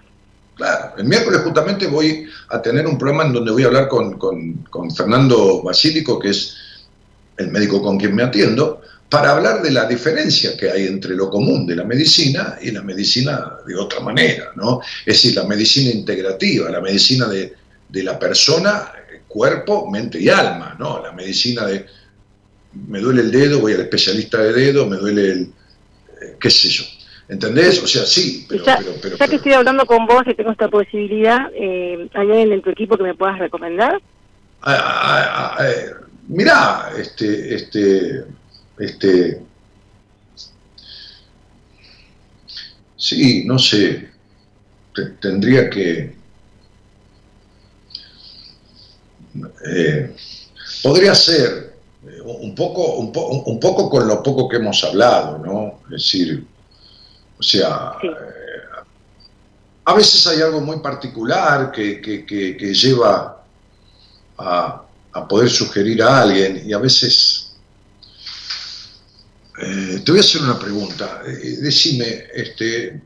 [0.56, 4.18] Claro, el miércoles justamente voy a tener un programa en donde voy a hablar con,
[4.18, 6.56] con Fernando Basílico, que es
[7.36, 11.30] el médico con quien me atiendo, para hablar de la diferencia que hay entre lo
[11.30, 14.80] común de la medicina y la medicina de otra manera, ¿no?
[15.04, 17.54] Es decir, la medicina integrativa, la medicina de,
[18.02, 18.92] la persona,
[19.28, 21.02] cuerpo, mente y alma, ¿no?
[21.02, 21.86] La medicina de
[22.88, 25.40] me duele el dedo, voy al especialista de dedo, me duele el,
[26.20, 26.84] eh, qué sé yo.
[27.28, 27.82] ¿Entendés?
[27.82, 28.64] O sea, sí, pero...
[28.64, 32.70] Ya, que estoy hablando con vos y tengo esta posibilidad, eh, ¿hay alguien en tu
[32.70, 34.00] equipo que me puedas recomendar?
[34.62, 35.90] Ah, ah, ah, eh,
[36.28, 38.24] mirá, este, este,
[38.78, 39.42] este,
[42.96, 44.08] sí, no sé,
[45.20, 46.14] tendría que,
[49.68, 50.16] eh,
[50.82, 51.74] podría ser
[52.06, 53.12] eh, un poco, un,
[53.46, 55.80] un, poco con lo poco que hemos hablado, ¿no?
[55.86, 56.46] Es decir,
[57.38, 58.08] o sea, eh,
[59.84, 63.44] a veces hay algo muy particular que, que lleva
[64.38, 64.82] a,
[65.16, 67.42] a poder sugerir a alguien y a veces...
[69.58, 71.22] Eh, te voy a hacer una pregunta.
[71.26, 73.00] Eh, decime, este,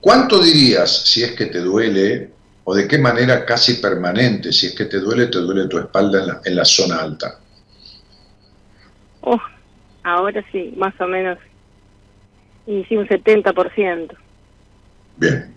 [0.00, 2.35] ¿cuánto dirías si es que te duele
[2.68, 6.40] o de qué manera casi permanente, si es que te duele, te duele tu espalda
[6.44, 7.38] en la, zona alta?
[9.20, 9.40] Oh,
[10.02, 11.38] ahora sí, más o menos.
[12.66, 14.16] Y sí, un 70%.
[15.16, 15.54] Bien.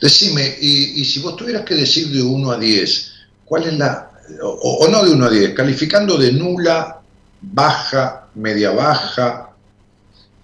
[0.00, 3.14] Decime, y, si vos tuvieras que decir de 1 a 10,
[3.44, 4.08] ¿cuál es la,
[4.40, 7.00] o, no de 1 a 10, calificando de nula,
[7.40, 9.50] baja, media baja,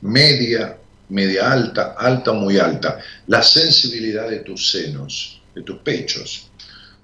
[0.01, 0.76] media,
[1.10, 2.98] media alta, alta, muy alta,
[3.28, 6.51] la sensibilidad de tus senos, de tus pechos?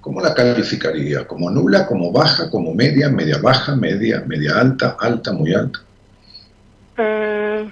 [0.01, 1.27] ¿Cómo la calificaría?
[1.27, 5.81] ¿Como nula, como baja, como media, media baja, media, media alta, alta, muy alta?
[6.97, 7.71] Eh,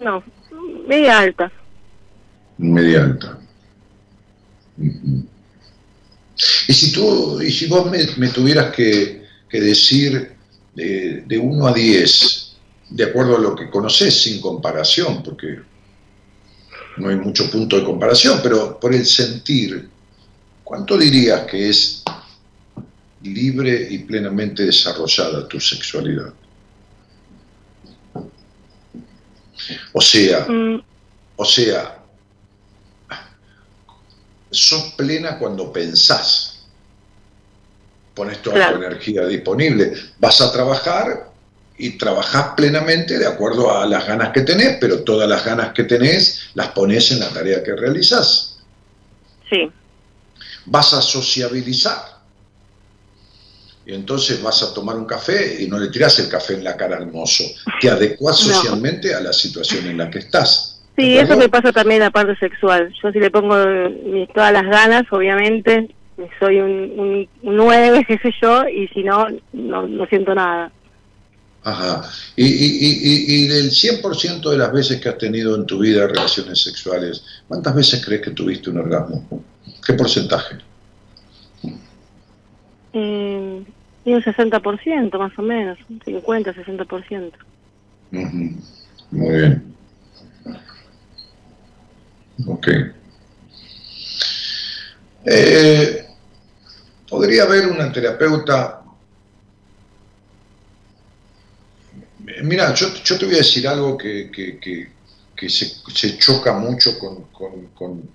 [0.00, 0.22] no,
[0.86, 1.52] Media alta.
[2.58, 3.38] Media alta.
[6.68, 10.32] Y si tú, y si vos me, tuvieras que, decir
[10.74, 12.56] de, de 1 a 10,
[12.90, 15.60] de acuerdo a lo que conoces, sin comparación, porque
[16.96, 19.88] no hay mucho punto de comparación, pero por el sentir,
[20.64, 22.02] ¿cuánto dirías que es
[23.22, 26.32] libre y plenamente desarrollada tu sexualidad?
[29.92, 30.82] O sea, mm.
[31.36, 32.02] o sea,
[34.50, 36.64] sos plena cuando pensás.
[38.14, 39.94] Pones toda tu energía disponible.
[40.18, 41.31] Vas a trabajar
[41.82, 45.84] y trabajás plenamente de acuerdo a las ganas que tenés, pero todas las ganas que
[45.84, 48.60] tenés las pones en la tarea que realizás.
[49.50, 49.70] Sí.
[50.66, 52.12] Vas a sociabilizar
[53.84, 56.76] y entonces vas a tomar un café y no le tiras el café en la
[56.76, 57.42] cara al mozo.
[57.80, 60.84] Te adecuas socialmente a la situación en la que estás.
[60.96, 62.94] Sí, eso me pasa también en la parte sexual.
[63.02, 63.56] Yo si le pongo
[64.34, 65.88] todas las ganas, obviamente,
[66.38, 70.70] soy un, un, 9, qué sé yo, y si no, no, siento nada.
[71.64, 72.02] Ajá.
[72.34, 76.60] Y, y, y, del 100% de las veces que has tenido en tu vida relaciones
[76.60, 79.44] sexuales, ¿cuántas veces crees que tuviste un orgasmo?
[79.86, 80.56] ¿Qué porcentaje?
[82.92, 83.64] Eh,
[84.04, 87.32] y un 60% más o menos, 50, 60%.
[88.10, 89.74] Muy bien.
[92.46, 92.68] Ok.
[95.24, 96.06] Eh,
[97.08, 98.81] podría haber una terapeuta.
[102.42, 104.58] Mira, yo, yo, te voy a decir algo que, que,
[105.36, 108.08] que, se, se, choca mucho con, con, con,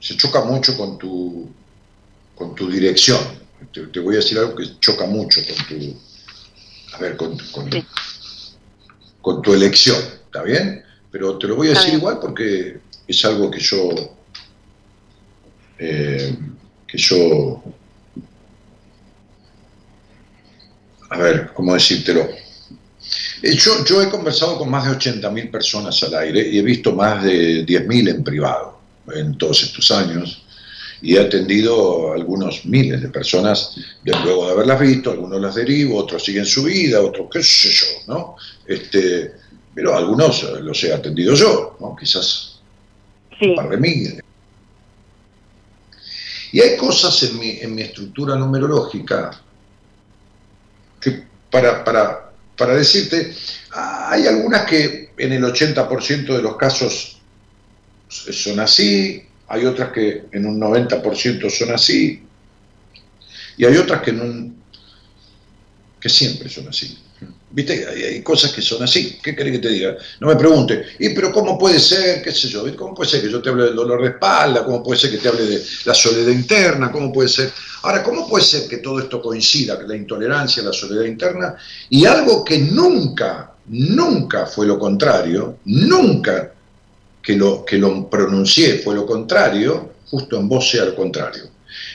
[0.00, 1.50] se choca mucho con tu
[2.34, 3.18] con tu dirección
[3.72, 5.96] te, voy a decir algo que choca mucho con tu,
[6.94, 7.36] a ver, con,
[9.20, 10.82] con, tu elección, ¿está bien?
[11.10, 13.90] Pero te lo voy a decir igual porque es algo que yo,
[15.78, 16.36] eh,
[16.86, 17.62] que yo,
[21.10, 22.28] a ver, ¿cómo decírtelo?
[23.42, 26.92] Eh, yo, yo he conversado con más de 80.000 personas al aire y he visto
[26.92, 28.78] más de 10.000 en privado
[29.14, 30.42] en todos estos años
[31.00, 35.96] y he atendido a algunos miles de personas luego de haberlas visto, algunos las derivo,
[35.96, 38.36] otros siguen su vida, otros qué sé yo, ¿no?
[38.66, 39.32] Este,
[39.74, 41.94] pero algunos los he atendido yo, ¿no?
[41.94, 42.60] Quizás
[43.40, 44.20] un par de miles.
[46.50, 49.40] Y hay cosas en mi, en mi estructura numerológica
[51.00, 52.27] que para, para,
[52.58, 53.32] para decirte,
[53.72, 57.20] hay algunas que en el 80% de los casos
[58.08, 62.22] son así, hay otras que en un 90% son así,
[63.56, 64.58] y hay otras que en un
[66.00, 66.98] que siempre son así.
[67.50, 67.86] ¿Viste?
[67.86, 69.18] Hay, cosas que son así.
[69.22, 69.96] ¿Qué querés que te diga?
[70.20, 72.22] No me pregunte, ¿y pero cómo puede ser?
[72.22, 72.64] ¿Qué sé yo?
[72.76, 74.64] ¿Cómo puede ser que yo te hable del dolor de espalda?
[74.64, 76.92] ¿Cómo puede ser que te hable de la soledad interna?
[76.92, 77.50] ¿Cómo puede ser?
[77.82, 81.56] Ahora, ¿cómo puede ser que todo esto coincida, la intolerancia, la soledad interna,
[81.88, 86.52] y algo que nunca, nunca fue lo contrario, nunca
[87.22, 91.44] que lo, que lo pronuncié fue lo contrario, justo en vos sea lo contrario?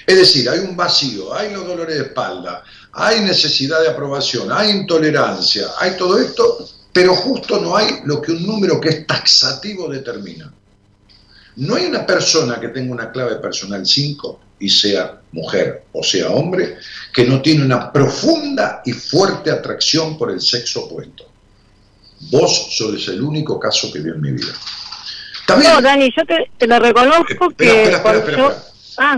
[0.06, 2.64] Es decir, hay un vacío, hay los dolores de espalda,
[2.94, 8.32] hay necesidad de aprobación, hay intolerancia, hay todo esto, pero justo no hay lo que
[8.32, 10.54] un número que es taxativo determina.
[11.56, 16.30] No hay una persona que tenga una clave personal 5 y sea mujer o sea
[16.30, 16.78] hombre,
[17.12, 21.26] que no tiene una profunda y fuerte atracción por el sexo opuesto.
[22.32, 24.54] Vos sos el único caso que vi en mi vida.
[25.50, 27.84] No, Dani, yo te, lo reconozco que...
[27.84, 28.64] Espera, espera,
[28.98, 29.18] ah.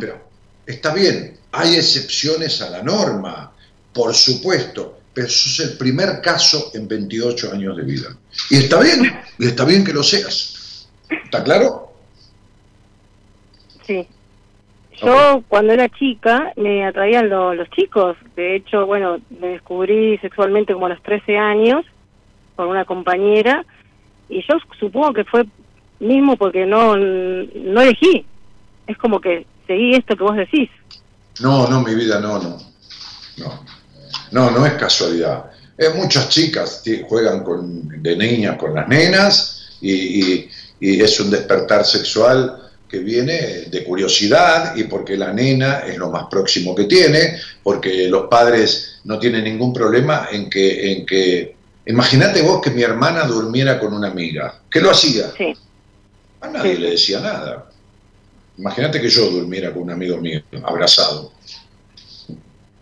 [0.66, 3.55] Está bien, hay excepciones a la norma
[3.96, 8.10] por supuesto, pero eso es el primer caso en 28 años de vida.
[8.50, 9.10] Y está bien,
[9.40, 10.90] y está bien que lo seas.
[11.10, 11.94] ¿Está claro?
[13.88, 14.06] Sí.
[15.02, 18.18] Yo cuando era chica me atraían los chicos.
[18.36, 21.86] De hecho, bueno, me descubrí sexualmente como a los 13 años
[22.58, 23.66] con una compañera
[24.28, 25.46] y yo supongo que fue
[26.00, 28.26] mismo porque no, no elegí.
[28.88, 30.70] Es como que seguí esto que vos decís.
[31.40, 32.58] No, no, mi vida, no, no.
[33.38, 33.75] No.
[34.32, 35.46] No, no es casualidad.
[35.78, 40.50] Eh, muchas chicas juegan con, de niñas con las nenas y,
[40.80, 46.26] es un despertar sexual que viene de curiosidad y porque la nena es lo más
[46.30, 50.92] próximo que tiene, porque los padres no tienen ningún problema en que...
[50.92, 51.56] En que
[51.88, 54.60] Imagínate vos que mi hermana durmiera con una amiga.
[54.72, 55.32] ¿Qué lo hacía?
[55.38, 55.54] Sí.
[56.42, 57.70] A nadie le decía nada.
[58.58, 61.32] Imagínate que yo durmiera con un amigo mío, abrazado.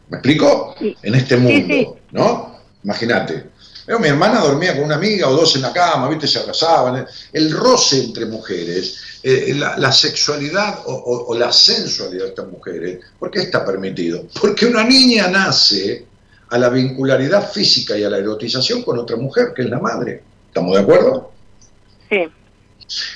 [0.09, 0.75] ¿Me explico?
[0.80, 2.59] En este mundo, ¿no?
[2.84, 3.53] Imagínate.
[3.99, 6.27] Mi hermana dormía con una amiga o dos en la cama, ¿viste?
[6.27, 7.05] Se abrazaban.
[7.34, 13.41] El roce entre mujeres, eh, la, sexualidad o, la sensualidad de estas mujeres, ¿por qué
[13.41, 14.25] está permitido?
[14.39, 16.05] Porque una niña nace
[16.49, 20.23] a la vincularidad física y a la erotización con otra mujer, que es la madre.
[20.47, 21.31] ¿Estamos de acuerdo?
[22.09, 22.23] Sí.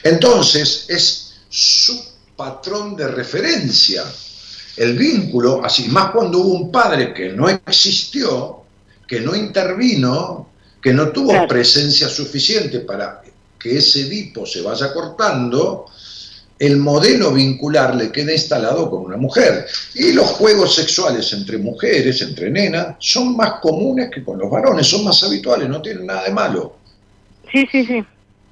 [0.03, 1.97] Entonces, es su
[2.35, 4.03] patrón de referencia
[4.77, 8.61] el vínculo, así más cuando hubo un padre que no existió,
[9.07, 10.49] que no intervino,
[10.81, 13.21] que no tuvo presencia suficiente para
[13.59, 15.85] que ese dipo se vaya cortando,
[16.59, 19.67] el modelo vincular le queda instalado con una mujer.
[19.95, 24.87] Y los juegos sexuales entre mujeres, entre nenas, son más comunes que con los varones,
[24.87, 26.77] son más habituales, no tienen nada de malo.
[27.51, 28.03] Sí, sí, sí.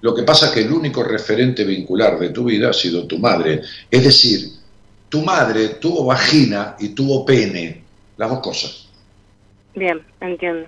[0.02, 3.18] Lo que pasa es que el único referente vincular de tu vida ha sido tu
[3.18, 3.62] madre.
[3.90, 4.52] Es decir,
[5.10, 7.84] tu madre tuvo vagina y tuvo pene,
[8.18, 8.88] las dos cosas.
[9.76, 10.68] Bien, entiendo.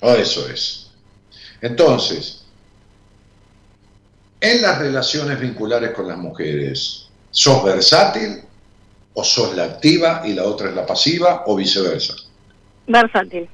[0.00, 0.90] Oh, eso es.
[1.60, 2.44] Entonces,
[4.40, 8.42] en las relaciones vinculares con las mujeres, ¿sos versátil
[9.14, 12.14] o sos la activa y la otra es la pasiva o viceversa?
[12.86, 13.48] Versátil.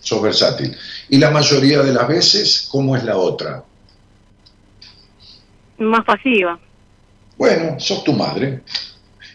[0.00, 0.76] Sos versátil.
[1.08, 3.64] ¿Y la mayoría de las veces cómo es la otra?
[5.78, 6.58] Más pasiva.
[7.38, 8.62] Bueno, sos tu madre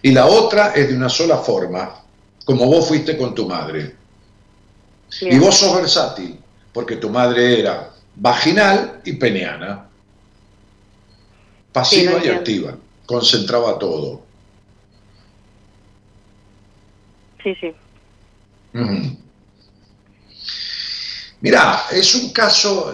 [0.02, 2.04] y la otra es de una sola forma,
[2.46, 3.96] como vos fuiste con tu madre.
[5.22, 6.40] Y vos sos versátil,
[6.72, 9.88] porque tu madre era vaginal y peneana,
[11.72, 14.22] pasiva y activa, concentraba todo.
[17.44, 17.74] Sí, sí.
[21.42, 22.94] Mirá, es un caso,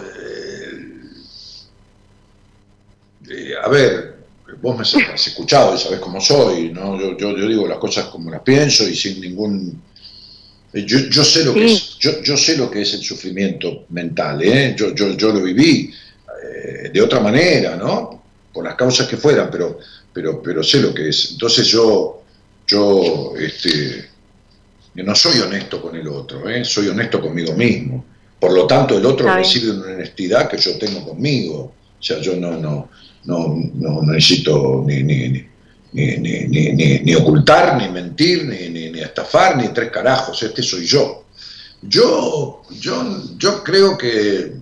[3.28, 4.15] eh, a ver,
[4.60, 6.98] vos me has escuchado y sabés cómo soy, ¿no?
[6.98, 9.82] Yo, yo, digo las cosas como las pienso y sin ningún...
[10.72, 13.84] Eh, yo, yo sé lo que es, yo, yo, sé lo que es el sufrimiento
[13.90, 14.74] mental, ¿eh?
[14.76, 15.92] yo, yo, yo lo viví
[16.44, 18.22] eh, de otra manera, ¿no?
[18.52, 19.78] Por las causas que fueran, pero,
[20.12, 21.32] pero, pero sé lo que es.
[21.32, 22.22] Entonces yo,
[22.66, 24.08] yo este,
[24.94, 26.64] no soy honesto con el otro, ¿eh?
[26.64, 28.04] soy honesto conmigo mismo.
[28.38, 31.72] Por lo tanto, el otro recibe una honestidad que yo tengo conmigo.
[31.98, 32.90] O sea, yo no, no,
[33.26, 35.46] no, no, necesito ni, ni,
[35.92, 41.24] ni, ni, ocultar, ni mentir, ni, estafar, ni tres carajos, este soy yo.
[41.82, 44.52] Yo, yo, yo creo que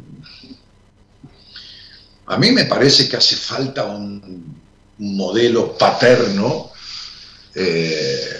[2.27, 4.55] a mí me parece que hace falta un,
[4.97, 6.71] modelo paterno
[7.55, 8.39] eh,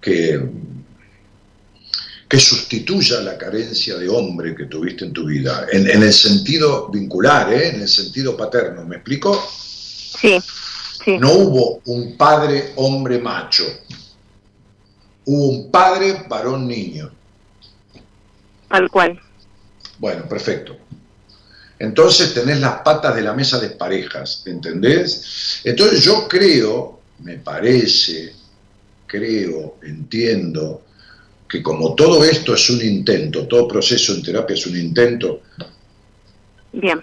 [0.00, 0.36] que
[2.28, 7.52] que sustituya la carencia de hombre que tuviste en tu vida, en, el sentido vincular,
[7.52, 7.68] ¿eh?
[7.68, 9.40] en el sentido paterno, ¿me explico?
[10.18, 10.38] Sí,
[11.04, 11.18] sí.
[11.18, 13.64] No hubo un padre hombre macho,
[15.24, 17.12] hubo un padre varón niño.
[18.68, 19.20] Tal cual.
[19.98, 20.76] Bueno, perfecto.
[21.78, 25.60] Entonces tenés las patas de la mesa de parejas, ¿entendés?
[25.62, 28.32] Entonces yo creo, me parece,
[29.06, 30.85] creo, entiendo,
[31.56, 35.40] que como todo esto es un intento, todo proceso en terapia es un intento,
[36.70, 37.02] Bien.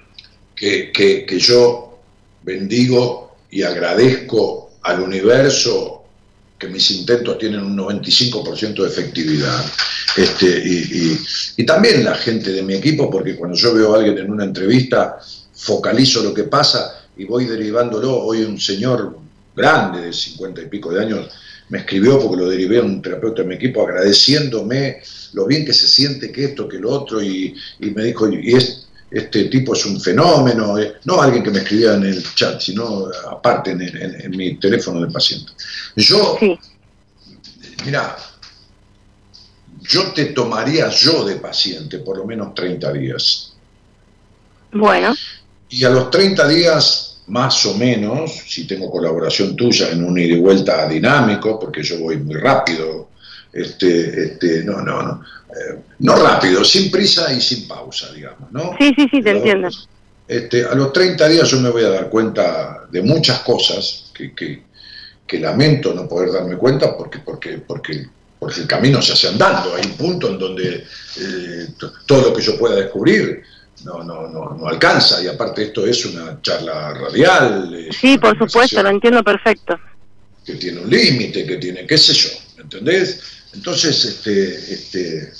[0.56, 1.98] que, que, que yo
[2.44, 6.04] bendigo y agradezco al universo
[6.60, 9.66] que mis intentos tienen un 95% de efectividad.
[10.16, 11.20] Este, y, y,
[11.58, 14.44] y, también la gente de mi equipo, porque cuando yo veo a alguien en una
[14.44, 15.18] entrevista,
[15.52, 18.20] focalizo lo que pasa y voy derivándolo.
[18.20, 19.18] Hoy un señor
[19.56, 21.30] grande de 50 y pico de años
[21.74, 25.02] me escribió porque lo derivé a un terapeuta de mi equipo agradeciéndome
[25.34, 28.54] lo bien que se siente que esto, que lo otro, y, y me dijo, y
[28.54, 32.62] es, este tipo es un fenómeno, eh, no alguien que me escribía en el chat,
[32.62, 35.52] sino aparte en, en, en mi teléfono del paciente.
[35.96, 36.60] Yo, Sí.
[37.86, 38.16] mira,
[39.82, 43.54] yo te tomaría yo de paciente por lo menos 30 días.
[44.72, 45.14] Bueno,
[45.70, 50.36] Y a los 30 días, más o menos, si tengo colaboración tuya en un ida
[50.36, 53.10] y vuelta dinámico, porque yo voy muy rápido,
[53.52, 58.76] este, este, no, no, no, eh, no rápido, sin prisa y sin pausa, digamos, ¿no?
[58.78, 59.70] sí, sí, sí, te entiendo.
[60.28, 64.34] Este, a los 30 días yo me voy a dar cuenta de muchas cosas que,
[64.34, 64.64] que,
[65.28, 68.08] que lamento no poder darme cuenta porque, porque, porque,
[68.40, 69.76] porque el camino se hace andando.
[69.76, 70.86] Hay un punto en donde
[71.20, 71.68] eh,
[72.06, 73.44] todo lo que yo pueda descubrir
[73.84, 75.22] no, no, no, no alcanza.
[75.24, 77.88] Y aparte esto es una charla radial.
[77.92, 79.80] Sí, por supuesto, lo entiendo perfecto.
[80.46, 82.30] que tiene un límite, que tiene, qué sé yo,
[82.62, 83.22] ¿entendés?
[83.54, 85.34] Entonces, este, este,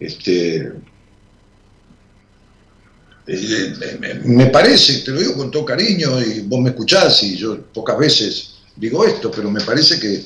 [0.00, 0.72] este,
[3.26, 7.36] eh, me, me parece, te lo digo con todo cariño y vos me escuchás y
[7.36, 10.24] yo pocas veces digo esto, pero me parece que,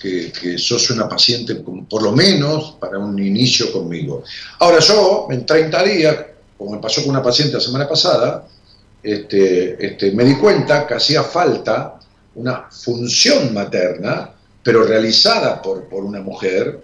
[0.00, 4.24] que, que sos una paciente por lo menos para un inicio conmigo.
[4.58, 6.16] Ahora yo, en 30 días,
[6.60, 8.46] como me pasó con una paciente la semana pasada,
[9.02, 11.98] este, este, me di cuenta que hacía falta
[12.34, 14.30] una función materna,
[14.62, 16.80] pero realizada por, por una mujer,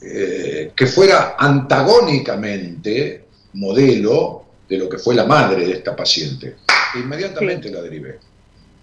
[0.00, 6.56] eh, que fuera antagónicamente modelo de lo que fue la madre de esta paciente.
[6.96, 8.18] E inmediatamente la derivé.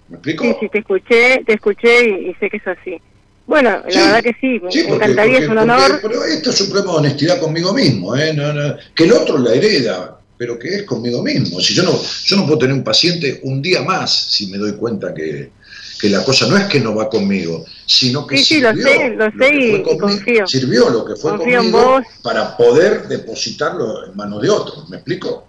[0.10, 0.44] ¿Me explico?
[0.44, 3.02] Sí, sí, te escuché, te escuché y, y sé que es así.
[3.48, 6.00] Bueno, la verdad que sí, me Sí, porque, encantaría, porque- es un porque- honor.
[6.04, 8.34] pero esto es un problema de honestidad conmigo mismo, ¿eh?
[8.36, 11.60] No, no, que el otro la hereda, pero que es conmigo mismo.
[11.60, 14.74] Si yo no, yo no puedo tener un paciente un día más si me doy
[14.74, 15.52] cuenta que,
[16.00, 18.88] que la cosa no es que no va conmigo, sino que Sí, sí, lo sirvió
[18.88, 20.48] sé, lo sé que y- fue y conmigo- confío.
[20.48, 24.88] Sirvió lo que fue Confío en conmigo para poder depositarlo en manos de otros.
[24.90, 25.46] ¿Me explico?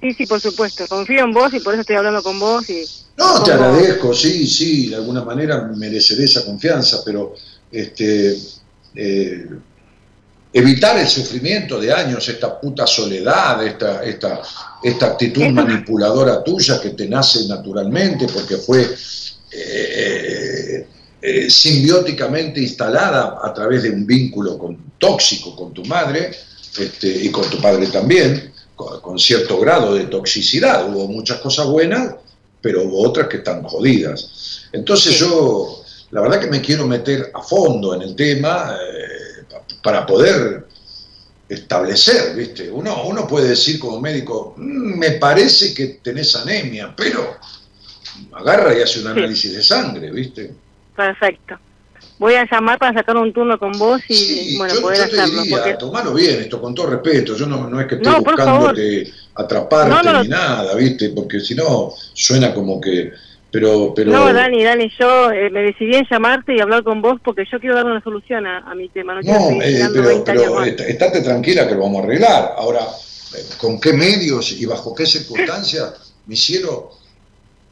[0.00, 0.86] Sí, sí, por supuesto.
[0.86, 2.68] Confío en vos y por eso estoy hablando con vos.
[2.70, 2.84] y
[3.16, 7.34] No, te agradezco, sí, sí, de alguna manera mereceré esa confianza, pero
[7.72, 8.36] este,
[8.94, 9.46] eh,
[10.52, 14.40] evitar el sufrimiento de años, esta puta soledad, esta, esta,
[14.82, 18.88] esta actitud manipuladora tuya que te nace naturalmente porque fue
[19.50, 20.86] eh,
[21.20, 26.30] eh, simbióticamente instalada a través de un vínculo con- tóxico con tu madre
[26.78, 30.88] este, y con tu padre también, con, con cierto grado de toxicidad.
[30.88, 32.14] Hubo muchas cosas buenas,
[32.60, 34.68] pero hubo otras que están jodidas.
[34.72, 39.17] Entonces yo, la verdad que me quiero meter a fondo en el tema eh,
[39.82, 40.66] para poder
[41.48, 42.70] establecer, ¿viste?
[42.70, 47.36] Uno, uno puede decir como médico, "Mm, me parece que tenés anemia, pero
[48.32, 49.10] agarra y hace un Sí.
[49.12, 50.52] análisis de sangre, ¿viste?
[50.94, 51.56] Perfecto.
[52.18, 55.08] Voy a llamar para sacar un turno con vos y, Sí, bueno, yo, poder yo
[55.16, 55.42] te hacerlo.
[55.42, 55.74] diría, Porque...
[55.74, 60.12] tomalo bien esto, con todo respeto, yo no, no es que estoy No, buscándote atraparte
[60.12, 60.22] no.
[60.22, 61.10] ni nada, ¿viste?
[61.10, 63.12] Porque si no, suena como que...
[63.50, 67.18] Pero, pero, No, Dani, Dani, yo eh, me decidí en llamarte y hablar con vos
[67.24, 69.20] porque yo quiero dar una solución a, a mi tema.
[69.22, 70.68] No, No, eh, pero, 20 años pero más.
[70.68, 72.54] est- estate tranquila que lo vamos a arreglar.
[72.58, 76.90] Ahora, eh, ¿con qué medios y bajo qué circunstancias, mi cielo?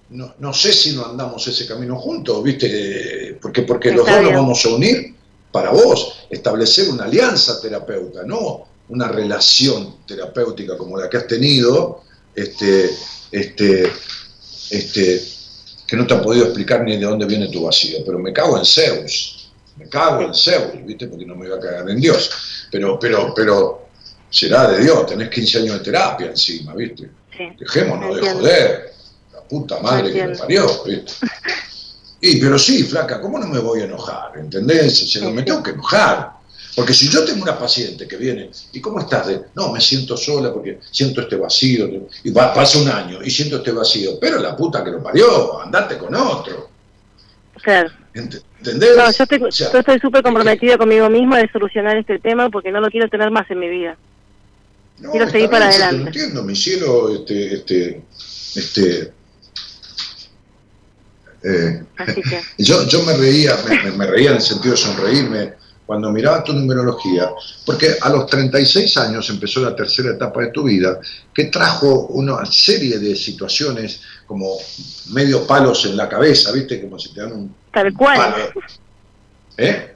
[0.08, 3.30] No, no sé si no andamos ese camino juntos, ¿viste?
[3.30, 5.14] Eh, Porque, porque los dos nos vamos a unir
[5.52, 12.02] para vos, establecer una alianza terapéutica, no una relación terapéutica como la que has tenido,
[12.34, 12.88] este,
[13.32, 13.90] este,
[14.70, 15.22] este,
[15.86, 18.58] que no te ha podido explicar ni de dónde viene tu vacío, pero me cago
[18.58, 21.06] en Zeus, me cago en Zeus, ¿viste?
[21.06, 22.30] Porque no me iba a cagar en Dios,
[22.70, 23.88] pero, pero, pero
[24.30, 27.10] será de Dios, tenés 15 años de terapia encima, ¿viste?
[27.36, 27.44] Sí.
[27.58, 28.92] Dejémonos de joder,
[29.32, 31.12] la puta madre que me parió, ¿viste?
[32.20, 34.32] Y, pero sí, flaca, ¿cómo no me voy a enojar?
[34.36, 35.02] ¿Entendés?
[35.02, 36.35] O sea, no me tengo que enojar.
[36.76, 39.26] Porque si yo tengo una paciente que viene, ¿y cómo estás?
[39.28, 41.88] De, no, me siento sola porque siento este vacío,
[42.22, 45.62] y va, pasa un año y siento este vacío, pero la puta que lo parió,
[45.62, 46.68] andate con otro.
[47.62, 47.88] Claro.
[48.12, 48.94] ¿Entendés?
[48.94, 53.08] No, yo estoy súper comprometido conmigo misma de solucionar este tema porque no lo quiero
[53.08, 53.96] tener más en mi vida.
[55.10, 55.96] quiero seguir para adelante.
[55.96, 58.02] Lo entiendo, mi cielo, este, este,
[58.54, 59.12] este,
[61.42, 61.82] eh,
[62.58, 63.56] yo, yo me reía,
[63.96, 67.30] me, reía en el sentido de sonreírme cuando miraba tu numerología,
[67.64, 71.00] porque a los 36 años empezó la tercera etapa de tu vida,
[71.32, 74.56] que trajo una serie de situaciones como
[75.10, 76.82] medio palos en la cabeza, ¿viste?
[76.82, 77.54] Como si te dan un...
[77.72, 78.52] Tal cual.
[79.56, 79.94] ¿Eh?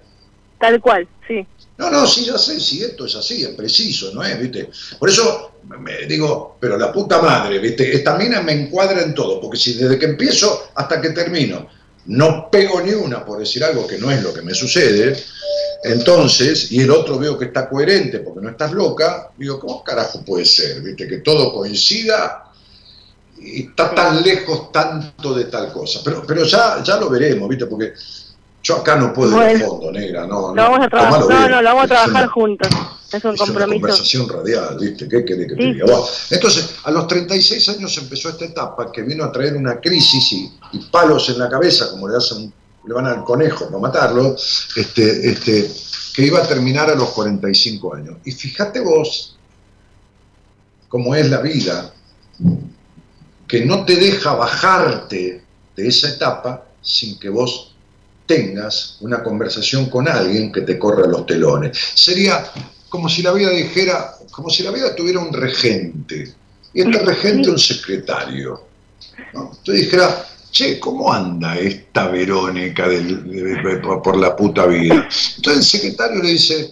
[0.61, 1.45] Tal cual, sí.
[1.79, 4.39] No, no, sí, ya sé, si esto es así, es preciso, ¿no es?
[4.39, 4.71] ¿Viste?
[4.99, 7.97] Por eso me digo, pero la puta madre, ¿viste?
[7.97, 11.67] Esta mina me encuadra en todo, porque si desde que empiezo hasta que termino
[12.06, 15.16] no pego ni una por decir algo que no es lo que me sucede,
[15.82, 20.22] entonces, y el otro veo que está coherente porque no estás loca, digo, ¿cómo carajo
[20.24, 20.82] puede ser?
[20.82, 21.09] ¿Viste?
[21.09, 22.44] Que todo coincida
[23.39, 26.01] y está tan lejos tanto de tal cosa.
[26.05, 27.66] Pero, pero ya, ya lo veremos, ¿viste?
[27.66, 27.94] Porque
[28.62, 30.55] yo acá no puedo ir a fondo, negra, no.
[30.55, 32.69] Lo vamos a trabajar, no, no, lo vamos a trabajar juntos.
[33.12, 33.65] Es un compromiso.
[33.65, 35.09] Una conversación radial, ¿viste?
[35.09, 35.87] ¿Qué querés que te diga?
[36.31, 40.78] entonces, a los 36 años empezó esta etapa que vino a traer una crisis y,
[40.91, 42.53] palos en la cabeza, como le hacen
[42.87, 44.37] le van al conejo para matarlo,
[44.77, 45.70] este, este,
[46.15, 48.16] que iba a terminar a los 45 años.
[48.24, 49.37] Y fíjate vos
[50.89, 51.93] cómo es la vida,
[53.47, 55.45] que no te deja bajarte
[55.77, 57.69] de esa etapa sin que vos
[58.31, 61.77] tengas una conversación con alguien que te corra los telones.
[61.94, 62.44] Sería
[62.89, 66.32] como si la vida dijera, como si la vida tuviera un regente,
[66.73, 68.69] y este regente un secretario.
[69.35, 69.51] ¿no?
[69.51, 72.86] Entonces dijera, che, ¿cómo anda esta Verónica
[74.05, 75.09] por la puta vida?
[75.36, 76.70] Entonces el secretario le dice,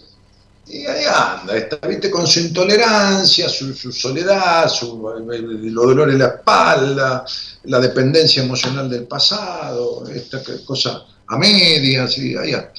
[0.69, 2.09] y ahí anda, está, ¿viste?
[2.09, 7.25] con su intolerancia, su, soledad, su, los dolores en la espalda,
[7.65, 12.73] la dependencia emocional del pasado, esta cosa a medias, y ahí ¿a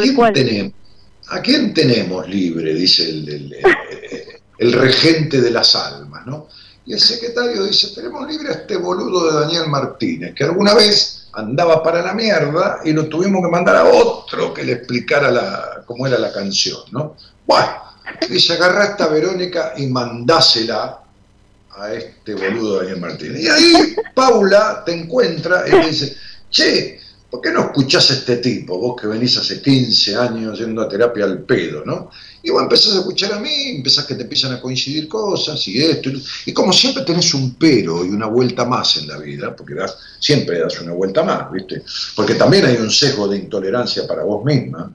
[0.00, 0.72] quién, tenemos,
[1.28, 2.74] ¿a quién tenemos libre?
[2.74, 3.56] Dice el,
[4.58, 6.48] el, regente de las almas, ¿no?
[6.86, 11.28] Y el secretario dice, tenemos libre a este boludo de Daniel Martínez, que alguna vez
[11.32, 15.82] andaba para la mierda y lo tuvimos que mandar a otro que le explicara la,
[15.84, 17.16] cómo era la canción, ¿no?
[17.44, 17.72] Bueno,
[18.30, 21.00] dice, agarra a esta Verónica y mandásela
[21.70, 23.42] a este boludo de Daniel Martínez.
[23.42, 26.16] Y ahí Paula te encuentra y te dice,
[26.48, 27.00] che,
[27.36, 28.78] ¿por qué no escuchás a este tipo?
[28.78, 32.10] Vos que venís hace 15 años yendo a terapia al pedo, ¿no?
[32.42, 35.82] Y vos empezás a escuchar a mí, empezás que te empiezan a coincidir cosas y
[35.82, 36.08] esto.
[36.46, 39.98] Y, como siempre tenés un pero y una vuelta más en la vida, porque das,
[40.18, 41.82] siempre das una vuelta más, ¿viste?
[42.14, 44.90] Porque también hay un sesgo de intolerancia para vos misma.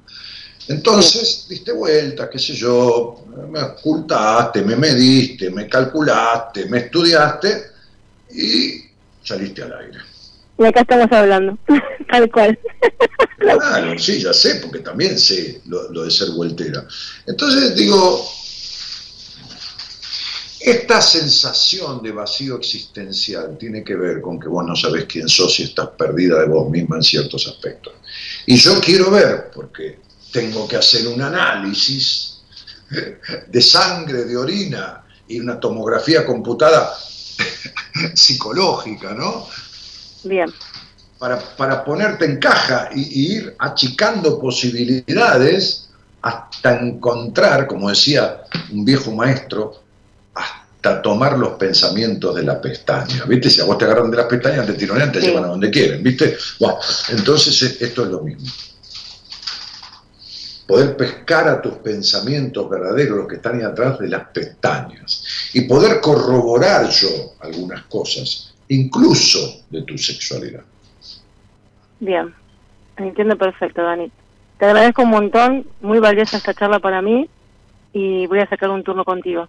[0.67, 7.65] Entonces, diste vuelta, qué sé yo, me ocultaste, me mediste, me calculaste, me estudiaste
[8.33, 8.81] y
[9.23, 9.99] saliste al aire.
[10.61, 11.57] Y acá estamos hablando,
[12.11, 12.59] tal cual.
[13.39, 16.85] Claro, sí, ya sé, porque también sé lo, de ser vueltera.
[17.25, 18.29] Entonces digo,
[20.59, 25.59] esta sensación de vacío existencial tiene que ver con que vos no sabés quién sos
[25.59, 27.93] y estás perdida de vos misma en ciertos aspectos.
[28.45, 29.99] Y yo quiero ver, porque
[30.31, 32.41] tengo que hacer un análisis
[33.47, 36.93] de sangre, de orina y una tomografía computada
[38.13, 39.47] psicológica, ¿no?
[40.25, 40.53] Bien.
[41.21, 45.87] Para, para ponerte en caja y, ir achicando posibilidades
[46.19, 48.41] hasta encontrar, como decía
[48.71, 49.83] un viejo maestro,
[50.33, 53.25] hasta tomar los pensamientos de la pestaña.
[53.25, 53.51] ¿Viste?
[53.51, 56.01] Si a vos te agarran de las pestañas, te tironean, te llevan a donde quieren.
[56.01, 56.35] ¿Viste?
[56.59, 56.79] Bueno,
[57.09, 58.49] entonces eh, esto es lo mismo.
[60.65, 65.23] Poder pescar a tus pensamientos verdaderos, los que están ahí atrás de las pestañas.
[65.53, 70.63] Y poder corroborar yo algunas cosas incluso de tu sexualidad.
[72.01, 72.33] Bien,
[72.97, 74.11] entiendo perfecto, Dani.
[74.57, 77.29] Te agradezco un montón, muy valiosa esta charla para mí
[77.93, 79.47] y voy a sacar un turno contigo.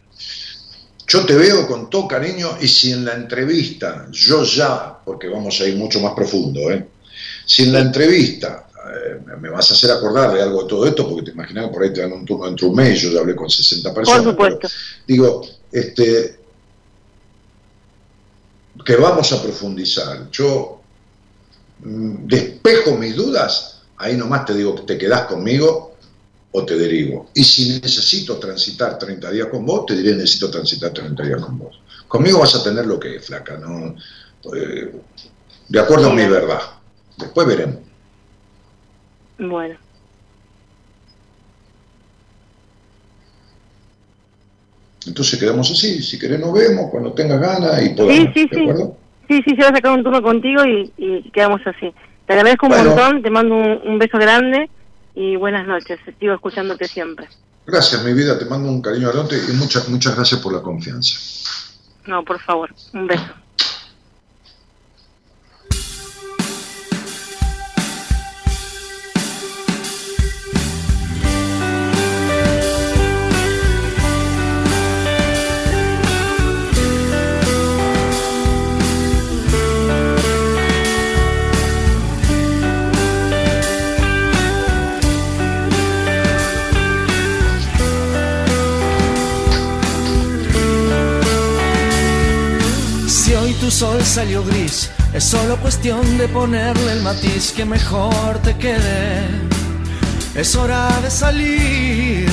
[1.09, 5.59] Yo te veo con todo cariño y si en la entrevista, yo ya, porque vamos
[5.61, 6.87] a ir mucho más profundo, ¿eh?
[7.47, 11.09] si en la entrevista eh, me vas a hacer acordar de algo de todo esto,
[11.09, 13.21] porque te imaginas por ahí te dan un turno dentro de un mes, yo ya
[13.21, 14.23] hablé con 60 personas.
[14.23, 14.69] Por supuesto.
[15.07, 16.39] digo, este,
[18.85, 20.31] que vamos a profundizar.
[20.31, 20.82] Yo
[21.83, 25.97] despejo mis dudas, ahí nomás te digo que te quedás conmigo
[26.53, 27.31] o te derivo.
[27.35, 31.59] Y si necesito transitar 30 días con vos, te diré necesito transitar 30 días con
[31.59, 31.81] vos.
[32.07, 33.97] Conmigo vas a tener lo que es, flaca, ¿no?
[34.55, 34.93] Eh,
[35.69, 36.61] de acuerdo a mi verdad.
[37.17, 37.77] Después veremos.
[39.39, 39.77] Bueno.
[45.07, 48.35] Entonces quedamos así, si querés nos vemos, cuando tengas ganas y podamos.
[48.35, 49.02] Sí, sí, sí.
[49.33, 51.91] Sí, sí, yo voy a sacar un turno contigo y, quedamos así.
[52.27, 54.69] Te agradezco un montón, te mando un, beso grande
[55.15, 55.99] y buenas noches.
[56.21, 57.29] Sigo escuchándote siempre.
[57.67, 61.19] Gracias, mi vida, te mando un cariño grande y muchas, muchas gracias por la confianza.
[62.05, 63.33] No, por favor, un beso.
[93.71, 99.27] Sol salió gris, es solo cuestión de ponerle el matiz que mejor te quede.
[100.35, 102.29] Es hora de salir.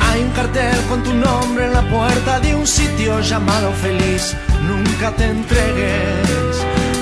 [0.00, 4.34] Hay un cartel con tu nombre en la puerta de un sitio llamado feliz.
[4.66, 6.56] Nunca te entregues,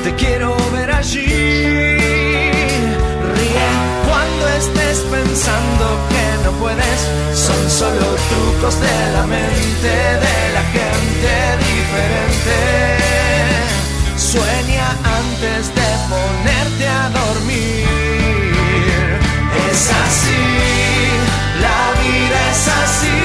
[0.05, 2.00] te quiero ver allí
[4.49, 7.01] estés pensando que no puedes,
[7.35, 9.93] son solo trucos de la mente
[10.27, 11.31] de la gente
[11.69, 12.57] diferente.
[14.17, 14.89] Sueña
[15.21, 17.87] antes de ponerte a dormir.
[19.71, 20.45] Es así,
[21.67, 23.21] la vida es así,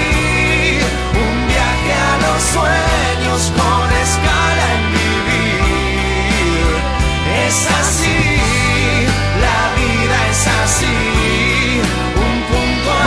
[1.26, 3.42] un viaje a los sueños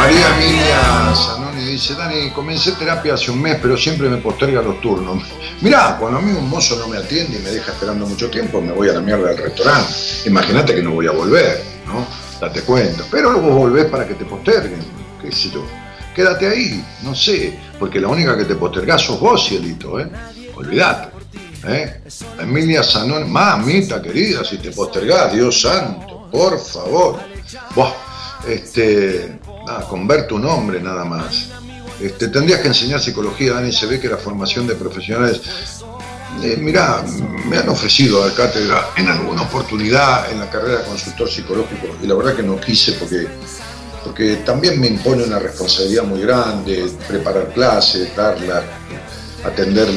[0.08, 4.80] María Emilia Zanoni dice, Dani, comencé terapia hace un mes, pero siempre me posterga los
[4.80, 5.22] turnos.
[5.60, 8.58] Mirá, cuando a mí un mozo no me atiende y me deja esperando mucho tiempo,
[8.58, 9.92] me voy a la mierda del restaurante.
[10.24, 12.06] Imagínate que no voy a volver, ¿no?
[12.40, 13.04] Date cuenta.
[13.10, 14.80] Pero luego volvés para que te posterguen,
[15.20, 15.62] qué sé yo.
[16.14, 20.08] Quédate ahí, no sé, porque la única que te postergás sos vos, cielito, ¿eh?
[20.54, 21.10] Olvídate.
[21.66, 22.00] ¿eh?
[22.40, 27.18] Emilia Zanoni, mamita querida, si te postergás, Dios santo, por favor.
[27.74, 27.92] Buah,
[28.48, 29.38] este,
[29.88, 31.48] con ver tu nombre nada más.
[32.00, 35.40] Este, tendrías que enseñar psicología, Dani, se ve que la formación de profesionales...
[36.42, 37.02] Eh, mirá,
[37.46, 42.06] me han ofrecido a cátedra en alguna oportunidad en la carrera de consultor psicológico y
[42.06, 43.26] la verdad que no quise porque,
[44.04, 48.62] porque también me impone una responsabilidad muy grande, preparar clases, darla,
[49.42, 49.88] atender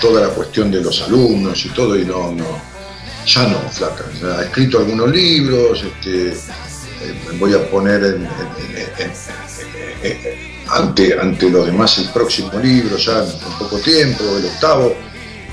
[0.00, 2.60] toda la cuestión de los alumnos y todo, y no, no,
[3.24, 4.04] ya no, flaca.
[4.36, 6.34] Ha escrito algunos libros, este,
[7.02, 8.18] eh, voy a poner
[10.68, 14.94] ante, ante los demás el próximo libro, ya en poco tiempo, el octavo,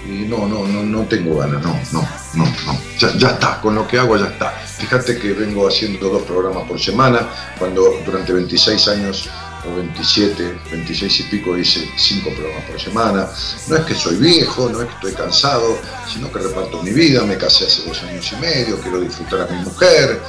[0.05, 2.01] y no, no, no, no tengo ganas, no, no,
[2.33, 2.79] no, no.
[2.97, 4.49] Ya, ya, está, con lo que hago ya está.
[4.51, 7.27] Fíjate que vengo haciendo dos programas por semana,
[7.57, 9.29] cuando durante 26 años
[9.67, 13.27] o 27, 26 y pico hice cinco programas por semana.
[13.67, 15.77] No es que soy viejo, no es que estoy cansado,
[16.11, 19.47] sino que reparto mi vida, me casé hace dos años y medio, quiero disfrutar a
[19.47, 20.21] mi mujer,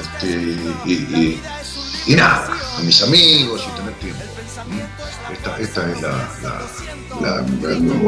[0.00, 0.56] este,
[0.86, 1.40] y,
[2.14, 2.48] nada,
[2.78, 4.22] a mis amigos y tener tiempo.
[5.32, 6.28] Esta, esta es la,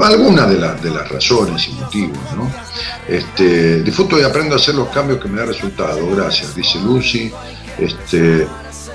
[0.06, 2.18] alguna de, de, las razones y motivos.
[2.36, 2.52] ¿no?
[3.08, 7.32] Este, disfruto y aprendo a hacer los cambios que me da resultado, gracias, dice Lucy.
[7.78, 8.46] Este,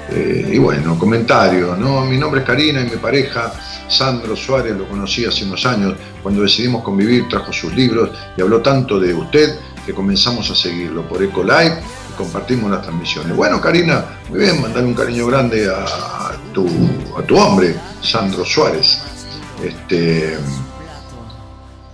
[0.09, 2.03] eh, y bueno, comentario, ¿no?
[2.05, 3.53] Mi nombre es Karina y mi pareja,
[3.87, 8.61] Sandro Suárez, lo conocí hace unos años, cuando decidimos convivir, trajo sus libros y habló
[8.61, 13.35] tanto de usted que comenzamos a seguirlo por Ecolive y compartimos las transmisiones.
[13.35, 16.67] Bueno, Karina, muy bien, mandar un cariño grande a, tu,
[17.17, 19.01] a tu hombre, Sandro Suárez.
[19.63, 20.37] Este,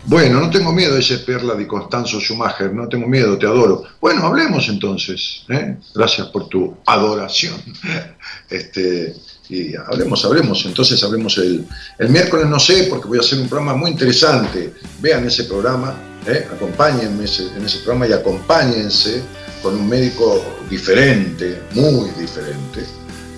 [0.08, 3.84] bueno, no tengo miedo, ese Perla de Constanzo Schumacher, no tengo miedo, te adoro.
[4.00, 5.44] Bueno, hablemos entonces.
[5.50, 5.76] ¿eh?
[5.94, 7.62] Gracias por tu adoración.
[8.50, 9.14] Este,
[9.50, 10.66] y hablemos, hablemos.
[10.66, 11.68] Entonces hablemos el,
[12.00, 14.74] el miércoles, no sé, porque voy a hacer un programa muy interesante.
[15.02, 15.94] Vean ese programa,
[16.26, 16.48] ¿eh?
[16.50, 19.22] acompáñenme en ese programa y acompáñense
[19.68, 22.86] con un médico diferente, muy diferente,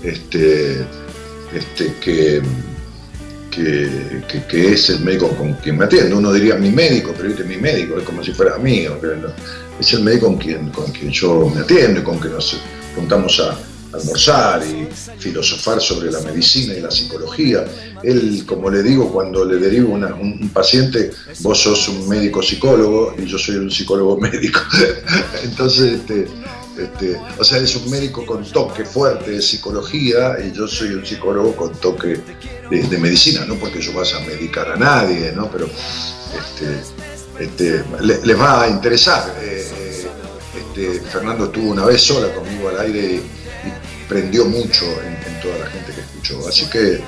[0.04, 0.86] este,
[1.52, 2.40] este, que
[3.50, 6.14] que, es el médico con quien me atiende.
[6.14, 9.00] Uno diría mi médico, pero este mi médico, es como si fuera mío.
[9.80, 12.62] Es el médico con quien, con quien yo me atiendo con quien nos
[12.96, 13.58] juntamos a
[13.94, 14.88] almorzar y
[15.20, 17.66] filosofar sobre la medicina y la psicología.
[18.04, 23.16] Él, como le digo, cuando le derivo una, un, paciente, vos sos un médico psicólogo
[23.18, 24.60] y yo soy un psicólogo médico.
[25.44, 26.28] Entonces, este,
[26.78, 31.06] este, o sea, es un médico con toque fuerte de psicología y yo soy un
[31.06, 32.22] psicólogo con toque
[32.70, 35.50] de, medicina, no porque yo vaya a medicar a nadie, ¿no?
[35.52, 39.36] pero este, este, les va a interesar.
[39.42, 39.68] Eh,
[40.56, 43.39] este, Fernando estuvo una vez sola conmigo al aire y,
[44.10, 46.46] prendió mucho en, toda la gente que escuchó.
[46.48, 47.02] Así que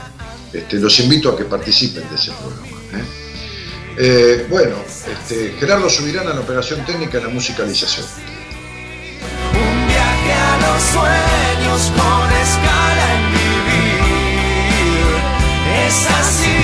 [0.53, 2.77] este, los invito a que participen de ese programa.
[2.93, 3.03] ¿eh?
[3.97, 4.75] Eh, bueno,
[5.11, 8.05] este, Gerardo Subirán a la operación técnica y la musicalización.
[9.53, 14.01] Un viaje a los sueños con escala en vivir.
[15.87, 16.57] Es así,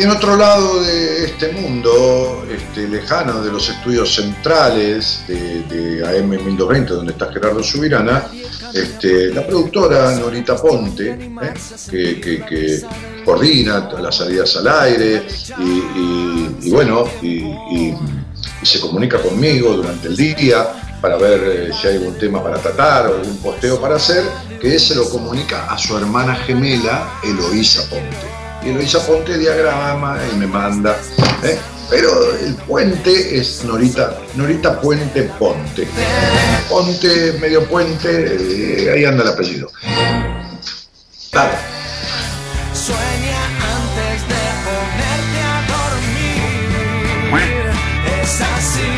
[0.00, 6.30] En otro lado de este mundo, este, lejano de los estudios centrales de, de AM
[6.30, 8.24] 1220, donde está Gerardo Subirana,
[8.72, 12.20] este, la productora Norita Ponte, ¿eh?
[12.20, 12.82] que,
[13.26, 15.26] coordina las salidas al aire
[15.58, 17.94] y, bueno, y, y-
[18.62, 20.66] y se comunica conmigo durante el día
[21.02, 24.24] para ver eh, si hay algún tema para tratar o algún posteo para hacer,
[24.60, 28.39] que se lo comunica a su hermana gemela Eloísa Ponte.
[28.64, 30.96] Y Eloísa Ponte diagrama y me manda.
[31.42, 31.58] ¿eh?
[31.88, 35.88] Pero el puente es Norita, Norita Puente Ponte.
[36.68, 38.36] Ponte, medio puente,
[38.86, 39.70] eh, ahí anda el apellido.
[41.32, 41.52] Dale.
[42.72, 45.56] Sueña antes de ponerte a
[47.32, 47.50] dormir.
[48.22, 48.92] Es así,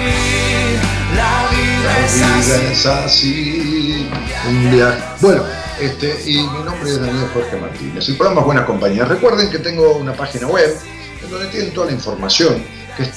[1.17, 2.51] la vida es La así.
[2.51, 4.09] vida es así.
[4.49, 5.03] Un viaje.
[5.21, 5.43] Bueno,
[5.83, 8.09] este, y mi nombre es Daniel Jorge Martínez.
[8.09, 9.05] El programa es Buena Compañía.
[9.05, 10.79] Recuerden que tengo una página web
[11.23, 12.63] en donde tienen toda la información,
[12.97, 13.11] que es